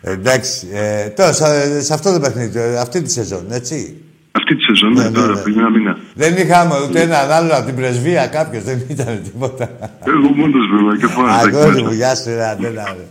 εντάξει, 0.00 0.68
ε, 0.72 1.08
τώρα 1.08 1.32
σε, 1.32 1.80
σε 1.82 1.94
αυτό 1.94 2.12
το 2.12 2.20
παιχνίδι, 2.20 2.58
ε, 2.58 2.78
αυτή 2.78 3.02
τη 3.02 3.10
σεζόν, 3.10 3.44
έτσι. 3.50 3.96
Αυτή 4.32 4.56
τη 4.56 4.62
σεζόν, 4.62 4.92
Ναι, 4.92 5.02
ναι, 5.02 5.08
ναι, 5.08 5.14
τώρα, 5.14 5.34
ναι. 5.34 5.40
πριν 5.42 5.58
ένα 5.58 5.70
μήνα. 5.70 5.98
Δεν 6.14 6.36
είχαμε 6.36 6.74
ούτε 6.88 7.00
έναν 7.00 7.30
άλλο 7.30 7.52
από 7.56 7.66
την 7.66 7.74
πρεσβεία, 7.74 8.26
κάποιος 8.26 8.62
δεν 8.62 8.82
ήταν 8.88 9.22
τίποτα. 9.24 9.70
Εγώ 10.06 10.28
μόνος 10.36 10.66
βέβαια 10.70 10.96
και 10.96 11.06
φάναζα 11.06 11.48
εκεί 11.48 11.56
Αγόρι 11.56 11.76
μου, 11.76 11.82
μέσα. 11.82 11.94
γεια 11.94 12.14
σου, 12.14 12.28
ρε 12.28 12.46
Αντένα, 12.50 12.84
ρε. 12.96 13.06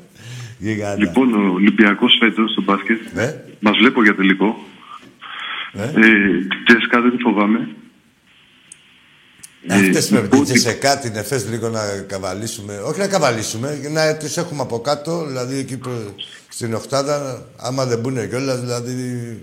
Γιγάντα. 0.57 0.97
Λοιπόν, 0.99 1.34
ο 1.34 1.51
Ολυμπιακός 1.53 2.18
φέτος 2.20 2.51
στο 2.51 2.61
μπάσκετ, 2.61 2.99
Ναι, 3.14 3.36
μας 3.59 3.78
βλέπω 3.78 4.03
για 4.03 4.16
τελικό. 4.16 4.57
Ναι. 5.74 5.84
Ε, 5.84 6.38
τη 6.39 6.63
Τζέσκα 6.65 7.01
δεν 7.01 7.11
τη 7.11 7.17
φοβάμαι. 7.24 7.67
Ε, 9.67 9.74
Αυτές 9.74 10.09
πρέπει 10.09 10.28
πω 10.28 10.32
την 10.36 10.41
ότι- 10.41 10.51
Τζεσεκά, 10.51 10.99
την 10.99 11.15
ΕΦΕΣ 11.15 11.49
λίγο 11.49 11.69
να 11.69 11.80
καβαλήσουμε. 12.07 12.78
Όχι 12.78 12.99
να 12.99 13.07
καβαλήσουμε, 13.07 13.80
να 13.91 14.17
τους 14.17 14.38
έχουμε 14.38 14.61
από 14.61 14.80
κάτω, 14.80 15.26
δηλαδή 15.28 15.57
εκεί 15.57 15.78
προ- 15.78 16.15
στην 16.49 16.74
Οχτάδα, 16.74 17.45
άμα 17.57 17.86
δεν 17.86 17.99
μπουν 17.99 18.30
κιόλας, 18.30 18.59
δηλαδή... 18.61 18.93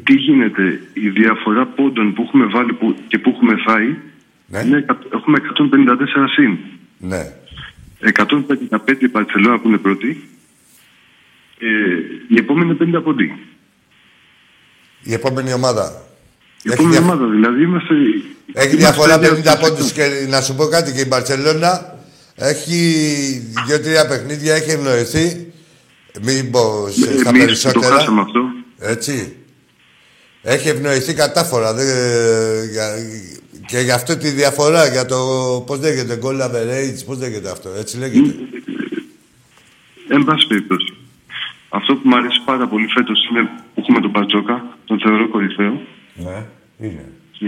τι 0.04 0.14
γίνεται, 0.14 0.80
η 0.92 1.08
διαφορά 1.08 1.66
πόντων 1.66 2.12
που 2.14 2.22
έχουμε 2.22 2.46
βάλει 2.46 2.72
που, 2.72 2.96
και 3.08 3.18
που 3.18 3.30
έχουμε 3.30 3.54
φάει, 3.66 3.96
Ναι. 4.46 4.58
είναι, 4.60 4.76
εκατ- 4.76 5.12
έχουμε 5.14 5.38
154 5.38 6.28
συν. 6.28 6.58
Ναι. 6.98 7.32
155 8.00 9.02
η 9.04 9.08
Παρσελόνα 9.08 9.58
που 9.58 9.68
είναι 9.68 9.78
πρώτη, 9.78 10.28
ε, 11.58 11.66
η 12.28 12.36
επόμενη 12.38 12.76
είναι 12.80 12.98
50 12.98 13.02
πόντι. 13.02 13.38
Η 15.02 15.12
επόμενη 15.12 15.52
ομάδα. 15.52 16.02
Η 16.62 16.70
Έχει 16.70 16.72
επόμενη 16.72 16.94
διαφ- 16.96 17.04
ομάδα, 17.10 17.26
δηλαδή 17.32 17.62
είμαστε... 17.62 17.94
Έχει 17.94 18.76
είμαστε 18.76 18.76
διαφορά 18.76 19.18
50 19.18 19.36
ίδια- 19.38 19.56
πόντους 19.56 19.92
και 19.92 20.26
να 20.28 20.40
σου 20.40 20.54
πω 20.54 20.64
κάτι 20.66 20.92
και 20.92 21.00
η 21.00 21.04
Μπαρσελόνα 21.08 21.98
έχει 22.34 22.76
δύο-τρία 23.66 24.06
παιχνίδια, 24.06 24.54
έχει 24.54 24.70
ευνοηθεί. 24.70 25.52
Μην 26.22 26.50
πω 26.50 26.88
σε- 26.90 27.00
στα 27.00 27.10
Εμείς 27.10 27.22
το 27.22 27.28
περισσότερα. 27.44 27.94
χάσαμε 27.94 28.20
αυτό. 28.20 28.40
Έτσι. 28.78 29.34
Έχει 30.42 30.68
ευνοηθεί 30.68 31.14
κατάφορα. 31.14 31.74
Δεν, 31.74 31.86
για, 32.70 32.86
και 33.66 33.78
για 33.78 33.94
αυτό 33.94 34.16
τη 34.16 34.28
διαφορά, 34.28 34.86
για 34.86 35.06
το 35.06 35.16
πώς 35.66 35.80
λέγεται, 35.80 36.18
goal 36.22 36.40
average, 36.46 37.04
πώς 37.06 37.18
λέγεται 37.18 37.50
αυτό, 37.50 37.70
έτσι 37.78 37.98
λέγεται. 37.98 38.34
Εν 40.08 40.24
πάση 40.24 40.46
περιπτώσει. 40.46 40.92
Αυτό 41.68 41.94
που 41.94 42.08
μου 42.08 42.16
αρέσει 42.16 42.40
πάρα 42.44 42.66
πολύ 42.68 42.86
φέτος 42.94 43.28
είναι 43.30 43.42
που 43.74 43.80
έχουμε 43.80 44.00
τον 44.00 44.12
Πατζόκα, 44.12 44.76
τον 44.84 45.00
θεωρώ 45.00 45.28
κορυφαίο, 45.28 45.80
Ναι, 46.24 46.44
είναι. 46.86 47.04
και 47.38 47.46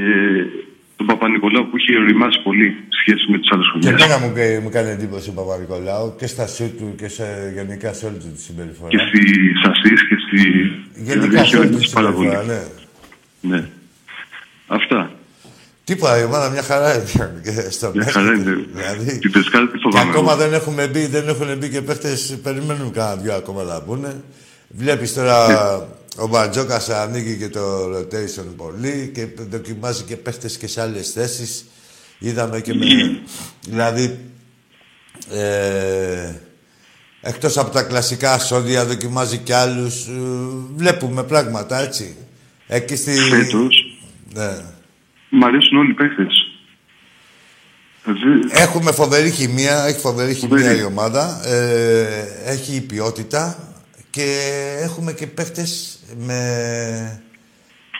τον 0.97 1.07
Παπα-Νικολάου 1.07 1.69
που 1.71 1.77
έχει 1.77 1.97
οριμάσει 2.03 2.43
πολύ 2.43 2.69
σε 2.89 2.99
σχέση 3.01 3.31
με 3.31 3.39
τις 3.39 3.49
άλλες 3.53 3.67
Και 3.67 3.71
χρονιές. 3.81 4.03
εμένα 4.05 4.19
μου, 4.27 4.33
κα- 4.35 4.61
μου 4.63 4.71
κάνει 4.71 4.91
εντύπωση 4.91 5.29
ο 5.29 5.33
Παπα-Νικολάου 5.33 6.15
και 6.19 6.27
στα 6.27 6.47
σου 6.47 6.71
του 6.79 6.95
και 6.97 7.09
σε, 7.09 7.53
γενικά 7.55 7.93
σε 7.93 8.07
όλη 8.07 8.17
του 8.17 8.31
τη 8.35 8.41
συμπεριφορά. 8.41 8.89
Και 8.89 8.99
στη 9.09 9.21
Σασί 9.63 9.95
και 10.09 10.17
στη. 10.27 10.41
Γενικά 11.03 11.41
έχει 11.41 11.49
σε 11.51 11.57
όλη 11.59 11.67
τη 11.69 11.73
οριμάσει 11.75 11.93
πάρα 11.95 12.13
πολύ. 12.13 12.29
συμπεριφορά, 12.31 12.61
ναι. 13.41 13.57
Ναι. 13.57 13.69
Αυτά. 14.67 15.11
Τίποτα, 15.85 16.21
η 16.21 16.25
ομάδα 16.25 16.51
μια 16.51 16.63
χαρά 16.63 16.95
είναι. 16.95 17.41
Και 17.43 17.51
στο 17.71 17.87
Μια 17.95 18.05
μέχρι, 18.05 18.13
χαρά 18.13 18.33
είναι. 18.35 18.67
Δηλαδή, 18.75 19.19
Την 19.19 19.33
Τεσκάλα 19.33 19.67
τη 19.67 19.73
και 19.73 19.79
φοβάμαι. 19.83 20.11
ακόμα 20.11 20.33
εγώ. 20.33 20.41
δεν 20.41 20.53
έχουμε 20.53 20.87
μπει, 20.87 21.07
δεν 21.07 21.29
έχουν 21.29 21.59
μπει 21.59 21.69
και 21.69 21.81
παίχτες, 21.83 22.39
περιμένουν 22.43 22.93
κανένα 22.93 23.17
δυο 23.23 23.35
ακόμα 23.35 23.63
να 23.63 23.81
μπουν. 23.81 24.07
Βλέπεις 24.69 25.15
τώρα 25.15 25.47
Ναι. 25.49 25.85
Ο 26.17 26.27
Μπαρτζόκας 26.27 26.89
ανοίγει 26.89 27.37
και 27.37 27.49
το 27.49 27.85
rotation 27.97 28.47
πολύ 28.57 29.11
και 29.15 29.27
δοκιμάζει 29.51 30.03
και 30.03 30.17
παίχτες 30.17 30.57
και 30.57 30.67
σε 30.67 30.81
άλλες 30.81 31.11
θέσεις. 31.11 31.65
Είδαμε 32.19 32.61
και 32.61 32.75
με... 32.75 32.87
Δηλαδή, 33.71 34.21
ε, 35.31 36.35
εκτός 37.21 37.59
από 37.59 37.71
τα 37.71 37.83
κλασικά 37.83 38.39
σώδια 38.39 38.85
δοκιμάζει 38.85 39.39
και 39.39 39.55
άλλους. 39.55 40.07
Ε, 40.07 40.13
βλέπουμε 40.75 41.23
πράγματα, 41.23 41.79
έτσι. 41.81 42.17
Εκεί 42.67 42.97
στη... 42.97 43.13
Φέτος 43.15 43.99
Ναι. 44.35 44.51
μ' 45.31 45.45
αρέσουν 45.45 45.79
όλοι 45.79 45.91
οι 45.91 45.95
παίχτες. 45.95 46.47
Έχουμε 48.53 48.93
φοβερή 48.93 49.31
χημεία, 49.31 49.85
έχει 49.85 49.99
φοβερή 50.01 50.35
χημεία 50.35 50.59
Φοβερή. 50.59 50.81
η 50.81 50.85
ομάδα. 50.85 51.41
Ε, 51.49 52.25
έχει 52.45 52.81
ποιότητα 52.81 53.73
και 54.11 54.37
έχουμε 54.81 55.13
και 55.13 55.27
παίχτες 55.27 55.99
με, 56.19 57.23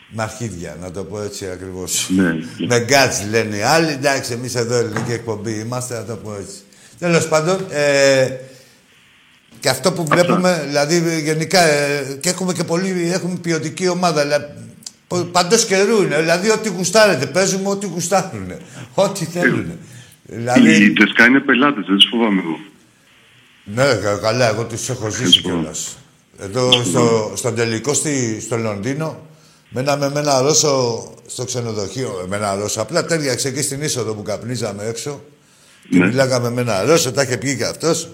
με 0.09 0.23
αρχίδια, 0.23 0.77
να 0.81 0.91
το 0.91 1.03
πω 1.03 1.21
έτσι 1.21 1.45
ακριβώς. 1.49 2.09
Ναι. 2.09 2.33
με 2.67 2.79
γκάτς 2.79 3.25
λένε 3.29 3.55
οι 3.55 3.61
άλλοι. 3.61 3.91
Εντάξει, 3.91 4.33
εμείς 4.33 4.55
εδώ 4.55 4.75
ελληνική 4.75 5.11
εκπομπή 5.11 5.51
είμαστε, 5.59 5.93
να 5.95 6.03
το 6.03 6.15
πω 6.15 6.35
έτσι. 6.39 6.55
Τέλος 6.99 7.27
πάντων, 7.27 7.65
ε, 7.69 8.27
και 9.59 9.69
αυτό 9.69 9.91
που 9.91 10.05
βλέπουμε, 10.05 10.63
δηλαδή 10.67 11.21
γενικά, 11.21 11.61
ε, 11.61 12.17
και 12.19 12.29
έχουμε 12.29 12.53
και 12.53 12.63
πολύ, 12.63 13.11
έχουμε 13.13 13.37
ποιοτική 13.41 13.87
ομάδα. 13.87 14.21
Δηλαδή, 14.21 14.45
Παντός 15.31 15.65
καιρού 15.65 16.01
είναι. 16.01 16.19
Δηλαδή, 16.19 16.49
ό,τι 16.49 16.69
γουστάρετε. 16.69 17.25
Παίζουμε 17.25 17.69
ό,τι 17.69 17.85
γουστάρουν. 17.85 18.51
Ό,τι 18.93 19.25
θέλουν. 19.25 19.69
Οι 19.69 20.35
Δηλαδή. 20.35 20.93
Τεσκά 20.93 21.25
είναι 21.25 21.39
πελάτες, 21.39 21.85
δεν 21.87 21.95
τους 21.95 22.07
φοβάμαι 22.11 22.41
εγώ. 22.45 22.59
Ναι, 23.63 23.95
κα- 24.01 24.17
καλά, 24.17 24.47
εγώ 24.49 24.63
τους 24.65 24.89
έχω 24.89 25.09
ζήσει 25.09 25.41
κιόλας. 25.41 25.97
Εδώ 26.37 26.71
στο, 26.83 27.31
στο 27.35 27.51
τελικό 27.51 27.93
στη, 27.93 28.39
στο 28.41 28.57
Λονδίνο, 28.57 29.25
μέναμε 29.69 30.09
με 30.09 30.19
ένα 30.19 30.41
Ρώσο 30.41 31.03
στο 31.27 31.45
ξενοδοχείο. 31.45 32.25
Με 32.29 32.35
ένα 32.35 32.55
Ρώσο. 32.55 32.81
Απλά 32.81 33.05
τέριαξε 33.05 33.47
εκεί 33.47 33.61
στην 33.61 33.81
είσοδο 33.81 34.13
που 34.13 34.21
καπνίζαμε 34.21 34.83
έξω. 34.85 35.21
Και 35.89 35.97
Ναι. 35.97 36.05
μιλάγαμε 36.05 36.49
με 36.49 36.61
ένα 36.61 36.83
Ρώσο, 36.85 37.11
τα 37.11 37.21
είχε 37.21 37.37
πει 37.37 37.57
και 37.57 37.65
αυτός. 37.65 38.09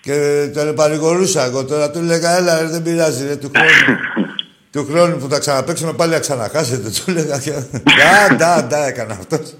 Και 0.00 0.46
τον 0.54 0.74
παρηγορούσα 0.74 1.44
εγώ 1.44 1.64
τώρα. 1.64 1.90
Του 1.90 1.98
έλεγα, 1.98 2.36
έλα, 2.36 2.60
ρε, 2.60 2.68
δεν 2.68 2.82
πειράζει, 2.82 3.26
ρε, 3.26 3.36
του 3.36 3.50
χρόνου. 3.54 3.98
του 4.72 4.86
χρόνου 4.90 5.16
που 5.16 5.28
θα 5.28 5.38
ξαναπαίξουμε 5.38 5.92
πάλι 5.92 6.12
να 6.12 6.18
ξαναχάσετε. 6.18 6.88
Του 6.90 7.10
έλεγα 7.10 7.38
και. 7.38 7.50
Ντα, 7.50 8.34
ντα, 8.34 8.62
ντα, 8.62 8.86
έκανε 8.86 9.12
αυτός. 9.12 9.54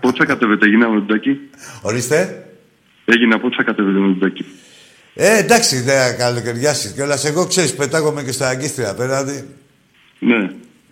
Πότε 0.00 0.16
θα 0.18 0.24
κατέβετε, 0.24 0.66
έγινα 0.66 0.88
με 0.88 0.94
τον 0.98 1.06
Τάκη. 1.06 1.30
Ορίστε. 1.82 2.46
Έγινα 3.04 3.40
πότε 3.40 3.54
θα 3.56 3.62
κατέβετε 3.62 3.98
με 3.98 4.06
τον 4.06 4.18
Τάκη. 4.20 4.44
Ε, 5.14 5.38
εντάξει, 5.38 5.80
δεν 5.80 6.16
καλοκαιριάσει 6.18 6.92
κιόλας. 6.92 7.24
Εγώ 7.24 7.46
ξέρεις, 7.46 7.74
πετάγομαι 7.74 8.22
και 8.22 8.32
στα 8.32 8.48
αγκίστρια 8.48 8.90
απέναντι. 8.90 9.48
Ναι. 10.18 10.50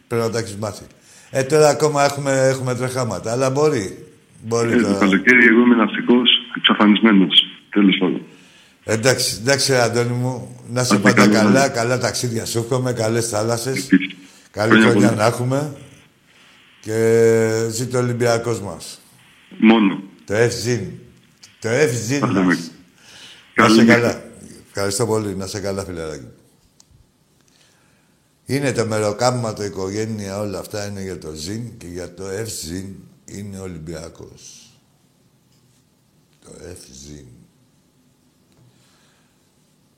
Πρέπει 0.08 0.22
να 0.24 0.30
τα 0.30 0.38
έχεις 0.38 0.56
μάθει. 0.56 0.84
Ε, 1.30 1.42
τώρα 1.42 1.68
ακόμα 1.68 2.04
έχουμε, 2.04 2.46
έχουμε 2.48 2.74
τρεχάματα. 2.74 3.32
Αλλά 3.32 3.50
μπορεί. 3.50 4.06
Μπορεί 4.42 4.72
Ε, 4.72 4.76
το 4.76 4.82
τώρα. 4.82 4.98
καλοκαίρι 4.98 5.46
εγώ 5.46 5.60
είμαι 5.60 5.74
ναυτικός 5.74 6.30
εξαφανισμένος. 6.56 7.42
Τέλος 7.70 7.96
πάντων. 8.00 8.22
Εντάξει, 8.84 9.36
εντάξει, 9.40 9.72
ρε 9.72 9.80
Αντώνη 9.80 10.12
μου. 10.12 10.56
Να 10.68 10.80
είσαι 10.80 10.94
Άντε, 10.94 11.02
πάντα 11.02 11.26
καλά, 11.26 11.38
καλά. 11.42 11.62
ναι. 11.66 11.68
Καλά 11.74 11.98
ταξίδια 11.98 12.44
σου 12.46 12.58
εύχομαι. 12.58 12.92
Καλές 12.92 13.28
θάλασσες. 13.28 13.76
Επίσης. 13.84 14.14
Καλή 14.50 14.70
Χρόνια 14.70 14.88
χρονιά 14.90 15.08
πολλά. 15.08 15.20
να 15.20 15.26
έχουμε. 15.26 15.74
Και 16.80 17.50
ζήτω 17.70 17.98
ο 17.98 18.00
Ολυμπιακός 18.00 18.60
μας. 18.60 19.00
Μόνο. 19.58 20.02
Το 20.26 20.34
ευζήν. 20.34 20.80
Το 21.60 21.68
ευζήν 21.68 22.18
Θα 22.18 22.26
δούμε. 22.26 22.44
μας. 22.44 22.70
Να 23.54 23.62
Καλή 23.64 23.74
σε 23.74 23.82
νύχτα. 23.82 23.94
καλά. 24.00 24.22
Ευχαριστώ 24.66 25.06
πολύ. 25.06 25.36
Να 25.36 25.46
σε 25.46 25.60
καλά, 25.60 25.84
φιλαράκι. 25.84 26.26
Είναι 28.46 28.72
το 28.72 28.86
μεροκάμα, 28.86 29.52
το 29.52 29.64
οικογένεια, 29.64 30.38
όλα 30.38 30.58
αυτά 30.58 30.86
είναι 30.86 31.02
για 31.02 31.18
το 31.18 31.32
ζήν 31.32 31.76
και 31.76 31.86
για 31.86 32.14
το 32.14 32.26
ευζήν 32.28 32.94
είναι 33.24 33.58
ο 33.58 33.62
Ολυμπιακός. 33.62 34.70
Το 36.44 36.50
ευζήν. 36.70 37.26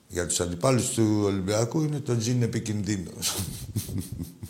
Για 0.09 0.27
τους 0.27 0.41
αντιπάλους 0.41 0.89
του 0.91 1.21
Ολυμπιακού 1.25 1.83
είναι 1.83 2.01
το 2.01 2.17
τζιν 2.17 2.43
επικινδύνος. 2.43 3.35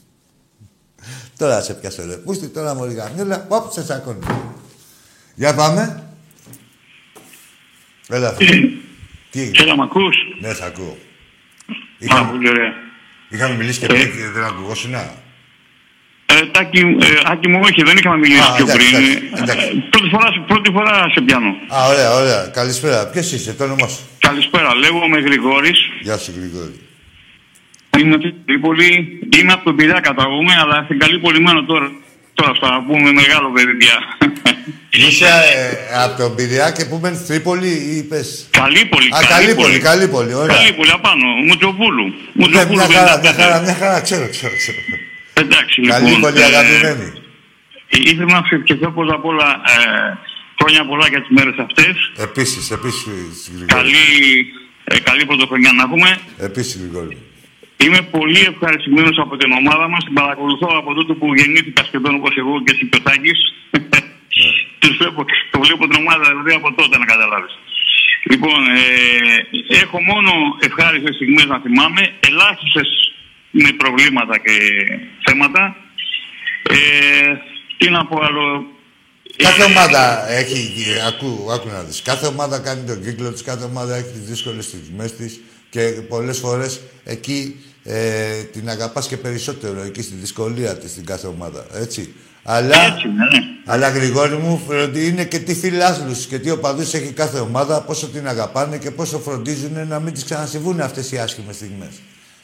τώρα 1.39 1.63
σε 1.63 1.75
πιάσω 1.75 2.07
ρε. 2.07 2.17
Πούστη 2.17 2.47
τώρα 2.49 2.75
μωρή 2.75 2.95
γαμιόλα. 2.95 3.47
Όπ, 3.49 3.73
σε 3.73 3.85
σακώνει. 3.85 4.19
Για 5.35 5.55
πάμε. 5.55 6.09
Έλα, 8.09 8.33
φίλε. 8.33 8.69
Τι 9.35 9.41
έγινε; 9.41 9.57
Έλα, 9.63 9.77
μ' 9.77 9.83
ακούς; 9.83 10.17
Ναι, 10.41 10.53
θα 10.55 10.67
ακούω. 10.67 10.97
Πάρα 11.67 11.81
Είχαμε, 11.99 12.31
πολύ 12.31 12.49
ωραία. 12.49 12.73
είχαμε 13.29 13.55
μιλήσει 13.55 13.79
και 13.81 13.87
πριν 13.87 14.01
και 14.01 14.29
δεν 14.35 14.45
ακουγόσουν. 14.45 14.95
Ε, 14.95 16.47
τάκη, 16.53 16.79
ε, 16.81 17.07
Άκη 17.33 17.49
μου, 17.49 17.61
όχι, 17.63 17.83
δεν 17.83 17.97
είχαμε 17.97 18.17
μιλήσει 18.17 18.41
Α, 18.51 18.55
πιο 18.57 18.65
εντάξει, 18.65 18.91
πριν. 18.91 19.03
εντάξει, 19.05 19.31
εντάξει. 19.43 19.67
Ε, 19.67 19.89
Πρώτη 19.91 20.09
φορά, 20.09 20.29
πρώτη 20.47 20.71
φορά 20.73 20.95
σε 21.15 21.21
πιάνω. 21.21 21.49
Α, 21.77 21.79
ωραία, 21.93 22.11
ωραία. 22.21 22.47
Καλησπέρα. 22.59 23.07
Ποιος 23.13 23.33
είσαι, 23.33 23.55
το 23.55 23.65
όνομά 23.65 23.89
σου; 23.89 24.01
Καλησπέρα, 24.19 24.75
λέγομαι 24.75 25.19
Γρηγόρης. 25.21 25.79
Γεια 26.01 26.17
σου, 26.19 26.33
Γρηγόρη. 26.39 26.79
Είμαι 27.99 28.15
από 28.15 28.23
την 28.23 28.35
Τρίπολη. 28.47 29.19
Είμαι 29.39 29.53
από 29.53 29.65
τον 29.65 29.77
Πειραιά 29.77 30.01
καταγωγούμε, 30.01 30.53
αλλά 30.63 30.83
στην 30.85 30.99
καλή 30.99 31.19
πολυμένο 31.19 31.65
τώρα. 31.65 31.93
Τώρα 32.35 32.53
θα 32.61 32.85
πούμε 32.87 33.13
μεγάλο 33.13 33.51
παιδί 33.53 33.75
πια. 33.75 33.99
Είσαι 34.91 35.27
ε, 35.27 36.03
από 36.05 36.23
τον 36.23 36.35
Πειραιά 36.35 36.71
και 36.71 36.85
που 36.85 36.99
μένεις 37.03 37.27
Τρίπολη 37.27 37.69
ή 37.69 37.97
είπες... 37.97 38.47
Καλύπολη, 38.51 39.09
Α, 39.17 39.19
Καλύπολη, 39.29 39.79
Καλύπολη, 39.79 40.35
ωραία. 40.35 40.57
Καλύπολη 40.57 40.91
απάνω, 40.91 41.27
Μουτζοπούλου. 41.47 42.05
Ναι, 42.07 42.15
Μουτζοπούλου 42.33 42.77
μια 42.77 42.99
χαρά, 42.99 43.19
55. 43.19 43.21
μια 43.21 43.33
χαρά, 43.33 43.61
μια 43.61 43.75
χαρά, 43.75 44.01
ξέρω, 44.01 44.29
ξέρω, 44.29 44.55
ξέρω. 44.57 44.79
Εντάξει, 45.35 45.81
λοιπόν. 45.81 46.01
Καλύπολη, 46.01 46.41
ε, 46.41 46.45
αγαπημένη. 46.45 47.13
Ήθελα 47.89 48.33
να 48.39 48.43
σου 48.47 48.55
ευχηθώ 48.55 48.91
πρώτα 48.91 49.15
απ' 49.15 49.25
όλα 49.25 49.49
ε, 49.75 50.19
χρόνια 50.59 50.87
πολλά 50.87 51.07
για 51.09 51.21
τις 51.21 51.31
μέρες 51.37 51.57
αυτές. 51.59 51.95
Επίσης, 52.27 52.71
επίσης, 52.71 53.07
Γρηγόρη. 53.49 53.67
Καλή, 53.67 54.05
ε, 54.85 54.99
καλή 54.99 55.25
πρωτοχρονιά 55.25 55.73
να 55.73 55.83
έχουμε. 55.83 56.19
Επίσης, 56.39 56.77
Γρηγόρη. 56.81 57.19
Είμαι 57.85 58.01
πολύ 58.17 58.43
ευχαριστημένος 58.53 59.17
από 59.25 59.37
την 59.37 59.51
ομάδα 59.61 59.89
μας. 59.89 60.05
Την 60.05 60.15
παρακολουθώ 60.21 60.69
από 60.81 60.95
τότε 60.95 61.13
που 61.19 61.27
γεννήθηκα 61.35 61.83
σχεδόν 61.85 62.15
όπως 62.15 62.33
εγώ 62.37 62.63
και 62.65 62.73
εσύ 62.75 62.85
Πιωτάκη. 62.85 63.33
Τους 64.79 64.97
βλέπω, 65.01 65.25
το 65.51 65.59
βλέπω 65.65 65.83
την 65.89 65.97
ομάδα 66.03 66.25
δηλαδή 66.31 66.53
από 66.61 66.69
τότε 66.75 66.99
να 66.99 67.05
καταλάβεις. 67.05 67.55
Λοιπόν, 68.31 68.59
ε, 68.67 68.85
έχω 69.83 69.99
μόνο 70.11 70.31
ευχάριστες 70.69 71.15
στιγμές 71.15 71.45
να 71.45 71.59
θυμάμαι, 71.65 72.03
ελάχιστες 72.29 72.89
με 73.51 73.71
προβλήματα 73.83 74.39
και 74.39 74.57
θέματα. 75.25 75.77
Ε, 76.63 76.77
τι 77.79 77.91
να 77.91 78.07
πω 78.07 78.21
άλλο. 78.23 78.67
Κάθε 79.37 79.63
Ε, 79.63 79.65
ομάδα 79.65 80.31
έχει, 80.31 80.61
ακού, 81.07 81.31
άκου 81.55 81.69
να 81.69 81.83
δεις, 81.83 82.03
κάθε 82.03 82.27
ομάδα 82.27 82.59
κάνει 82.59 82.83
τον 82.87 83.03
κύκλο 83.05 83.33
της, 83.33 83.43
κάθε 83.43 83.65
ομάδα 83.65 83.97
έχει 83.97 84.11
τις 84.11 84.25
δύσκολες 84.31 84.65
στιγμές 84.65 85.17
της 85.17 85.41
και 85.71 85.81
πολλές 86.09 86.39
φορές 86.39 86.81
εκεί 87.05 87.57
ε, 87.85 88.43
την 88.43 88.69
αγαπάς 88.69 89.07
και 89.07 89.17
περισσότερο, 89.17 89.83
εκεί 89.83 90.03
στη 90.03 90.15
δυσκολία 90.15 90.77
της, 90.77 90.95
την 90.95 91.05
κάθε 91.05 91.27
ομάδα, 91.27 91.67
έτσι. 91.75 92.15
Αλλά, 92.43 92.77
Έτσι, 92.85 93.07
ναι, 93.07 93.13
ναι. 93.13 93.45
αλλά 93.65 93.89
Γρηγόρη 93.89 94.37
μου, 94.37 94.63
ότι 94.83 95.07
είναι 95.07 95.25
και 95.25 95.39
τι 95.39 95.55
φιλάθλους 95.55 96.27
και 96.27 96.39
τι 96.39 96.51
οπαδούς 96.51 96.95
έχει 96.95 97.13
κάθε 97.13 97.39
ομάδα, 97.39 97.81
πόσο 97.81 98.07
την 98.07 98.29
αγαπάνε 98.29 98.77
και 98.77 98.91
πόσο 98.91 99.19
φροντίζουν 99.19 99.89
να 99.89 100.01
μην 100.01 100.15
τις 100.15 100.25
ξανασυμβούν 100.25 100.81
αυτές 100.81 101.13
οι 101.13 101.19
άσχημες 101.19 101.55
στιγμές. 101.57 101.93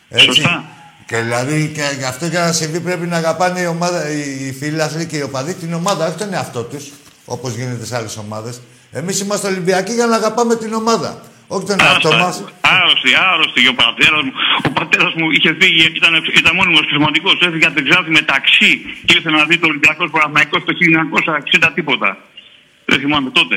Έτσι. 0.09 0.25
Σωστά. 0.25 0.65
Και 1.07 1.17
δηλαδή 1.17 1.73
και 1.75 1.83
γι' 1.99 2.05
αυτό 2.05 2.27
για 2.27 2.41
να 2.41 2.53
συμβεί 2.53 2.81
πρέπει 2.81 3.07
να 3.07 3.17
αγαπάνε 3.17 3.61
η 3.61 3.67
ομάδα, 3.67 4.11
οι 4.11 4.47
οι 4.47 4.53
φίλαθλοι 4.53 5.07
και 5.07 5.17
οι 5.17 5.23
οπαδοί 5.23 5.55
την 5.55 5.73
ομάδα, 5.73 6.07
όχι 6.07 6.17
τον 6.17 6.33
εαυτό 6.33 6.63
τους, 6.63 6.93
όπως 7.25 7.55
γίνεται 7.55 7.85
σε 7.85 7.97
άλλες 7.97 8.17
ομάδες. 8.17 8.61
Εμείς 8.93 9.21
είμαστε 9.21 9.47
Ολυμπιακοί 9.47 9.93
για 9.93 10.07
να 10.07 10.17
αγαπάμε 10.17 10.57
την 10.57 10.73
ομάδα. 10.73 11.23
Όχι 11.55 11.65
τον 11.71 11.77
εαυτό 11.87 12.11
μας. 12.23 12.35
Άρρωστη, 12.77 13.11
άρρωστη 13.31 13.61
ο 13.73 13.75
πατέρας 13.83 14.21
μου. 14.27 14.33
Ο 14.69 14.71
πατέρας 14.79 15.13
μου 15.19 15.27
είχε 15.37 15.51
φύγει, 15.61 15.85
ήταν, 16.01 16.13
ήταν 16.41 16.53
μόνιμος 16.59 16.85
χρηματικό. 16.91 17.31
Έφυγε 17.47 17.67
από 17.71 17.77
την 17.79 17.85
Ξάδη 17.89 18.11
με 18.19 18.23
ταξί 18.33 18.71
και 19.07 19.13
ήρθε 19.17 19.31
να 19.37 19.43
δει 19.49 19.57
το 19.63 19.67
Ολυμπιακό 19.73 20.03
Παναθηναϊκό 20.15 20.57
το 20.67 20.73
1960 20.81 21.71
τίποτα. 21.79 22.11
Δεν 22.91 22.99
θυμάμαι 23.03 23.31
τότε. 23.39 23.57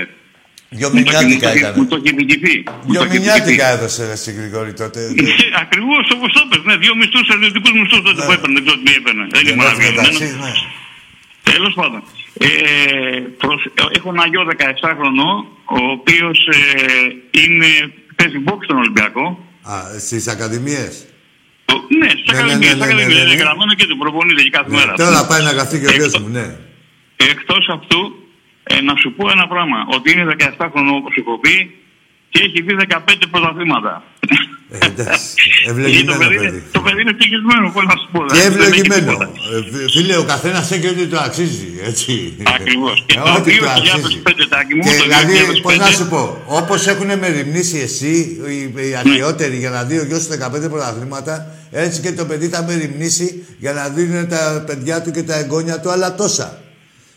Δυο 0.77 0.87
Μου 0.93 1.03
το 1.03 1.11
έχει- 1.15 1.25
μηνιάτικα 1.25 1.47
μου 1.49 1.53
το 1.53 1.57
έχει- 1.57 1.65
Μου 1.77 1.83
ήταν. 1.83 1.87
το 1.91 1.95
έχει 2.01 2.11
διηγηθεί. 2.19 2.55
Μου 2.85 2.91
Δυο 2.93 2.99
το 3.01 3.05
έχει 3.07 3.17
μηνιάτικα 3.17 3.45
διηγηθεί. 3.45 3.73
έδωσε 3.75 4.01
ρε 4.09 4.15
εσύ 4.19 4.29
Γρηγόρη 4.39 4.73
τότε. 4.81 4.99
Ακριβώς 5.63 6.03
όπως 6.15 6.29
το 6.35 6.39
είπες, 6.45 6.61
Ναι, 6.69 6.75
δύο 6.83 6.93
μισθούς, 6.99 7.25
ελληνικού 7.35 7.69
μισθούς 7.79 8.01
τότε 8.07 8.19
που 8.25 8.31
έπαιρνε. 8.37 8.53
Δεν 8.57 8.63
ξέρω 8.65 8.77
τι 8.85 8.91
έπαιρνε. 8.99 9.25
Δεν 9.35 9.43
Τέλος 11.43 11.73
πάντων. 11.73 12.03
Ε, 12.37 12.47
προς- 13.37 13.67
έχω 13.97 14.09
ένα 14.09 14.27
γιο 14.27 14.43
17χρονο, 14.45 15.27
ο 15.65 15.91
οποίος 15.91 16.39
ε, 16.47 17.41
είναι, 17.41 17.67
παίζει 18.15 18.43
box 18.47 18.57
στον 18.63 18.77
Ολυμπιακό. 18.77 19.45
Α, 19.63 19.99
στις 19.99 20.27
ακαδημίες; 20.27 21.05
Το- 21.65 21.83
Ναι, 21.99 22.09
στις 22.09 22.23
Ναι, 22.31 22.33
ναι, 22.33 22.39
ακαδημίες. 22.43 22.75
ναι, 22.77 22.85
ναι, 22.85 22.93
ναι, 22.93 23.03
ναι, 23.03 23.13
ναι. 23.13 23.19
Είναι 23.19 23.35
γραμμένο 23.43 23.73
και 23.73 23.85
του 23.85 23.97
προπονείται 23.97 24.41
και 24.41 24.49
κάθε 24.49 24.69
μέρα. 24.69 24.93
Τώρα 24.93 25.25
πάει 25.27 25.41
να 25.43 25.53
καθεί 25.53 25.79
και 25.79 25.87
ο 25.87 25.91
γιος 25.91 26.05
Εκτός- 26.05 26.21
μου, 26.21 26.27
ναι. 26.27 26.55
Εκτός 27.15 27.67
αυτού, 27.77 27.99
ε, 28.63 28.81
να 28.81 28.95
σου 28.95 29.13
πω 29.17 29.29
ένα 29.29 29.47
πράγμα. 29.47 29.77
Ότι 29.95 30.11
είναι 30.11 30.25
17χρονο 30.25 30.91
όπως 30.99 31.13
έχω 31.21 31.39
πει 31.39 31.75
και 32.29 32.39
έχει 32.43 32.61
δει 32.61 32.73
15 32.73 33.27
πρωταθλήματα. 33.31 34.03
Ε, 34.75 34.86
εντάξει. 34.86 35.34
Γιατί 35.63 35.65
το, 35.65 35.69
Ευλογημένο 35.71 36.17
παιδί, 36.17 36.36
είναι- 36.36 36.43
παιδί. 36.45 36.63
το 36.77 36.81
παιδί 36.86 36.99
είναι 37.01 37.11
ευτυχισμένο, 37.15 37.65
πώς 37.75 37.84
να 37.91 37.95
σου 37.99 38.07
πω. 38.13 38.19
Και 38.25 38.34
δηλαδή, 38.34 38.49
δεν 38.49 38.71
έχει 38.71 38.79
ευλογημένο. 38.79 39.11
τίποτα. 39.11 39.27
Ε, 39.53 39.77
φι- 39.77 39.89
Φίλε, 39.95 40.15
ο 40.23 40.25
καθένας 40.34 40.65
έχει 40.75 40.88
ό,τι 40.93 41.03
το 41.13 41.17
αξίζει. 41.27 41.67
Έτσι. 41.89 42.11
Ακριβώς. 42.55 42.97
Και 43.07 43.15
Ε, 43.17 43.21
το 43.25 43.31
ό,τι 43.38 43.51
το 43.57 43.65
2005 43.65 43.99
αξίζει. 44.05 44.47
τάκι 44.53 44.73
μου, 44.75 44.84
Και 44.88 44.95
το 44.97 45.03
δηλαδή, 45.07 45.34
2005, 45.34 45.61
πώς 45.65 45.77
να 45.86 45.89
σου 45.97 46.05
πω, 46.13 46.21
όπως 46.59 46.81
έχουν 46.93 47.09
μεριμνήσει 47.23 47.77
εσύ, 47.88 48.13
οι, 48.47 48.57
οι 48.89 48.95
αρχαιότεροι, 49.01 49.57
για 49.63 49.69
να 49.77 49.81
δει 49.84 49.95
ο 49.99 50.05
γιος 50.09 50.21
του 50.23 50.31
15 50.34 50.69
πρωταθλήματα, 50.73 51.34
έτσι 51.71 52.01
και 52.01 52.11
το 52.19 52.23
παιδί 52.25 52.47
θα 52.47 52.59
μεριμνήσει 52.69 53.27
για 53.63 53.73
να 53.73 53.84
δίνουν 53.95 54.27
τα 54.27 54.63
παιδιά 54.67 55.01
του 55.01 55.11
και 55.11 55.23
τα 55.23 55.36
εγγόνια 55.41 55.79
του 55.79 55.89
άλλα 55.91 56.15
τόσα. 56.15 56.47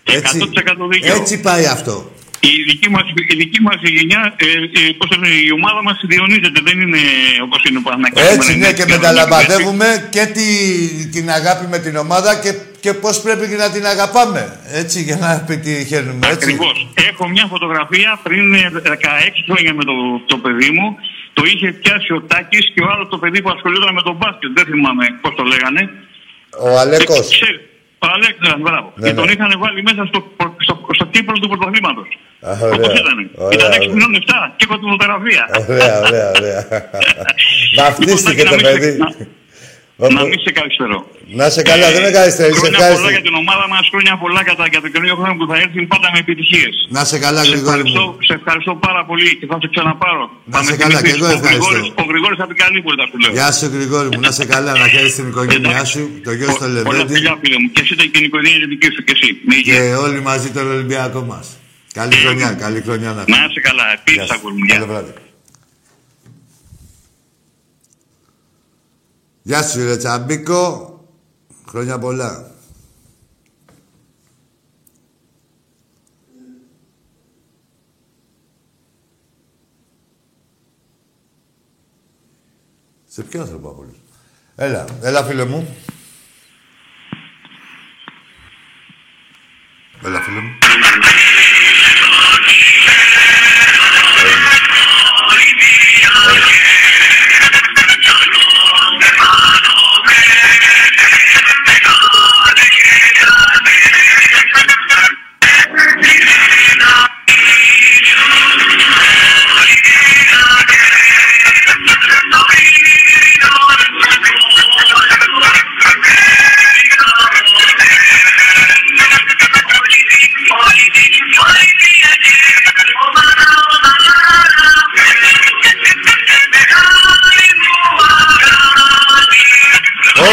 Έτσι, 0.04 0.38
100% 0.38 0.88
δίκιο. 0.92 1.14
έτσι 1.14 1.40
πάει 1.40 1.64
αυτό. 1.66 2.12
Η 2.40 2.62
δική 2.66 2.90
μας, 2.90 3.04
η 3.32 3.36
δική 3.36 3.60
μας 3.60 3.78
γενιά, 3.82 4.34
ε, 4.36 4.46
ε, 4.88 4.92
πώς 4.98 5.08
το 5.08 5.16
λένε, 5.20 5.34
η 5.48 5.50
ομάδα 5.52 5.82
μας 5.82 5.98
διονύζεται, 6.12 6.60
δεν 6.68 6.80
είναι 6.80 7.02
όπως 7.42 7.60
είναι 7.64 7.78
ο 7.78 7.82
Παναγιώτης. 7.88 8.34
Έτσι, 8.34 8.56
ναι, 8.56 8.72
και 8.72 8.84
μεταλαμπαδεύουμε 8.88 10.08
και 10.10 10.24
τη, 10.36 10.46
την 11.14 11.30
αγάπη 11.30 11.66
με 11.66 11.78
την 11.78 11.96
ομάδα 11.96 12.30
και, 12.42 12.52
και 12.80 12.92
πώς 12.94 13.20
πρέπει 13.20 13.48
και 13.48 13.56
να 13.64 13.70
την 13.70 13.86
αγαπάμε. 13.86 14.42
Έτσι, 14.72 15.02
για 15.02 15.16
να 15.16 15.44
πετυχαίνουμε. 15.46 16.26
Έτσι. 16.26 16.32
Ακριβώς. 16.32 16.76
Έχω 17.10 17.28
μια 17.28 17.46
φωτογραφία 17.54 18.20
πριν 18.22 18.54
ε, 18.54 18.72
16 18.74 18.88
χρόνια 19.46 19.74
με 19.74 19.84
το, 19.84 19.94
το 20.26 20.36
παιδί 20.38 20.70
μου. 20.70 20.96
Το 21.32 21.42
είχε 21.44 21.72
πιάσει 21.72 22.12
ο 22.12 22.20
Τάκης 22.30 22.64
και 22.74 22.80
ο 22.82 22.88
άλλος 22.92 23.08
το 23.08 23.18
παιδί 23.18 23.42
που 23.42 23.50
ασχολιόταν 23.50 23.94
με 23.94 24.02
τον 24.02 24.16
μπάσκετ. 24.16 24.50
Δεν 24.58 24.64
θυμάμαι 24.64 25.04
πώς 25.20 25.32
το 25.36 25.42
λέγανε. 25.42 25.82
Ο 26.66 26.78
Αλέκος. 26.78 27.40
Ε, 27.40 27.75
ξέρει, 27.98 28.12
Ο 28.12 28.16
Αλέξανδρας, 28.16 28.60
μπράβο. 28.66 28.88
Ναι, 28.94 29.08
και 29.08 29.14
τον 29.18 29.24
ναι. 29.26 29.32
είχαν 29.32 29.50
βάλει 29.62 29.80
μέσα 29.88 30.02
στο, 30.10 30.18
στο, 30.64 30.74
στο 30.98 31.04
κύπρο 31.14 31.34
του 31.40 31.48
πρωταθλήματος. 31.52 32.08
Α, 32.48 32.50
ωραία. 32.62 32.74
Όπως 32.74 32.92
ήταν. 33.02 33.16
Ωραία, 33.34 33.54
Ήταν 33.56 33.70
6 33.70 33.76
ωραία. 33.76 33.92
μηνών 33.94 34.12
7 34.14 34.32
και 34.56 34.64
έχω 34.66 34.76
την 34.80 34.88
φωτογραφία. 34.92 35.44
Ωραία, 35.72 35.94
ωραία, 36.06 36.28
ωραία. 36.38 36.60
Βαφτίστηκε 37.78 38.42
Λοιπόν, 38.42 38.58
το 38.58 38.64
να 38.64 38.70
μην 38.70 38.80
παιδί. 38.80 38.92
Σε- 40.00 40.02
να- 40.02 40.08
Βα- 40.08 40.14
Να 40.18 40.22
μην 40.30 40.38
σε 40.46 40.50
καθυστερώ. 40.58 40.98
Να 41.40 41.46
σε 41.54 41.60
καλά, 41.70 41.86
δεν 41.94 42.02
με 42.06 42.10
καθυστερείς, 42.18 42.56
Χρόνια 42.58 42.78
ευχάριστη. 42.78 42.98
πολλά 43.00 43.10
για 43.16 43.24
την 43.28 43.34
ομάδα 43.42 43.64
μας, 43.72 43.84
χρόνια 43.92 44.14
πολλά 44.22 44.40
για, 44.46 44.54
τα- 44.60 44.68
για 44.72 44.80
το 44.84 44.88
καινούριο 44.92 45.16
χρόνο 45.20 45.34
που 45.38 45.44
θα 45.50 45.56
έρθει 45.64 45.78
πάντα 45.94 46.08
με 46.14 46.18
επιτυχίες. 46.24 46.74
Να 46.96 47.02
σε 47.10 47.16
καλά, 47.24 47.40
Σε 47.42 47.48
Γρηγόρη 47.50 47.64
ευχαριστώ, 47.66 48.02
μου. 48.06 48.16
σε 48.28 48.32
ευχαριστώ 48.40 48.72
πάρα 48.86 49.02
πολύ 49.08 49.28
και 49.38 49.46
θα 49.50 49.56
σε 49.62 49.66
ξαναπάρω. 49.74 50.24
Να 50.54 50.60
σε 50.68 50.74
καλά, 50.82 50.98
και 51.06 51.12
εγώ 51.16 51.26
ευχαριστώ. 51.38 51.78
Ο 52.02 52.04
Γρηγόρης 52.10 52.38
από 52.42 52.50
την 52.52 52.58
Καλύπολη 52.64 52.96
θα 53.02 53.06
σου 53.10 53.16
λέω. 53.22 53.32
Γεια 53.38 53.48
σου, 53.56 53.66
Γρηγόρη 53.76 54.08
μου. 54.12 54.20
Να 54.26 54.30
σε 54.38 54.44
καλά, 54.54 54.72
να 54.82 54.86
χαίρεσαι 54.92 55.16
την 55.20 55.28
οικογένειά 55.32 55.82
σου, 55.92 56.02
το 56.26 56.30
γιο 56.38 56.48
στο 56.58 56.66
Πολλά 56.66 56.72
Λεβέντι 56.74 57.12
φιλιά, 57.16 57.34
φίλε 57.42 57.56
μου. 57.62 57.68
Και 57.74 57.80
εσύ 57.84 57.92
και 58.12 58.18
η 58.24 58.26
οικογένεια 58.30 58.58
τη 58.62 58.68
δική 58.74 58.88
σου 58.94 59.02
και 59.06 59.14
εσύ. 59.16 59.28
Με 59.48 59.54
υγεία. 59.60 59.74
και 59.76 59.82
όλοι 60.04 60.18
μαζί 60.30 60.48
τον 60.56 60.64
Ολυμπιακό 60.74 61.20
μας. 61.32 61.46
Καλή 61.98 62.14
χρονιά, 62.22 62.48
καλή 62.64 62.80
χρονιά 62.86 63.10
να 63.16 63.22
Να 63.34 63.38
είσαι 63.48 63.60
καλά. 63.68 63.84
Επίση, 63.98 64.16
Γεια 64.16 64.26
σου. 64.26 64.34
ακούς 64.36 64.52
μου. 64.56 64.64
Γεια. 64.68 64.74
Καλό 64.74 64.86
βράδυ. 64.92 65.12
Γεια 69.46 69.62
σου 69.62 69.84
ρε 69.84 69.96
Τσαμπίκο. 69.96 70.90
Χρόνια 71.68 71.98
πολλά. 71.98 72.50
Σε 83.04 83.22
ποιο 83.22 83.40
άνθρωπο 83.40 83.68
από 83.68 83.80
όλους. 83.80 83.96
Έλα, 84.56 84.84
έλα 85.02 85.24
φίλε 85.24 85.44
μου. 85.44 85.76
Έλα 90.04 90.20
φίλε 90.20 90.40
μου. 90.40 90.50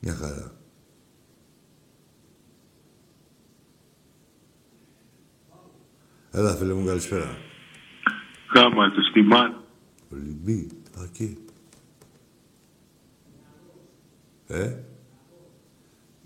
Μια 0.00 0.14
χαρά. 0.14 0.52
Έλα 6.30 6.56
φίλε 6.56 6.72
μου 6.74 6.86
καλησπέρα. 6.86 7.36
Γάμα 8.54 8.90
του 8.90 9.02
στη 9.10 9.22
μάνα. 9.22 9.62
Ολυμπή, 10.12 10.68
εκεί. 11.18 11.38
Ε; 14.48 14.72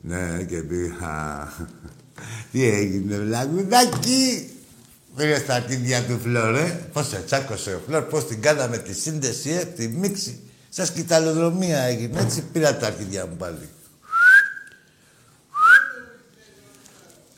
Ναι, 0.01 0.45
και 0.45 0.63
πήγα. 0.63 1.53
Τι 2.53 2.65
έγινε, 2.65 3.19
βλαγουδάκι. 3.19 4.51
Πήρε 5.17 5.39
στα 5.39 5.55
αρχίδια 5.55 6.03
του 6.03 6.19
Φλόρ, 6.19 6.55
ε. 6.55 6.89
Πώς 6.93 7.09
σε 7.09 7.23
τσάκωσε 7.27 7.75
ο 7.75 7.81
Φλόρ, 7.87 8.03
πώς 8.03 8.27
την 8.27 8.43
κάναμε 8.43 8.79
τη 8.79 8.95
σύνδεση, 8.95 9.51
ε, 9.51 9.65
τη 9.65 9.89
μίξη. 9.89 10.41
Σαν 10.69 10.87
σκηταλοδρομία 10.87 11.79
έγινε, 11.79 12.21
έτσι 12.21 12.43
πήρα 12.43 12.77
τα 12.77 12.87
αρχίδια 12.87 13.27
μου 13.27 13.37
πάλι. 13.37 13.69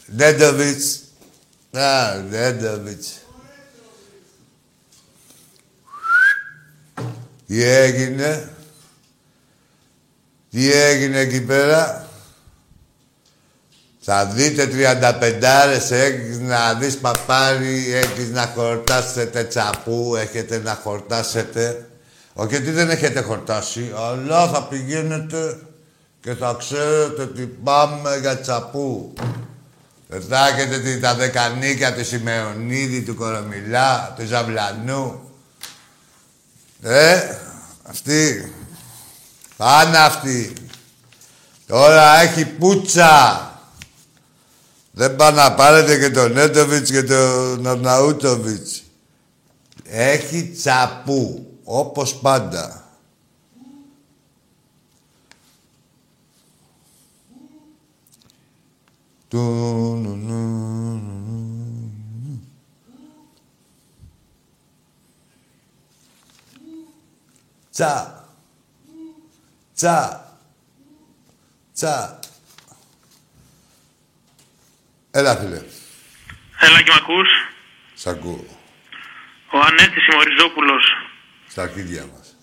Νέντοβιτς. 0.07 1.03
Α, 1.73 2.23
Νέντοβιτς. 2.31 3.24
Τι 7.47 7.63
έγινε; 7.63 8.49
Τι 10.51 10.73
έγινε 10.73 11.19
εκεί 11.19 11.41
πέρα; 11.41 12.09
Θα 14.01 14.27
δείτε 14.27 14.67
35 14.67 15.91
έχεις 15.91 16.39
να 16.39 16.75
δεις 16.75 16.97
παπάρι, 16.99 17.93
έχεις 17.95 18.29
να 18.31 18.53
χορτάσετε 18.55 19.45
τσαπού, 19.45 20.17
έχετε 20.17 20.59
να 20.59 20.75
χορτάσετε. 20.83 21.89
Όχι 22.35 22.57
ότι 22.57 22.71
δεν 22.71 22.91
έχετε 22.91 23.21
χορτάσει, 23.21 23.93
αλλά 23.97 24.49
θα 24.49 24.63
πηγαίνετε 24.63 25.59
και 26.21 26.35
θα 26.35 26.57
ξέρετε 26.59 27.23
ότι 27.23 27.47
πάμε 27.65 28.17
για 28.21 28.39
τσαπού. 28.41 29.13
Δεν 30.09 30.23
θα 30.23 30.49
έχετε 30.49 30.79
τη- 30.79 31.01
τα 31.01 31.15
δεκανίκια 31.15 31.95
του 31.95 32.05
Σιμεωνίδη, 32.05 33.03
του 33.03 33.15
Κορομιλά, 33.15 34.15
του 34.19 34.27
Ζαμπλανού. 34.27 35.21
Ε, 36.83 37.39
αυτή. 37.83 38.53
Πάνε 39.57 39.99
αυτοί. 39.99 40.53
Τώρα 41.67 42.17
έχει 42.17 42.45
πουτσα. 42.47 43.49
Δεν 44.93 45.17
πάνε 45.17 45.43
να 45.43 45.55
πάρετε 45.55 45.99
και 45.99 46.11
τον 46.11 46.33
Νέντοβιτς 46.33 46.91
και 46.91 47.03
τον 47.03 47.67
Αρναούτοβιτς. 47.67 48.83
Έχει 49.85 50.49
τσαπού. 50.49 51.47
Όπως 51.65 52.15
πάντα. 52.15 52.85
Του 59.29 59.39
νου 59.39 60.17
νου 60.17 60.17
νου 60.17 60.99
νου. 60.99 61.54
Τσα. 67.75 68.25
Τσα. 69.75 70.31
Τσα. 71.75 72.19
Έλα, 75.11 75.37
φίλε. 75.37 75.63
Έλα 76.61 76.83
και 76.83 76.91
μ' 76.91 76.97
ακούς; 77.03 77.29
Σ' 77.95 78.07
ακούω. 78.07 78.45
Ο 79.53 79.59
Ανέτης 79.59 80.07
Μοριζόπουλος. 80.13 80.85
Στα 81.49 81.63
αρχίδια 81.63 82.07
μας. 82.15 82.37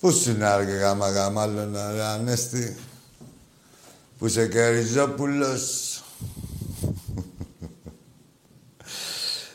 Πού 0.00 0.22
είναι 0.26 0.64
και 0.64 0.72
γάμα 0.72 1.10
γαμάλωνα, 1.10 1.92
ρε 1.92 2.02
Ανέστη; 2.02 2.76
Που 4.18 4.26
είσαι 4.26 4.48
και 4.48 4.68
Ριζόπουλος. 4.68 5.62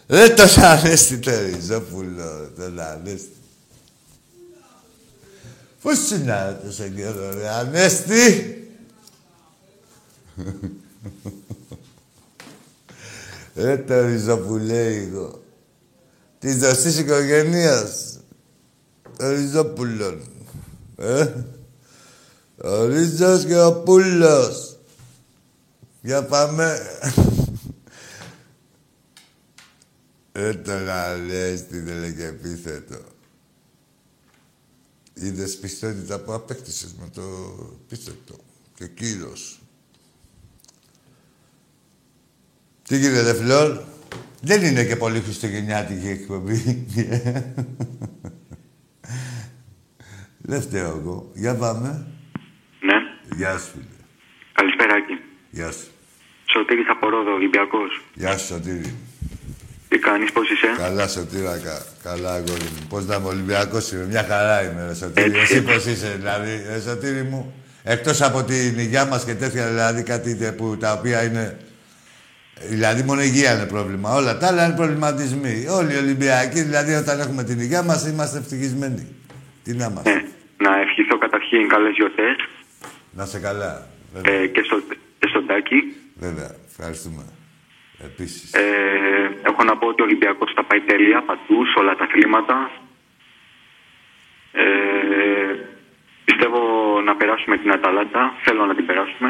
Ρε 0.08 0.30
τον 0.30 0.64
Ανέστη 0.64 1.18
το 1.20 1.32
Ριζόπουλο, 1.40 2.52
τον 2.56 2.80
Ανέστη. 2.80 3.43
Πού 5.84 5.90
είναι 6.14 6.46
ρε 6.48 6.60
τόσο 6.64 6.88
καιρό, 6.88 7.34
ρε 7.34 7.50
Ανέστη; 7.50 8.58
Ρε 13.56 13.78
το 13.78 14.06
Ριζοπουλέικο. 14.06 15.44
Της 16.40 16.58
δοσής 16.58 16.98
οικογένειας. 17.00 18.20
Το 19.18 19.30
Ριζόπουλον. 19.30 20.22
Ε. 20.98 21.34
Ο 22.58 22.86
Ρίζος 22.86 23.46
και 23.46 23.60
ο 23.60 23.74
Πούλος. 23.74 24.80
Για 26.02 26.24
πάμε. 26.24 26.80
Ε, 30.32 30.54
το 30.54 30.72
να 30.72 31.16
λες 31.16 31.68
τι 31.68 31.80
δεν 31.80 32.00
λέγε 32.00 32.26
επίθετο. 32.26 33.13
Είδες 35.14 35.58
πιστότητα 35.58 36.20
που 36.20 36.34
απέκτησες 36.34 36.96
με 37.00 37.10
το 37.14 37.22
επίθετο. 37.86 38.36
Και 38.76 38.88
κύρος. 38.88 39.60
Τι 42.88 42.98
γίνεται, 42.98 43.34
Φλόρ. 43.34 43.80
Δεν 44.42 44.64
είναι 44.64 44.86
και 44.86 44.96
πολύ 44.96 45.20
χριστουγεννιάτικη 45.20 46.08
εκπομπή. 46.08 46.86
Δεν 50.46 50.62
φταίω 50.62 50.98
εγώ. 50.98 51.32
Για 51.34 51.56
πάμε. 51.56 52.08
Ναι. 52.80 52.96
Γεια 53.36 53.58
σου, 53.58 53.72
φίλε. 53.72 53.86
Καλησπέρα, 54.54 54.94
Άκη. 54.94 55.14
Γεια 55.50 55.72
σου. 55.72 55.88
Σωτήρης 56.46 56.86
από 56.90 57.10
Ρόδο, 57.10 57.34
Ολυμπιακός. 57.34 58.02
Γεια 58.14 58.38
σου, 58.38 58.46
Σωτήρη. 58.46 58.96
Τι 59.94 60.00
κάνεις, 60.00 60.32
πώς 60.32 60.50
είσαι; 60.50 60.68
Καλά, 60.78 61.08
Σωτήρα, 61.08 61.58
κα... 61.58 61.82
καλά, 62.04 62.34
αγόρι 62.34 62.64
μου. 62.76 62.86
Πώς 62.90 63.06
να 63.06 63.16
είμαι 63.16 63.28
Ολυμπιακός 63.28 63.92
είμαι. 63.92 64.06
Μια 64.06 64.24
χαρά 64.24 64.64
είμαι, 64.64 64.86
ρε 64.88 64.94
Σωτήρη. 64.96 65.28
Έτσι. 65.40 65.40
Εσύ 65.42 65.64
πώς 65.64 65.86
είσαι, 65.86 66.16
δηλαδή, 66.18 66.66
ρε 66.74 66.80
Σωτήρη 66.80 67.24
μου. 67.24 67.54
Εκτός 67.84 68.22
από 68.22 68.44
την 68.44 68.80
υγειά 68.80 69.06
μας 69.06 69.24
και 69.24 69.34
τέτοια, 69.34 69.68
δηλαδή, 69.68 70.04
κάτι 70.04 70.36
τε- 70.36 70.56
που, 70.58 70.78
τα 70.78 70.92
οποία 70.92 71.24
είναι... 71.24 71.58
Δηλαδή, 72.70 73.04
μόνο 73.04 73.22
η 73.22 73.26
υγεία 73.28 73.54
είναι 73.56 73.66
πρόβλημα. 73.66 74.14
Όλα 74.14 74.38
τα 74.38 74.48
άλλα 74.48 74.66
είναι 74.66 74.76
προβληματισμοί. 74.76 75.66
Όλοι 75.70 75.94
οι 75.94 75.98
Ολυμπιακοί, 75.98 76.62
δηλαδή, 76.62 76.94
όταν 76.94 77.20
έχουμε 77.20 77.44
την 77.44 77.60
υγεία 77.60 77.82
μας, 77.84 78.08
είμαστε 78.08 78.38
ευτυχισμένοι. 78.38 79.08
Τι 79.64 79.74
να 79.74 79.86
είμαστε. 79.86 80.14
Ναι. 80.14 80.22
Να 80.70 80.80
ευχηθώ 80.80 81.18
καταρχήν 81.18 81.68
καλές 81.68 81.94
γιορτές 81.96 82.36
Να 83.12 83.26
σε 83.26 83.40
καλά. 83.40 83.88
Βέβαια. 84.14 84.34
ε, 84.34 84.48
και, 84.48 84.62
στο, 84.66 84.82
και 85.20 85.28
στον 85.30 85.48
Τάκη. 85.48 85.76
Βέβαια. 86.16 86.52
Ευχαριστούμε. 86.70 87.24
Επίσης. 88.06 88.54
Ε, 88.54 88.64
έχω 89.50 89.64
να 89.64 89.78
πω 89.78 89.88
ότι 89.88 90.02
ο 90.02 90.06
Ολυμπιακός 90.06 90.52
θα 90.56 90.64
πάει 90.64 90.82
τέλεια 90.82 91.24
παντού, 91.24 91.66
σε 91.66 91.80
όλα 91.80 91.96
τα 91.96 92.04
αθλήματα. 92.04 92.72
Ε, 94.52 94.64
πιστεύω 96.26 96.60
να 97.06 97.16
περάσουμε 97.16 97.58
την 97.58 97.72
Αταλάντα. 97.72 98.34
Θέλω 98.44 98.66
να 98.66 98.76
την 98.76 98.86
περάσουμε. 98.86 99.30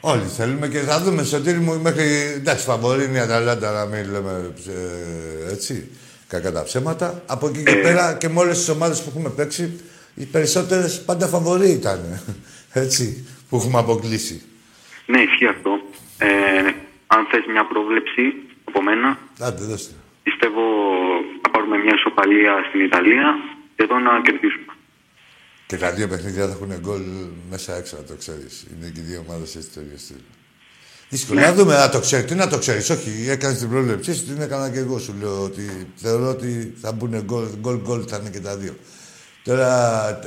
Όλοι 0.00 0.26
θέλουμε 0.36 0.68
και 0.68 0.78
θα 0.78 1.00
δούμε 1.00 1.22
Σωτήρι 1.24 1.58
μου 1.58 1.80
μέχρι... 1.80 2.04
Εντάξει, 2.36 2.64
φαβορή 2.64 3.04
είναι 3.04 3.16
η 3.16 3.20
Αταλάντα 3.20 3.70
να 3.72 3.84
μην 3.84 4.10
λέμε 4.10 4.54
ε, 4.68 5.52
έτσι, 5.52 5.90
κακά 6.28 6.52
τα 6.52 6.62
ψέματα. 6.62 7.22
Από 7.26 7.46
εκεί 7.46 7.62
και 7.62 7.74
πέρα 7.74 8.16
και 8.20 8.28
με 8.28 8.40
όλες 8.40 8.58
τις 8.58 8.68
ομάδες 8.68 9.02
που 9.02 9.08
έχουμε 9.08 9.28
παίξει, 9.28 9.80
οι 10.14 10.24
περισσότερες 10.24 11.04
πάντα 11.04 11.26
φαβορή 11.26 11.70
ήταν. 11.70 12.00
Έτσι, 12.84 13.26
που 13.48 13.56
έχουμε 13.56 13.78
αποκλείσει. 13.78 14.42
Ναι, 15.06 15.20
ισχύει 15.20 15.46
αυτό. 15.46 15.80
Ε, 16.18 16.72
αν 17.14 17.26
θες 17.30 17.44
μια 17.54 17.64
πρόβλεψη 17.72 18.24
από 18.64 18.82
μένα, 18.82 19.18
Άντε, 19.40 19.64
δώστε. 19.64 19.94
πιστεύω 20.22 20.62
να 21.42 21.48
πάρουμε 21.50 21.76
μια 21.84 21.94
ισοπαλία 21.98 22.52
στην 22.68 22.80
Ιταλία 22.88 23.26
και 23.76 23.82
εδώ 23.86 23.98
να 23.98 24.20
κερδίσουμε. 24.26 24.72
Και 25.66 25.76
τα 25.76 25.92
δύο 25.92 26.08
παιχνίδια 26.08 26.46
θα 26.46 26.52
έχουν 26.52 26.72
γκολ 26.80 27.02
μέσα 27.50 27.76
έξω, 27.76 27.96
να 27.96 28.02
το 28.02 28.14
ξέρεις. 28.22 28.66
Είναι 28.72 28.90
και 28.94 29.00
οι 29.00 29.02
δύο 29.02 29.24
ομάδες 29.28 29.56
έτσι 29.56 29.70
το 29.74 29.80
ίδιο 29.80 29.98
στυλ. 29.98 30.16
Δύσκολο. 31.08 31.40
Να 31.40 31.52
δούμε, 31.54 31.74
να 31.76 31.88
το 31.88 32.00
ξέρεις. 32.00 32.26
Τι 32.26 32.34
να 32.34 32.48
το 32.48 32.58
ξέρεις. 32.58 32.90
Όχι, 32.90 33.10
έκανες 33.28 33.58
την 33.58 33.68
πρόβλεψή 33.70 34.14
σου, 34.14 34.24
την 34.24 34.40
έκανα 34.40 34.70
και 34.70 34.78
εγώ. 34.78 34.98
Σου 34.98 35.14
λέω 35.20 35.42
ότι 35.42 35.92
θεωρώ 35.96 36.28
ότι 36.28 36.74
θα 36.80 36.92
μπουν 36.92 37.22
γκολ, 37.24 37.44
γκολ, 37.60 37.76
γκολ 37.80 38.04
θα 38.08 38.16
είναι 38.16 38.30
και 38.30 38.40
τα 38.40 38.56
δύο. 38.56 38.74
Τώρα, 39.44 39.68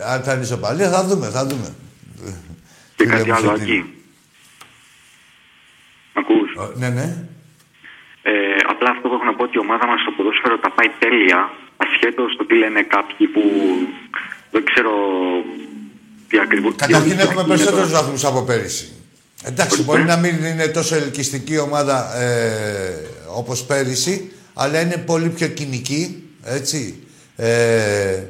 αν 0.06 0.24
θα 0.24 0.34
είναι 0.34 0.44
ισοπαλία, 0.44 0.90
θα 0.92 1.04
δούμε, 1.04 1.30
θα 1.30 1.46
δούμε. 1.46 1.76
Και 2.96 3.04
Φίλε 3.04 3.10
κάτι 3.18 3.30
μου, 3.30 3.36
άλλο 3.36 3.50
Σωτήρη. 3.50 3.72
εκεί. 3.72 3.94
Μ' 6.14 6.20
ακούς? 6.20 6.45
Ο, 6.45 6.45
Ναι, 6.76 6.90
ναι. 6.90 7.08
Ε, 8.22 8.32
απλά 8.68 8.90
αυτό 8.90 9.08
που 9.08 9.14
έχω 9.14 9.24
να 9.24 9.36
πω 9.36 9.44
ότι 9.44 9.58
η 9.58 9.60
ομάδα 9.60 9.88
μας 9.88 10.02
στο 10.02 10.12
ποδόσφαιρο 10.12 10.58
τα 10.58 10.72
πάει 10.72 10.90
τέλεια 11.00 11.52
ασχέτως 11.78 12.36
το 12.38 12.46
τι 12.46 12.56
λένε 12.58 12.82
κάποιοι 12.82 13.28
που 13.28 13.44
δεν 14.52 14.64
ξέρω 14.70 14.94
τι 16.30 16.40
ακριβώς... 16.40 16.76
Καταρχήν 16.76 17.16
τι 17.16 17.22
έχουμε 17.22 17.42
είναι 17.42 17.50
περισσότερους 17.50 17.90
τώρα. 17.92 18.02
βαθμούς 18.02 18.26
από 18.26 18.42
πέρυσι. 18.44 18.94
Εντάξει, 19.44 19.84
μπορεί 19.84 20.04
να 20.04 20.18
μην 20.18 20.46
είναι 20.46 20.68
τόσο 20.68 20.96
ελκυστική 20.96 21.58
ομάδα 21.60 22.18
ε, 22.22 23.08
όπως 23.38 23.66
πέρυσι, 23.66 24.32
αλλά 24.54 24.82
είναι 24.82 24.98
πολύ 24.98 25.30
πιο 25.30 25.48
κοινική, 25.48 26.24
έτσι. 26.44 27.04
Ε, 27.36 28.24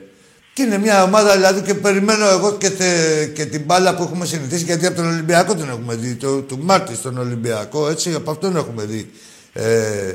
και 0.55 0.61
είναι 0.61 0.77
μια 0.77 1.03
ομάδα, 1.03 1.33
δηλαδή, 1.35 1.61
και 1.61 1.73
περιμένω 1.73 2.27
εγώ 2.29 2.53
και, 2.57 2.69
τε- 2.69 3.33
και 3.33 3.45
την 3.45 3.61
μπάλα 3.65 3.95
που 3.95 4.03
έχουμε 4.03 4.25
συνηθίσει, 4.25 4.63
γιατί 4.63 4.85
από 4.85 4.95
τον 4.95 5.07
Ολυμπιακό 5.07 5.55
την 5.55 5.69
έχουμε 5.69 5.95
δει, 5.95 6.13
το, 6.15 6.41
του 6.41 6.59
Μάρτη 6.61 6.95
στον 6.95 7.17
Ολυμπιακό, 7.17 7.89
έτσι, 7.89 8.13
από 8.13 8.31
αυτόν 8.31 8.55
έχουμε 8.55 8.83
δει. 8.85 9.11
Ε, 9.53 9.63
ε, 9.63 10.13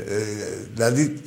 δηλαδή, 0.75 1.21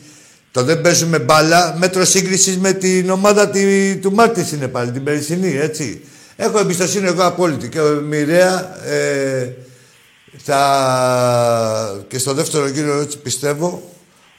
το 0.51 0.63
δεν 0.63 0.81
παίζουμε 0.81 1.19
μπάλα, 1.19 1.75
μέτρο 1.77 2.05
σύγκρισης 2.05 2.57
με 2.57 2.73
την 2.73 3.09
ομάδα 3.09 3.49
τη, 3.49 3.95
του 3.95 4.13
Μάρτη 4.13 4.45
είναι 4.55 4.67
πάλι, 4.67 4.91
την 4.91 5.03
περσινή, 5.03 5.57
έτσι. 5.57 6.01
Έχω 6.35 6.59
εμπιστοσύνη 6.59 7.07
εγώ 7.07 7.23
απόλυτη 7.25 7.69
και 7.69 7.79
μοιραία 7.81 8.77
ε, 8.87 9.53
θα... 10.37 12.03
και 12.07 12.17
στο 12.17 12.33
δεύτερο 12.33 12.67
γύρο 12.67 12.99
έτσι 13.01 13.17
πιστεύω 13.17 13.91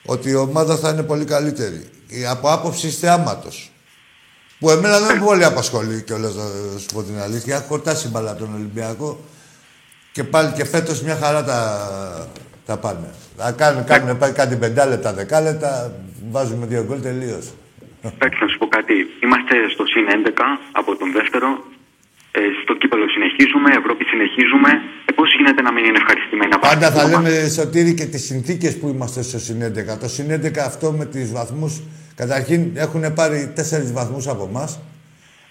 ότι 0.05 0.31
η 0.31 0.35
ομάδα 0.35 0.77
θα 0.77 0.89
είναι 0.89 1.03
πολύ 1.03 1.25
καλύτερη. 1.25 1.87
Η- 2.09 2.27
Από 2.27 2.53
άποψη 2.53 2.89
θεάματος. 2.89 3.69
Που 4.65 4.71
εμένα 4.71 4.99
δεν 5.01 5.17
με 5.17 5.25
πολύ 5.25 5.45
απασχολεί 5.45 6.03
κιόλας 6.07 6.35
να 6.35 6.45
σου 6.79 6.87
πω 6.95 7.03
την 7.03 7.19
αλήθεια. 7.27 7.57
Έχω 7.57 7.65
χορτάσει 7.69 8.09
μπαλά 8.09 8.31
από 8.31 8.41
τον 8.45 8.55
Ολυμπιακό 8.55 9.09
και 10.13 10.25
πάλι 10.25 10.53
και 10.57 10.65
φέτος 10.65 11.03
μια 11.03 11.17
χαρά 11.23 11.45
τα, 11.45 11.61
τα 12.67 12.77
πάνε. 12.77 13.09
Θα 13.37 13.53
κάνουν, 13.53 13.85
κάνουν 13.85 14.19
πάει 14.19 14.33
κάτι 14.33 14.57
πεντάλεπτα, 14.57 15.13
δεκάλεπτα, 15.13 15.71
βάζουμε 16.31 16.67
δύο 16.67 16.85
γκολ 16.87 17.01
τελείως. 17.01 17.45
Εντάξει, 18.03 18.39
να 18.43 18.49
σου 18.49 18.59
πω 18.59 18.67
κάτι. 18.67 18.95
Είμαστε 19.25 19.55
στο 19.75 19.85
συν 19.87 20.07
11 20.27 20.31
από 20.73 20.97
τον 20.97 21.13
δεύτερο. 21.13 21.49
Ε, 22.31 22.41
στο 22.63 22.75
κύπελο 22.75 23.09
συνεχίζουμε, 23.09 23.69
Ευρώπη 23.81 24.05
συνεχίζουμε. 24.05 24.71
Ε, 25.05 25.13
πώς 25.13 25.29
γίνεται 25.37 25.63
να 25.63 25.73
μην 25.73 25.85
είναι 25.85 25.99
ευχαριστημένοι 26.03 26.53
από 26.53 26.67
Πάντα 26.69 26.87
αυτή 26.87 26.99
θα 26.99 27.05
την 27.05 27.15
ομάδα; 27.15 27.31
λέμε, 27.31 27.49
Σωτήρη, 27.49 27.95
και 27.95 28.05
τις 28.05 28.25
συνθήκες 28.25 28.79
που 28.79 28.89
είμαστε 28.89 29.23
στο 29.23 29.39
συνέντεκα. 29.39 29.99
Το 29.99 30.09
συνέντεκα 30.09 30.65
αυτό 30.65 30.93
με 30.93 31.05
τις 31.05 31.33
βαθμούς, 31.33 31.83
καταρχήν 32.15 32.71
έχουν 32.75 33.15
πάρει 33.15 33.53
τέσσερις 33.55 33.93
βαθμούς 33.93 34.29
από 34.29 34.47
εμάς. 34.51 34.79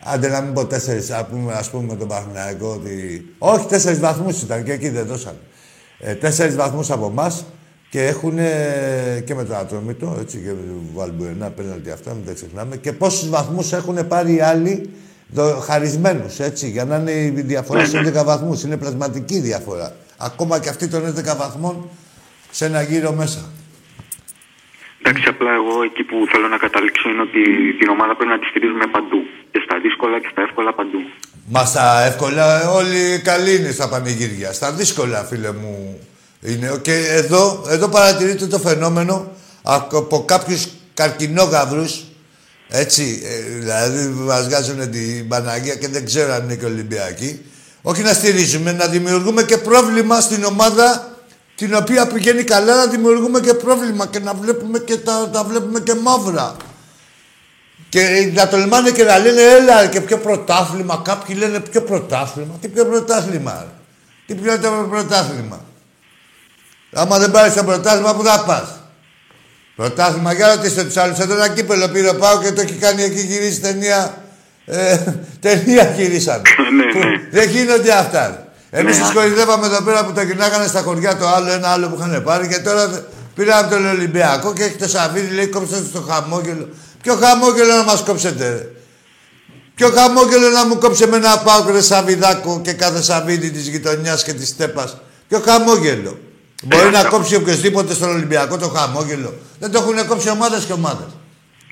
Άντε 0.05 0.27
να 0.27 0.41
μην 0.41 0.53
πω 0.53 0.65
τέσσερις, 0.65 1.09
ας 1.11 1.25
πούμε, 1.27 1.53
ας 1.53 1.69
πούμε 1.69 1.83
με 1.83 1.95
τον 1.95 2.07
Παναθηναϊκό 2.07 2.67
ότι... 2.81 3.25
Όχι, 3.37 3.65
τέσσερις 3.65 3.99
βαθμούς 3.99 4.41
ήταν 4.41 4.63
και 4.63 4.71
εκεί 4.71 4.89
δεν 4.89 5.05
δώσαν. 5.05 5.35
Ε, 5.99 6.13
τέσσερις 6.13 6.55
βαθμούς 6.55 6.91
από 6.91 7.05
εμάς 7.05 7.45
και 7.89 8.05
έχουν 8.07 8.35
και 9.25 9.35
με 9.35 9.43
τον 9.43 9.55
Ατρόμητο, 9.55 10.17
έτσι, 10.19 10.37
και 10.37 10.47
με 10.49 10.53
τον 10.67 10.81
Βαλμπουενά, 10.93 11.49
πέναλτι 11.49 11.91
αυτά, 11.91 12.13
μην 12.13 12.25
τα 12.25 12.33
ξεχνάμε. 12.33 12.75
Και 12.77 12.91
πόσους 12.93 13.29
βαθμούς 13.29 13.73
έχουν 13.73 14.07
πάρει 14.07 14.33
οι 14.35 14.41
άλλοι 14.41 14.89
δο- 15.29 15.59
χαρισμένους, 15.59 16.39
έτσι, 16.39 16.69
για 16.69 16.85
να 16.85 16.95
είναι 16.95 17.11
η 17.11 17.29
διαφορά 17.29 17.85
σε 17.85 17.97
11 17.97 18.23
βαθμούς. 18.23 18.63
Είναι 18.63 18.77
πλασματική 18.77 19.39
διαφορά. 19.39 19.95
Ακόμα 20.17 20.59
και 20.59 20.69
αυτή 20.69 20.87
των 20.87 21.05
11 21.05 21.35
βαθμών 21.37 21.89
σε 22.51 22.65
ένα 22.65 22.81
γύρο 22.81 23.11
μέσα. 23.11 23.39
Εντάξει, 25.05 25.27
απλά 25.29 25.51
εγώ 25.53 25.83
εκεί 25.83 26.03
που 26.03 26.15
θέλω 26.31 26.47
να 26.47 26.57
καταλήξω 26.57 27.09
είναι 27.09 27.21
ότι 27.21 27.41
την 27.79 27.89
ομάδα 27.89 28.15
πρέπει 28.15 28.31
να 28.35 28.39
τη 28.39 28.45
στηρίζουμε 28.45 28.87
παντού. 28.95 29.19
Και 29.51 29.61
στα 29.65 29.79
δύσκολα 29.79 30.19
και 30.19 30.29
στα 30.31 30.41
εύκολα 30.41 30.73
παντού. 30.73 30.99
Μα 31.53 31.65
στα 31.65 31.85
εύκολα 32.09 32.69
όλοι 32.69 33.21
καλοί 33.23 33.55
είναι 33.55 33.71
στα 33.71 33.89
πανηγύρια. 33.89 34.53
Στα 34.53 34.71
δύσκολα, 34.71 35.23
φίλε 35.23 35.51
μου, 35.51 35.99
είναι. 36.41 36.79
Και 36.81 36.95
εδώ, 37.21 37.65
εδώ 37.69 37.87
παρατηρείτε 37.89 38.45
το 38.47 38.59
φαινόμενο 38.59 39.31
από 39.63 40.25
κάποιους 40.25 40.67
καρκινόγαυρους. 40.93 42.03
Έτσι, 42.69 43.21
ε, 43.25 43.57
δηλαδή 43.59 44.07
μας 44.07 44.47
βγάζουν 44.47 44.91
την 44.91 45.27
Παναγία 45.27 45.75
και 45.75 45.87
δεν 45.87 46.05
ξέρω 46.05 46.33
αν 46.33 46.43
είναι 46.43 46.55
και 46.55 46.65
Ολυμπιακοί. 46.65 47.41
Όχι 47.81 48.01
να 48.01 48.13
στηρίζουμε, 48.13 48.71
να 48.71 48.87
δημιουργούμε 48.87 49.43
και 49.43 49.57
πρόβλημα 49.57 50.19
στην 50.19 50.43
ομάδα 50.43 51.12
την 51.55 51.75
οποία 51.75 52.07
πηγαίνει 52.07 52.43
καλά, 52.43 52.75
να 52.75 52.85
δημιουργούμε 52.87 53.39
και 53.39 53.53
πρόβλημα 53.53 54.07
και 54.07 54.19
να 54.19 54.33
βλέπουμε 54.33 54.79
και 54.79 54.97
τα, 54.97 55.29
τα 55.29 55.43
βλέπουμε 55.43 55.79
και 55.79 55.93
μαύρα. 55.93 56.55
Και 57.89 58.31
να 58.33 58.47
τολμάνε 58.47 58.91
και 58.91 59.03
να 59.03 59.17
λένε, 59.17 59.41
έλα 59.41 59.87
και 59.87 60.01
ποιο 60.01 60.17
πρωτάθλημα. 60.17 61.01
Κάποιοι 61.03 61.35
λένε 61.39 61.59
ποιο 61.59 61.81
πρωτάθλημα. 61.81 62.57
Τι 62.61 62.67
ποιο 62.67 62.85
πρωτάθλημα. 62.85 63.51
ρε. 63.59 63.71
Τι 64.25 64.41
ποιο 64.41 64.59
το 64.59 64.87
πρωτάθλημα. 64.89 65.65
Άμα 66.93 67.19
δεν 67.19 67.31
πάρεις 67.31 67.53
το 67.53 67.63
πρωτάθλημα, 67.63 68.15
πού 68.15 68.23
θα 68.23 68.43
πας. 68.43 68.79
Πρωτάθλημα, 69.75 70.33
για 70.33 70.55
ρωτήστε 70.55 70.83
τους 70.83 70.97
άλλους. 70.97 71.19
Εδώ 71.19 71.33
ένα 71.33 71.49
κύπελο 71.49 71.89
πήρε 71.89 72.09
ο 72.09 72.15
Πάο 72.15 72.41
και 72.41 72.51
το 72.51 72.61
έχει 72.61 72.73
κάνει 72.73 73.03
εκεί 73.03 73.19
γυρίσει 73.19 73.61
ταινία. 73.61 74.23
Ε, 74.65 74.97
ταινία 75.39 75.93
γυρίσανε. 75.97 76.41
Ναι, 76.77 76.91
Που 76.91 76.99
ναι. 76.99 77.29
Δεν 77.31 77.49
γίνονται 77.49 77.93
αυτά. 77.93 78.42
Εμείς 78.75 78.99
Ναι. 78.99 79.05
του 79.07 79.13
κορυδεύαμε 79.13 79.65
εδώ 79.65 79.81
πέρα 79.81 80.05
που 80.05 80.11
τα 80.11 80.23
γυρνάγανε 80.23 80.67
στα 80.67 80.81
χωριά 80.81 81.17
το 81.17 81.27
άλλο, 81.27 81.51
ένα 81.51 81.67
άλλο 81.67 81.87
που 81.89 81.97
είχαν 81.99 82.23
πάρει 82.23 82.47
και 82.47 82.59
τώρα 82.59 83.05
πήραμε 83.35 83.59
από 83.61 83.69
τον 83.75 83.85
Ολυμπιακό 83.87 84.53
και 84.53 84.63
έχει 84.63 84.75
το 84.75 84.87
Σαββίδι, 84.87 85.35
λέει 85.35 85.47
κόψτε 85.47 85.81
το 85.93 86.01
χαμόγελο. 86.01 86.69
Ποιο 87.01 87.15
χαμόγελο 87.15 87.73
να 87.75 87.83
μας 87.83 88.03
κόψετε, 88.03 88.49
ρε. 88.49 88.67
Ποιο 89.75 89.89
χαμόγελο 89.89 90.49
να 90.49 90.65
μου 90.65 90.77
κόψε 90.77 91.07
με 91.07 91.15
ένα 91.15 91.37
πάω 91.37 91.71
ρε 91.71 91.81
Σαββιδάκο 91.81 92.61
και 92.63 92.73
κάθε 92.73 93.01
Σαββίδι 93.01 93.51
της 93.51 93.67
γειτονιάς 93.67 94.23
και 94.23 94.33
της 94.33 94.55
τέπα. 94.57 94.89
Ποιο 95.27 95.39
χαμόγελο. 95.45 96.19
Μπορεί 96.63 96.89
να 96.89 97.03
κόψει 97.03 97.35
οποιοδήποτε 97.35 97.93
στον 97.93 98.09
Ολυμπιακό 98.09 98.57
το 98.57 98.67
χαμόγελο. 98.67 99.33
Δεν 99.59 99.71
το 99.71 99.77
έχουν 99.77 100.07
κόψει 100.07 100.29
ομάδες 100.29 100.63
και 100.63 100.73
ομάδες. 100.73 101.07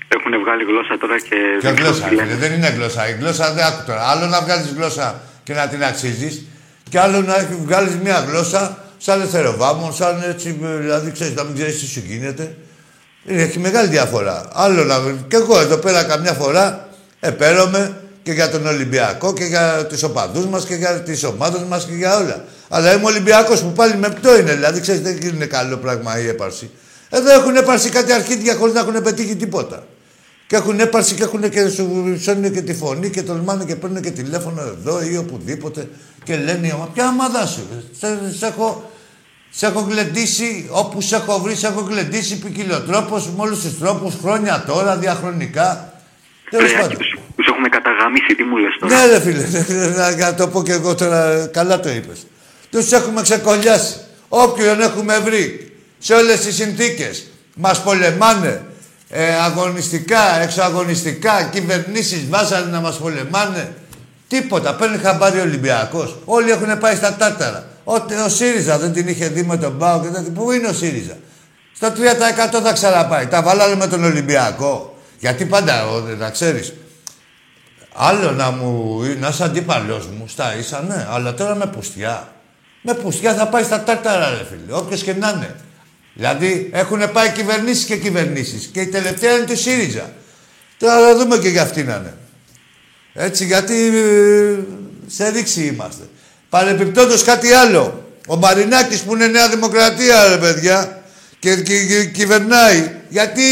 Έχουν 0.08 0.32
βγάλει 0.42 0.64
γλώσσα 0.64 0.98
τώρα 1.00 1.18
και. 1.18 1.36
Ποια 1.60 1.70
δεν 1.70 1.74
ξέρω 1.74 1.92
γλώσσα, 1.92 2.08
τι 2.08 2.14
λένε. 2.14 2.28
φίλε, 2.28 2.38
δεν 2.40 2.52
είναι 2.52 2.68
γλώσσα. 2.76 3.08
Η 3.08 3.12
γλώσσα 3.12 3.52
δεν 3.52 3.64
άκου 3.64 3.82
τώρα. 3.86 4.02
Άλλο 4.08 4.26
να 4.26 4.40
βγάλεις 4.40 4.66
γλώσσα 4.76 5.20
και 5.44 5.54
να 5.54 5.68
την 5.68 5.84
αξίζεις, 5.84 6.44
και 6.92 7.00
άλλο 7.00 7.20
να 7.20 7.48
βγάλεις 7.64 7.94
μια 8.02 8.26
γλώσσα 8.28 8.78
σαν 8.98 9.20
ελευθεροβάμων, 9.20 9.94
σαν 9.94 10.22
έτσι, 10.28 10.58
δηλαδή 10.80 11.10
ξέρεις, 11.10 11.34
να 11.34 11.42
μην 11.42 11.54
ξέρεις 11.54 11.80
τι 11.80 11.86
σου 11.86 12.02
γίνεται. 12.06 12.56
Είναι, 13.26 13.42
έχει 13.42 13.58
μεγάλη 13.58 13.88
διαφορά. 13.88 14.48
Άλλο 14.52 14.84
να. 14.84 15.00
Και 15.28 15.36
εγώ 15.36 15.60
εδώ 15.60 15.76
πέρα 15.76 16.04
καμιά 16.04 16.32
φορά 16.32 16.88
επέρομαι 17.20 17.96
και 18.22 18.32
για 18.32 18.50
τον 18.50 18.66
Ολυμπιακό 18.66 19.32
και 19.32 19.44
για 19.44 19.86
τους 19.88 20.02
οπαδούς 20.02 20.46
μας 20.46 20.64
και 20.64 20.74
για 20.74 20.90
τις 21.00 21.24
ομάδες 21.24 21.62
μας 21.68 21.84
και 21.84 21.94
για 21.94 22.16
όλα. 22.16 22.44
Αλλά 22.68 22.92
είμαι 22.92 23.04
Ολυμπιακός 23.04 23.60
που 23.60 23.72
πάλι 23.72 23.96
με 23.96 24.08
πτώ 24.08 24.38
είναι. 24.38 24.52
Δηλαδή, 24.52 24.80
ξέρεις, 24.80 25.00
δεν 25.00 25.18
είναι 25.22 25.46
καλό 25.46 25.76
πράγμα 25.76 26.18
η 26.20 26.28
έπαρση. 26.28 26.70
Εδώ 27.10 27.32
έχουν 27.32 27.56
έπαρση 27.56 27.88
κάτι 27.88 28.12
αρχίδια 28.12 28.54
χωρίς 28.54 28.74
να 28.74 28.80
έχουν 28.80 29.02
πετύχει 29.02 29.36
τίποτα. 29.36 29.84
Και 30.52 30.58
έχουν 30.58 30.80
έπαρση 30.80 31.14
και 31.14 31.22
έχουν 31.22 31.50
και 31.50 31.68
σου 31.68 32.16
σώνουν 32.22 32.52
και 32.52 32.62
τη 32.62 32.74
φωνή 32.74 33.10
και 33.10 33.22
τολμάνε 33.22 33.64
και 33.64 33.76
παίρνουν 33.76 34.02
και 34.02 34.10
τηλέφωνο 34.10 34.60
εδώ 34.60 35.02
ή 35.02 35.16
οπουδήποτε 35.16 35.88
και 36.24 36.36
λένε 36.36 36.66
η 36.66 36.72
ομάδα. 36.74 36.90
Ποια 36.90 37.08
ομάδα 37.08 37.46
σου, 37.46 37.66
ρε. 37.72 37.80
σε, 37.98 38.36
σε, 38.38 38.46
έχω, 38.46 38.90
σε 39.50 39.66
έχω 39.66 39.80
γλεντήσει, 39.90 40.68
όπου 40.70 41.00
σε 41.00 41.16
έχω 41.16 41.38
βρει, 41.38 41.54
σε 41.54 41.66
έχω 41.66 41.80
γλεντήσει 41.80 42.38
ποικιλοτρόπος, 42.38 43.26
με 43.26 43.42
όλους 43.42 43.60
τους 43.60 43.78
τρόπους, 43.78 44.14
χρόνια 44.22 44.64
τώρα, 44.66 44.96
διαχρονικά. 44.96 45.92
Τέλος 46.50 46.70
Ρε, 46.70 46.76
πάντων. 46.76 46.90
Άκη, 46.90 46.96
τους, 46.96 47.18
τους 47.36 47.46
έχουμε 47.46 47.68
καταγαμίσει, 47.68 48.34
τι 48.36 48.42
μου 48.42 48.56
λες 48.56 48.76
τώρα. 48.80 48.94
Ναι, 48.94 49.06
ρε 49.06 49.20
φίλε, 49.20 49.46
να, 49.98 50.16
να 50.16 50.34
το 50.34 50.48
πω 50.48 50.62
και 50.62 50.72
εγώ 50.72 50.94
τώρα, 50.94 51.46
καλά 51.52 51.80
το 51.80 51.88
είπες. 51.88 52.26
Τους 52.70 52.92
έχουμε 52.92 53.22
ξεκολλιάσει. 53.22 53.96
Όποιον 54.28 54.80
έχουμε 54.80 55.18
βρει, 55.18 55.72
σε 55.98 56.14
όλες 56.14 56.40
τις 56.40 56.54
συνθήκες, 56.54 57.26
μας 57.54 57.82
πολεμάνε. 57.82 58.66
Ε, 59.14 59.34
αγωνιστικά, 59.34 60.40
εξωαγωνιστικά, 60.42 61.42
κυβερνήσεις 61.42 62.28
βάζανε 62.28 62.70
να 62.70 62.80
μας 62.80 62.96
πολεμάνε. 62.96 63.74
Τίποτα. 64.28 64.74
Παίρνει 64.74 64.98
χαμπάρι 64.98 65.38
ο 65.38 65.42
Ολυμπιακός. 65.42 66.18
Όλοι 66.24 66.50
έχουν 66.50 66.78
πάει 66.78 66.94
στα 66.94 67.14
τάρταρα. 67.14 67.66
Ο, 67.84 67.94
ο 68.24 68.28
ΣΥΡΙΖΑ 68.28 68.78
δεν 68.78 68.92
την 68.92 69.08
είχε 69.08 69.28
δει 69.28 69.42
με 69.42 69.56
τον 69.56 69.78
Πάο 69.78 70.00
και 70.00 70.08
τέτοια. 70.08 70.30
Πού 70.30 70.52
είναι 70.52 70.68
ο 70.68 70.72
ΣΥΡΙΖΑ; 70.72 71.16
Στο 71.74 71.88
3% 72.58 72.60
θα 72.62 72.72
ξαναπάει. 72.72 73.26
Τα 73.26 73.42
βάλανε 73.42 73.74
με 73.74 73.86
τον 73.86 74.04
Ολυμπιακό. 74.04 74.96
Γιατί 75.18 75.44
πάντα, 75.44 75.86
ο, 75.88 76.00
να 76.00 76.30
ξέρεις, 76.30 76.72
άλλο 77.94 78.30
να 78.30 78.50
μου, 78.50 79.00
να 79.20 79.28
είσαι 79.28 79.44
αντίπαλός 79.44 80.06
μου, 80.06 80.24
στα 80.28 80.56
ίσα, 80.56 80.82
ναι, 80.88 81.06
αλλά 81.10 81.34
τώρα 81.34 81.54
με 81.54 81.66
πουστιά. 81.66 82.28
Με 82.82 82.94
πουστιά 82.94 83.34
θα 83.34 83.48
πάει 83.48 83.62
στα 83.62 83.82
τάρταρα, 83.82 84.28
ρε 84.30 84.44
φίλε, 84.50 84.78
όποιος 84.78 85.02
και 85.02 85.14
να 85.14 85.28
είναι. 85.36 85.56
Δηλαδή, 86.14 86.70
έχουν 86.72 87.12
πάει 87.12 87.30
κυβερνήσεις 87.30 87.84
και 87.84 87.96
κυβερνήσεις. 87.96 88.68
Και 88.72 88.80
η 88.80 88.86
τελευταία 88.86 89.36
είναι 89.36 89.44
του 89.44 89.56
ΣΥΡΙΖΑ. 89.56 90.12
Τώρα 90.78 91.06
θα 91.06 91.16
δούμε 91.16 91.38
και 91.38 91.48
για 91.48 91.62
αυτήν 91.62 91.86
να 91.86 91.94
είναι. 91.94 92.14
Έτσι, 93.14 93.44
γιατί 93.44 93.86
ε, 93.86 94.58
σε 95.06 95.28
ρήξη 95.28 95.64
είμαστε. 95.64 96.04
Παρεπιπτόντως 96.48 97.22
κάτι 97.22 97.52
άλλο. 97.52 98.06
Ο 98.26 98.36
Μαρινάκης 98.36 99.00
που 99.00 99.14
είναι 99.14 99.26
Νέα 99.26 99.48
Δημοκρατία, 99.48 100.28
ρε 100.28 100.36
παιδιά, 100.36 101.02
και, 101.38 101.56
και, 101.56 101.84
και 101.84 102.04
κυβερνάει. 102.04 102.90
Γιατί 103.08 103.42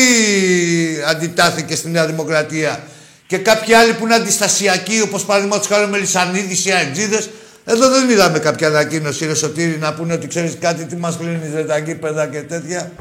αντιτάθηκε 1.06 1.76
στη 1.76 1.88
Νέα 1.88 2.06
Δημοκρατία. 2.06 2.82
Και 3.26 3.38
κάποιοι 3.38 3.74
άλλοι 3.74 3.92
που 3.92 4.04
είναι 4.04 4.14
αντιστασιακοί, 4.14 5.00
όπως 5.00 5.24
παραδείγματος 5.24 5.66
χάρη 5.66 5.90
με 5.90 5.98
Λισανίδης 5.98 6.64
ή 6.64 6.70
Αεξίδες, 6.70 7.30
εδώ 7.70 7.90
δεν 7.90 8.10
είδαμε 8.10 8.38
κάποια 8.38 8.68
ανακοίνωση, 8.68 9.26
ρε 9.26 9.34
Σωτήρη, 9.34 9.78
να 9.78 9.94
πούνε 9.94 10.12
ότι 10.12 10.26
ξέρεις 10.26 10.58
κάτι, 10.58 10.84
τι 10.84 10.96
μας 10.96 11.16
κλείνεις, 11.18 11.54
ρε, 11.54 11.64
τα 11.64 11.78
γήπεδα 11.78 12.26
και 12.26 12.40
τέτοια. 12.40 12.92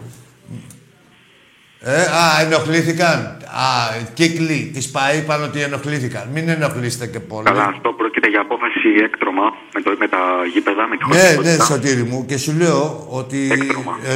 Ε, 1.81 2.01
α, 2.01 2.41
ενοχλήθηκαν. 2.41 3.37
Α, 3.45 3.67
κύκλοι 4.13 4.71
της 4.73 4.91
ΠΑΗ 4.91 5.17
είπαν 5.17 5.43
ότι 5.43 5.61
ενοχλήθηκαν. 5.61 6.29
Μην 6.33 6.49
ενοχλήσετε 6.49 7.07
και 7.07 7.19
πολύ. 7.19 7.43
Καλά, 7.43 7.63
αυτό 7.63 7.89
πρόκειται 7.91 8.27
για 8.27 8.41
απόφαση 8.41 8.89
έκτρωμα 9.03 9.43
με, 9.73 9.81
το, 9.81 9.95
με 9.99 10.07
τα 10.07 10.17
γήπεδα, 10.53 10.87
με 10.87 10.97
τη 10.97 11.07
Ναι, 11.07 11.15
ναι, 11.15 11.33
χωρητικότητα. 11.33 11.65
Σωτήρη 11.65 12.03
μου. 12.03 12.25
Και 12.25 12.37
σου 12.37 12.53
λέω 12.57 13.05
ότι 13.09 13.51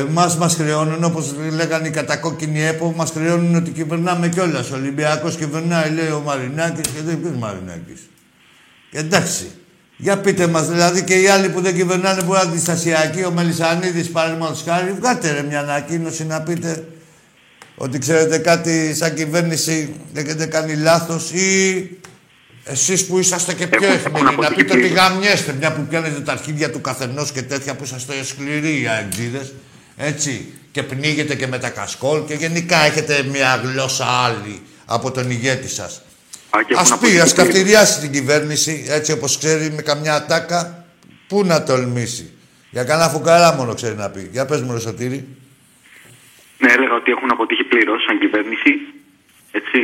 εμάς 0.08 0.38
μας 0.38 0.56
χρεώνουν, 0.56 1.04
όπως 1.04 1.36
λέγανε 1.56 1.88
οι 1.88 1.92
κατακόκκινοι 1.92 2.64
ΕΠΟ, 2.64 2.94
μας 2.98 3.12
χρεώνουν 3.12 3.56
ότι 3.56 3.72
κυβερνάμε 3.72 4.30
κιόλας. 4.30 4.72
Ο 4.72 4.76
Ολυμπιακός 4.76 5.36
κυβερνάει, 5.36 5.92
λέει 5.92 6.10
ο 6.10 6.22
Μαρινάκης 6.26 6.88
και 6.88 7.02
δεν 7.06 7.22
πει 7.22 7.38
Μαρινάκης. 7.40 8.02
Εντάξει. 8.92 9.52
Για 9.98 10.18
πείτε 10.18 10.48
μας, 10.48 10.68
δηλαδή 10.68 11.04
και 11.04 11.14
οι 11.22 11.28
άλλοι 11.28 11.50
που 11.50 11.62
δεν 11.62 11.76
κυβερνάνε 11.76 12.22
που 12.22 12.32
είναι 12.34 12.40
αντιστασιακοί, 12.40 13.24
ο 13.24 13.32
Μελισανίδης 13.32 14.10
παραδείγματος 14.10 14.64
χάρη, 14.68 14.92
βγάτε 15.00 15.32
ρε 15.32 15.42
μια 15.44 15.60
ανακοίνωση 15.60 16.26
να 16.26 16.42
πείτε 16.42 16.88
ότι 17.76 17.98
ξέρετε 17.98 18.38
κάτι 18.38 18.94
σαν 18.96 19.14
κυβέρνηση 19.14 19.94
έχετε 20.14 20.46
κάνει 20.46 20.76
λάθος 20.76 21.32
ή 21.32 21.90
εσείς 22.64 23.06
που 23.06 23.20
είσαστε 23.20 23.54
και 23.54 23.68
πιο 23.68 23.88
Έχουν- 23.88 23.96
εχμηροί, 24.00 24.16
έχουν 24.16 24.24
να 24.26 24.30
αποτύχει 24.48 24.56
πείτε 24.56 24.72
ότι 24.74 24.82
πλήρως. 24.82 24.98
γαμιέστε, 24.98 25.54
μια 25.60 25.74
που 25.74 25.86
πιάνετε 25.90 26.20
τα 26.20 26.32
αρχίδια 26.32 26.72
του 26.72 26.82
καθενός 26.82 27.32
και 27.32 27.42
τέτοια 27.42 27.76
που 27.76 27.84
είσαστε 27.84 28.24
σκληροί 28.24 28.82
οι 28.82 28.88
αεξίδες, 28.88 29.54
έτσι, 29.98 30.52
και 30.72 30.84
πνίγετε 30.84 31.36
και 31.36 31.48
με 31.48 31.58
τα 31.60 31.70
κασκόλ 31.70 32.26
και 32.26 32.34
γενικά 32.34 32.78
έχετε 32.78 33.24
μια 33.32 33.62
γλώσσα 33.64 34.06
άλλη 34.06 34.62
από 34.86 35.12
τον 35.12 35.30
ηγέτη 35.32 35.68
σας. 35.70 36.02
Και 36.62 36.74
Ας 36.78 36.80
έχουν 36.80 36.80
πει, 36.80 36.86
ας 36.86 36.92
αποτύχει 36.92 37.10
πλήρως. 37.12 37.34
καυτηριάσει 37.34 38.00
την 38.00 38.12
κυβέρνηση, 38.12 38.86
έτσι 38.88 39.12
όπως 39.12 39.38
ξέρει, 39.38 39.72
με 39.72 39.82
καμιά 39.82 40.16
ατάκα, 40.16 40.86
πού 41.28 41.46
να 41.46 41.64
τολμήσει. 41.64 42.32
Για 42.72 42.84
κανένα 42.84 43.10
φουκαρά 43.10 43.54
μόνο 43.54 43.74
ξέρει 43.74 43.96
να 43.96 44.10
πει. 44.10 44.30
Για 44.32 44.46
πες 44.46 44.62
μου, 44.62 44.74
ρε 44.74 44.80
Σωτήρη. 44.80 45.28
Ναι, 46.58 46.72
έλεγα 46.72 46.94
ότι 46.96 47.12
έχουν 47.12 47.32
αποτύχει 47.32 47.64
πλήρως 47.64 48.04
σαν 48.08 48.20
κυβέρνηση. 48.20 48.70
Έτσι. 49.52 49.80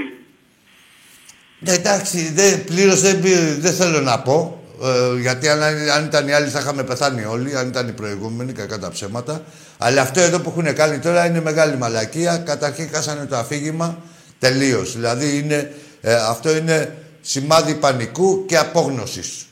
Ναι, 1.59 1.71
εντάξει, 1.73 2.31
δεν, 2.33 2.63
πλήρως 2.63 3.01
δεν, 3.01 3.19
πή- 3.21 3.59
δεν 3.59 3.73
θέλω 3.73 3.99
να 4.01 4.19
πω. 4.19 4.63
Ε, 4.83 5.19
γιατί 5.19 5.49
αν, 5.49 5.61
αν 5.95 6.05
ήταν 6.05 6.27
οι 6.27 6.33
άλλοι 6.33 6.49
θα 6.49 6.59
είχαμε 6.59 6.83
πεθάνει 6.83 7.23
όλοι, 7.25 7.57
αν 7.57 7.67
ήταν 7.67 7.87
οι 7.87 7.91
προηγούμενοι, 7.91 8.51
κακά 8.53 8.79
τα 8.79 8.89
ψέματα. 8.89 9.43
Αλλά 9.77 10.01
αυτό 10.01 10.19
εδώ 10.19 10.39
που 10.39 10.53
έχουν 10.57 10.75
κάνει 10.75 10.99
τώρα 10.99 11.25
είναι 11.25 11.41
μεγάλη 11.41 11.77
μαλακία. 11.77 12.37
Καταρχήν 12.37 12.89
χάσανε 12.93 13.25
το 13.25 13.35
αφήγημα 13.35 13.97
τελείως. 14.39 14.93
Δηλαδή 14.93 15.37
είναι, 15.37 15.73
ε, 16.01 16.13
αυτό 16.13 16.55
είναι 16.55 16.97
σημάδι 17.21 17.75
πανικού 17.75 18.45
και 18.45 18.57
απόγνωσης. 18.57 19.47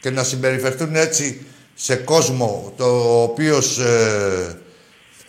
Και 0.00 0.10
να 0.10 0.24
συμπεριφερθούν 0.24 0.96
έτσι 0.96 1.46
σε 1.74 1.96
κόσμο 1.96 2.72
το 2.76 3.22
οποίος 3.22 3.78
ε, 3.78 4.58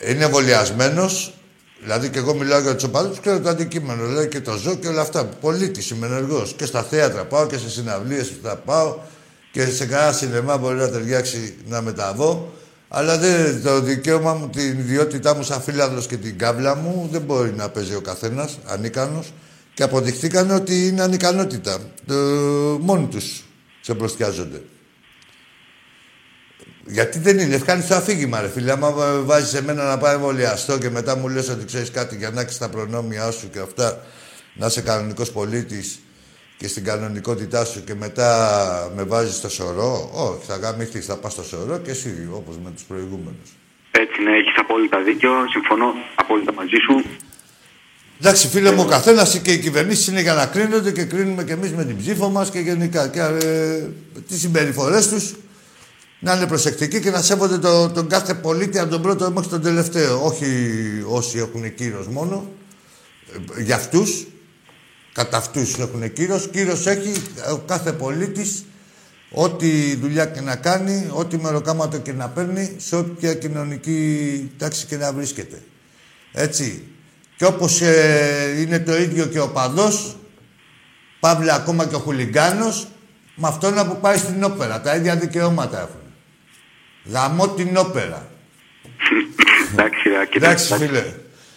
είναι 0.08 0.24
εμβολιασμένος. 0.24 1.34
Δηλαδή 1.82 2.10
και 2.10 2.20
εγώ 2.20 2.34
μιλάω 2.34 2.60
για 2.60 2.76
τους 2.76 2.84
οπαδούς, 2.84 3.20
ξέρω 3.20 3.40
το 3.40 3.50
αντικείμενο. 3.50 4.06
Δηλαδή 4.06 4.28
και 4.28 4.42
το 4.42 4.58
ζω 4.58 4.76
και 4.76 4.88
όλα 4.88 5.02
αυτά. 5.02 5.26
Πολίτης 5.26 5.90
είμαι 5.90 6.06
ενεργός. 6.06 6.54
Και 6.58 6.66
στα 6.66 6.84
θέατρα 6.84 7.26
πάω 7.26 7.48
και 7.48 7.58
σε 7.58 7.70
συναυλίες 7.70 8.28
που 8.28 8.48
θα 8.48 8.56
πάω 8.56 8.98
και 9.52 9.66
σε 9.66 9.86
κανένα 9.86 10.12
σινεμά 10.12 10.58
μπορεί 10.58 10.76
να 10.76 10.90
ταιριάξει 10.90 11.56
να 11.68 11.82
μεταβώ. 11.82 12.54
Αλλά 12.88 13.18
δεν, 13.18 13.64
το 13.64 13.80
δικαίωμα 13.80 14.34
μου, 14.34 14.50
την 14.50 14.80
ιδιότητά 14.80 15.36
μου 15.36 15.44
σαν 15.44 15.62
φίλαδρος 15.62 16.08
και 16.08 16.18
την 16.18 16.38
κάβλα 16.38 16.76
μου 16.76 17.10
δεν 17.12 17.22
μπορεί 17.22 17.54
να 17.54 17.70
παίζει 17.70 17.96
ο 17.96 18.02
καθένας 18.02 18.60
ανίκανος. 18.66 19.34
Και 19.80 19.86
αποδειχθήκαν 19.86 20.52
ότι 20.52 20.88
είναι 20.88 21.02
ανικανότητα. 21.02 21.80
Το, 22.06 22.14
μόνοι 22.82 23.08
τους 23.08 23.44
σε 23.82 23.96
προστιάζονται. 23.96 24.62
Γιατί 26.86 27.20
δεν 27.20 27.40
είναι 27.40 27.56
ευχάριστο 27.56 27.96
αφήγημα, 27.96 28.42
ρε 28.42 28.48
φίλε. 28.48 28.72
Άμα 28.72 28.92
βάζεις 29.24 29.54
εμένα 29.54 29.84
να 29.84 29.98
πάει 29.98 30.16
εμβολιαστώ 30.16 30.78
και 30.78 30.90
μετά 30.90 31.18
μου 31.18 31.28
λες 31.28 31.50
ότι 31.50 31.66
ξέρεις 31.66 31.92
κάτι 31.92 32.16
για 32.16 32.30
να 32.30 32.42
έχεις 32.42 32.58
τα 32.58 32.70
προνόμια 32.70 33.32
σου 33.32 33.50
και 33.50 33.60
αυτά, 33.60 34.02
να 34.54 34.66
είσαι 34.66 34.82
κανονικός 34.82 35.32
πολίτης 35.32 36.00
και 36.58 36.68
στην 36.68 36.84
κανονικότητά 36.84 37.66
σου 37.66 37.84
και 37.84 37.96
μετά 37.96 38.92
με 38.96 39.04
βάζεις 39.04 39.36
στο 39.36 39.50
σωρό. 39.50 40.10
Όχι, 40.14 40.46
θα 40.46 40.56
γαμηθείς, 40.56 41.06
θα 41.06 41.18
πας 41.18 41.32
στο 41.32 41.44
σωρό 41.44 41.78
και 41.78 41.92
εσύ 41.92 42.30
όπως 42.34 42.58
με 42.64 42.72
τους 42.72 42.84
προηγούμενους. 42.84 43.50
Έτσι, 43.92 44.24
ναι, 44.24 44.32
έχεις 44.32 44.54
απόλυτα 44.56 45.02
δίκιο. 45.02 45.32
Συμφωνώ 45.50 45.94
απόλυτα 46.16 46.54
μαζί 46.54 46.78
σου. 46.86 47.04
Εντάξει, 48.22 48.48
φίλε 48.48 48.72
μου, 48.72 48.82
ο 48.82 48.86
καθένας 48.86 49.40
και 49.40 49.52
οι 49.52 49.60
κυβερνήσεις 49.60 50.08
είναι 50.08 50.22
για 50.22 50.34
να 50.34 50.46
κρίνονται 50.46 50.92
και 50.92 51.04
κρίνουμε 51.04 51.44
και 51.44 51.54
εμείς 51.54 51.72
με 51.72 51.86
την 51.86 51.98
ψήφο 51.98 52.30
μας 52.30 52.50
και 52.50 52.60
γενικά. 52.60 53.08
Και 53.08 53.20
ε, 53.20 53.84
τις 54.28 54.40
συμπεριφορές 54.40 55.08
τους 55.08 55.36
να 56.20 56.36
είναι 56.36 56.48
προσεκτικοί 56.48 57.00
και 57.00 57.10
να 57.10 57.22
σέβονται 57.22 57.58
το, 57.58 57.90
τον 57.90 58.08
κάθε 58.08 58.34
πολίτη 58.34 58.80
από 58.80 58.90
τον 58.90 59.02
πρώτο 59.02 59.32
μέχρι 59.32 59.50
τον 59.50 59.62
τελευταίο. 59.62 60.26
Όχι 60.26 60.46
όσοι 61.08 61.38
έχουν 61.38 61.74
κύρος 61.76 62.08
μόνο. 62.08 62.50
Ε, 63.58 63.62
για 63.62 63.76
αυτούς, 63.76 64.28
κατά 65.14 65.38
αυτούς 65.38 65.78
έχουν 65.78 66.14
κύρος. 66.14 66.50
Κύρος 66.52 66.86
έχει 66.86 67.12
ο 67.52 67.58
κάθε 67.58 67.92
πολίτης 67.92 68.66
ό,τι 69.32 69.96
δουλειά 69.96 70.26
και 70.26 70.42
να 70.42 70.56
κάνει, 70.56 71.10
ό,τι 71.12 71.38
μεροκάματο 71.38 71.98
και 71.98 72.14
να 72.14 72.30
παίρνει, 72.30 72.76
σε 72.78 72.96
όποια 72.96 73.34
κοινωνική 73.34 74.52
τάξη 74.58 74.86
και 74.86 74.98
να 74.98 75.14
βρίσκεται. 75.14 75.62
Έτσι. 76.32 76.84
Και 77.40 77.46
όπως 77.46 77.82
ε, 77.82 78.56
είναι 78.58 78.80
το 78.80 78.96
ίδιο 78.98 79.26
και 79.26 79.40
ο 79.40 79.50
παδός, 79.50 80.16
παύλα 81.20 81.54
ακόμα 81.54 81.86
και 81.86 81.96
ο 81.96 82.00
χουλιγκάνος, 82.00 82.88
με 83.36 83.48
αυτόν 83.48 83.74
που 83.88 84.00
πάει 84.02 84.18
στην 84.18 84.44
όπερα. 84.44 84.82
Τα 84.82 84.96
ίδια 84.96 85.16
δικαιώματα 85.16 85.78
έχουν. 85.80 86.02
Γαμώ 87.14 87.48
την 87.50 87.78
όπερα. 87.78 88.28
Εντάξει, 89.72 90.10
ρε, 90.10 90.26
κοίτα, 90.26 90.46
Εντάξει, 90.48 90.66
εντάξει. 90.74 90.86
φίλε. 90.88 91.04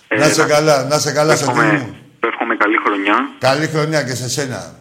Ε, 0.08 0.18
να 0.18 0.28
σε 0.28 0.44
καλά, 0.44 0.84
να 0.84 0.98
σε 0.98 1.12
καλά, 1.12 1.32
εύχομαι- 1.32 1.62
Σωτήρη 1.64 1.82
μου. 1.82 1.96
Εύχομαι 2.20 2.56
καλή 2.56 2.76
χρονιά. 2.84 3.30
Καλή 3.38 3.66
χρονιά 3.66 4.02
και 4.02 4.14
σε 4.14 4.28
σένα. 4.28 4.74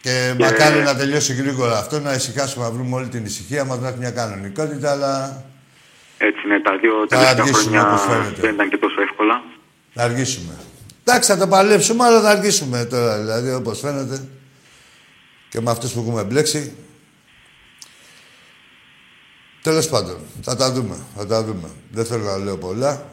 Και 0.00 0.34
Και- 0.36 0.42
μακάρι 0.44 0.82
να 0.82 0.96
τελειώσει 0.96 1.32
γρήγορα 1.34 1.78
αυτό, 1.78 2.00
να 2.00 2.12
ησυχάσουμε, 2.14 2.64
να 2.64 2.70
βρούμε 2.70 2.94
όλη 2.96 3.08
την 3.08 3.24
ησυχία 3.24 3.64
μας, 3.64 3.78
να 3.78 3.88
έχει 3.88 3.98
μια 3.98 4.10
κανονικότητα, 4.10 4.90
αλλά 4.90 5.44
Έτσι, 6.18 6.46
ναι, 6.46 6.60
τα 6.60 6.76
δύο 6.80 6.92
Θα 7.00 7.06
τελευταία 7.16 7.30
αργήσουμε, 7.44 7.78
χρόνια 7.78 7.92
όπως 7.92 8.00
φαίνεται. 8.14 8.40
δεν 8.40 8.54
ήταν 8.54 8.68
και 8.68 8.76
τόσο 8.76 9.00
εύκολα. 9.02 9.42
Θα 9.98 10.04
αργήσουμε. 10.04 10.54
Εντάξει, 11.04 11.32
θα 11.32 11.38
το 11.38 11.48
παλέψουμε, 11.48 12.04
αλλά 12.04 12.20
θα 12.20 12.30
αργήσουμε 12.30 12.84
τώρα, 12.84 13.18
δηλαδή, 13.18 13.52
όπως 13.52 13.80
φαίνεται. 13.80 14.28
Και 15.48 15.60
με 15.60 15.70
αυτούς 15.70 15.92
που 15.92 16.00
έχουμε 16.00 16.24
μπλέξει. 16.24 16.76
Τέλος 19.62 19.88
πάντων, 19.88 20.18
θα 20.42 20.56
τα 20.56 20.72
δούμε, 20.72 20.96
θα 21.16 21.26
τα 21.26 21.44
δούμε. 21.44 21.70
Δεν 21.90 22.04
θέλω 22.04 22.24
να 22.24 22.36
λέω 22.36 22.58
πολλά. 22.58 23.10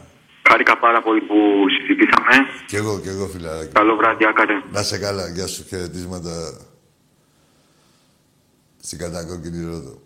Χάρηκα 0.50 0.78
πάρα 0.78 1.02
πολύ 1.02 1.22
που 1.22 1.36
συζητήσαμε. 1.78 2.48
Κι 2.68 2.76
εγώ, 2.76 3.00
κι 3.00 3.08
εγώ, 3.08 3.28
φιλαράκι. 3.28 3.74
Καλό 3.74 3.96
βράδυ, 3.96 4.26
άκαρε. 4.26 4.54
Να 4.72 4.84
σε 4.84 4.98
καλά, 4.98 5.28
γεια 5.28 5.48
σου, 5.48 5.66
χαιρετίσματα 5.68 6.58
στην 8.82 8.98
κατακόκκινη 8.98 9.66
Ρόδο. 9.66 10.02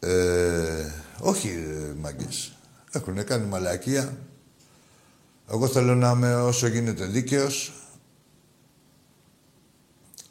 Ε, 0.00 0.92
όχι, 1.20 1.48
ρε, 1.48 1.94
μάγκες. 2.00 2.52
Έχουν 2.92 3.24
κάνει 3.24 3.46
μαλακία. 3.46 4.18
Εγώ 5.52 5.68
θέλω 5.68 5.94
να 5.94 6.10
είμαι 6.10 6.34
όσο 6.34 6.66
γίνεται 6.66 7.06
δίκαιος. 7.06 7.72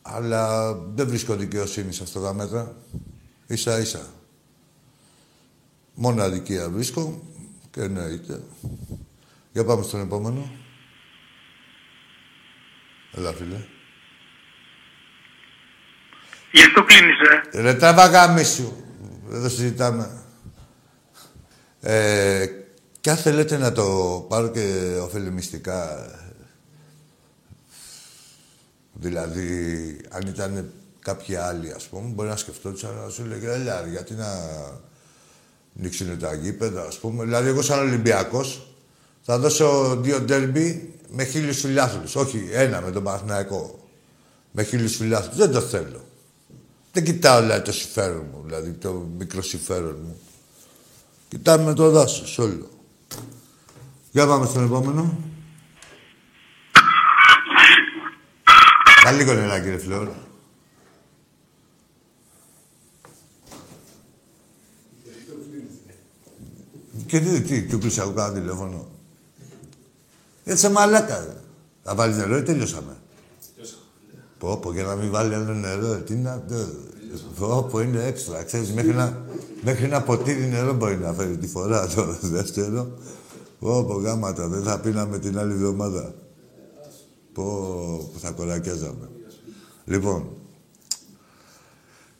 Αλλά 0.02 0.74
δεν 0.74 1.08
βρίσκω 1.08 1.36
δικαιοσύνη 1.36 1.94
σε 1.94 2.04
αυτά 2.04 2.20
τα 2.20 2.34
μέτρα. 2.34 2.76
Ίσα 3.48 3.80
ίσα. 3.80 4.14
Μόνο 5.94 6.24
αδικία 6.24 6.70
βρίσκω 6.70 7.22
και 7.72 7.82
εννοείται. 7.82 8.44
Για 9.52 9.66
πάμε 9.66 9.84
στον 9.84 10.02
επόμενο. 10.02 10.52
Έλα, 13.12 13.34
φίλε. 13.34 13.66
Γι' 16.52 16.64
αυτό 16.64 16.84
κλείνεις, 16.84 17.20
ε. 17.52 17.62
Ρε 17.62 17.74
τραβά 17.74 18.06
γάμι 18.06 18.44
σου. 18.44 18.84
Εδώ 19.32 19.50
συζητάμε. 19.50 20.24
Ε, 21.82 22.46
και 23.10 23.16
αν 23.16 23.22
θέλετε 23.22 23.58
να 23.58 23.72
το 23.72 23.86
πάρω 24.28 24.48
και 24.48 24.98
ωφελημιστικά, 25.02 26.10
δηλαδή 28.94 29.48
αν 30.10 30.28
ήταν 30.28 30.72
κάποιοι 31.00 31.36
άλλοι, 31.36 31.72
ας 31.72 31.84
πούμε, 31.84 32.10
μπορεί 32.10 32.30
να 32.30 32.36
σκεφτόντουσαν 32.36 32.96
να 32.96 33.10
σου 33.10 33.26
λέγε, 33.26 33.52
έλα, 33.52 33.82
ρε, 33.82 33.90
γιατί 33.90 34.14
να 34.14 34.28
ανοίξουν 35.78 36.20
τα 36.20 36.34
γήπεδα, 36.34 36.82
ας 36.82 36.98
πούμε. 36.98 37.24
Δηλαδή, 37.24 37.48
εγώ 37.50 37.62
σαν 37.62 37.80
Ολυμπιακός 37.80 38.74
θα 39.22 39.40
δώσω 39.40 39.98
δύο 40.02 40.20
ντέρμπι 40.22 40.94
με 41.10 41.24
χίλιους 41.24 41.60
φιλάθλους. 41.60 42.16
Όχι, 42.16 42.50
ένα 42.52 42.82
με 42.82 42.92
τον 42.92 43.04
Παναθηναϊκό. 43.04 43.90
Με 44.52 44.64
χίλιους 44.64 44.96
φιλάθλους. 44.96 45.36
Δεν 45.38 45.52
το 45.52 45.62
θέλω. 45.62 46.04
Δεν 46.92 47.04
κοιτάω 47.04 47.42
δηλαδή, 47.42 47.62
το 47.62 47.72
συμφέρον 47.72 48.26
μου, 48.32 48.42
δηλαδή 48.46 48.72
το 48.72 48.92
μικρό 49.18 49.42
συμφέρον 49.42 50.00
μου. 50.04 50.20
Κοιτάμε 51.28 51.74
το 51.74 51.90
δάσος 51.90 52.38
όλο. 52.38 52.70
Για 54.12 54.28
πάμε 54.28 54.46
στον 54.46 54.64
επόμενο. 54.64 55.18
Καλή 59.04 59.26
κονέλα, 59.26 59.60
κύριε 59.60 59.78
Φλόρ. 59.78 60.08
Και 67.06 67.20
τι, 67.20 67.42
τι, 67.42 67.64
του 67.64 67.80
κλείσα 67.80 68.02
εγώ 68.02 68.12
κάνα 68.12 68.34
τηλέφωνο. 68.34 68.88
Έτσι 70.44 70.66
σε 70.66 70.72
μαλάκα. 70.72 71.18
ρε. 71.20 71.36
Θα 71.84 71.96
βάλεις 71.96 72.18
νερό 72.18 72.38
ή 72.38 72.44
τελειώσαμε; 72.44 72.98
Πω, 74.38 74.58
πω, 74.58 74.74
για 74.74 74.84
να 74.84 74.96
μην 74.96 75.12
βάλει 75.12 75.34
άλλο 75.34 75.54
νερό, 75.54 75.96
τι 75.96 76.16
να... 76.16 76.44
Πω, 77.40 77.68
πω, 77.72 77.80
είναι 77.80 78.04
έξτρα. 78.04 78.44
Ξέρεις, 78.44 78.72
μέχρι 78.72 78.90
ένα, 78.90 79.26
μέχρι 79.62 79.84
ένα 79.84 80.02
ποτήρι 80.02 80.46
νερό 80.48 80.74
μπορεί 80.74 80.98
να 80.98 81.14
φέρει 81.14 81.38
τη 81.38 81.48
φορά 81.48 81.88
το 81.88 82.18
δεύτερο. 82.22 82.98
Πω, 83.60 83.84
πω, 83.84 83.94
γάματα, 83.94 84.48
δεν 84.48 84.64
θα 84.64 84.80
πίναμε 84.80 85.20
την 85.20 85.40
άλλη 85.40 85.52
εβδομάδα. 85.52 86.14
Πω, 87.34 87.44
που 88.14 88.20
θα 88.20 88.32
κορακιάζαμε. 88.32 89.10
Λοιπόν, 89.86 90.28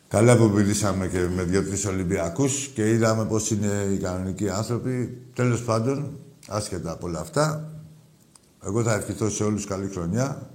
καλά 0.08 0.38
που 0.38 0.44
μιλήσαμε 0.44 1.08
και 1.08 1.28
με 1.36 1.44
δύο-τρεις 1.44 1.86
Ολυμπιακούς 1.86 2.68
και 2.68 2.90
είδαμε 2.90 3.26
πώς 3.26 3.52
είναι 3.52 3.88
οι 3.94 3.98
κανονικοί 3.98 4.50
άνθρωποι. 4.50 5.22
Τέλος 5.34 5.64
πάντων, 5.64 6.18
άσχετα 6.48 6.92
από 6.92 7.08
όλα 7.08 7.20
αυτά, 7.20 7.72
εγώ 8.64 8.84
θα 8.84 8.94
ευχηθώ 8.94 9.30
σε 9.30 9.44
όλους 9.44 9.66
καλή 9.66 9.88
χρονιά. 9.88 10.50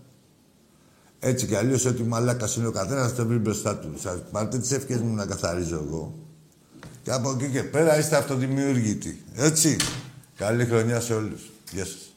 Έτσι 1.19 1.47
κι 1.47 1.55
αλλιώς 1.55 1.85
ό,τι 1.85 2.03
μαλάκας 2.03 2.57
είναι 2.57 2.67
ο 2.67 2.71
καθένας 2.71 3.15
το 3.15 3.27
βρει 3.27 3.39
μπροστά 3.39 3.77
του. 3.77 3.93
Σας 3.99 4.23
πάρτε 4.31 4.59
τις 4.59 4.71
ευχές 4.71 5.01
μου 5.01 5.15
να 5.15 5.27
καθαρίζω 5.27 5.83
εγώ. 5.87 6.15
Και 7.03 7.13
από 7.13 7.31
εκεί 7.31 7.51
και 7.51 7.63
πέρα 7.63 7.99
είστε 7.99 8.17
αυτοδημιούργητοι. 8.17 9.25
Έτσι. 9.35 9.77
Καλή 10.37 10.65
χρονιά 10.65 11.01
σε 11.01 11.15
όλους. 11.15 11.43
Γεια 11.73 11.85
σας. 11.85 12.14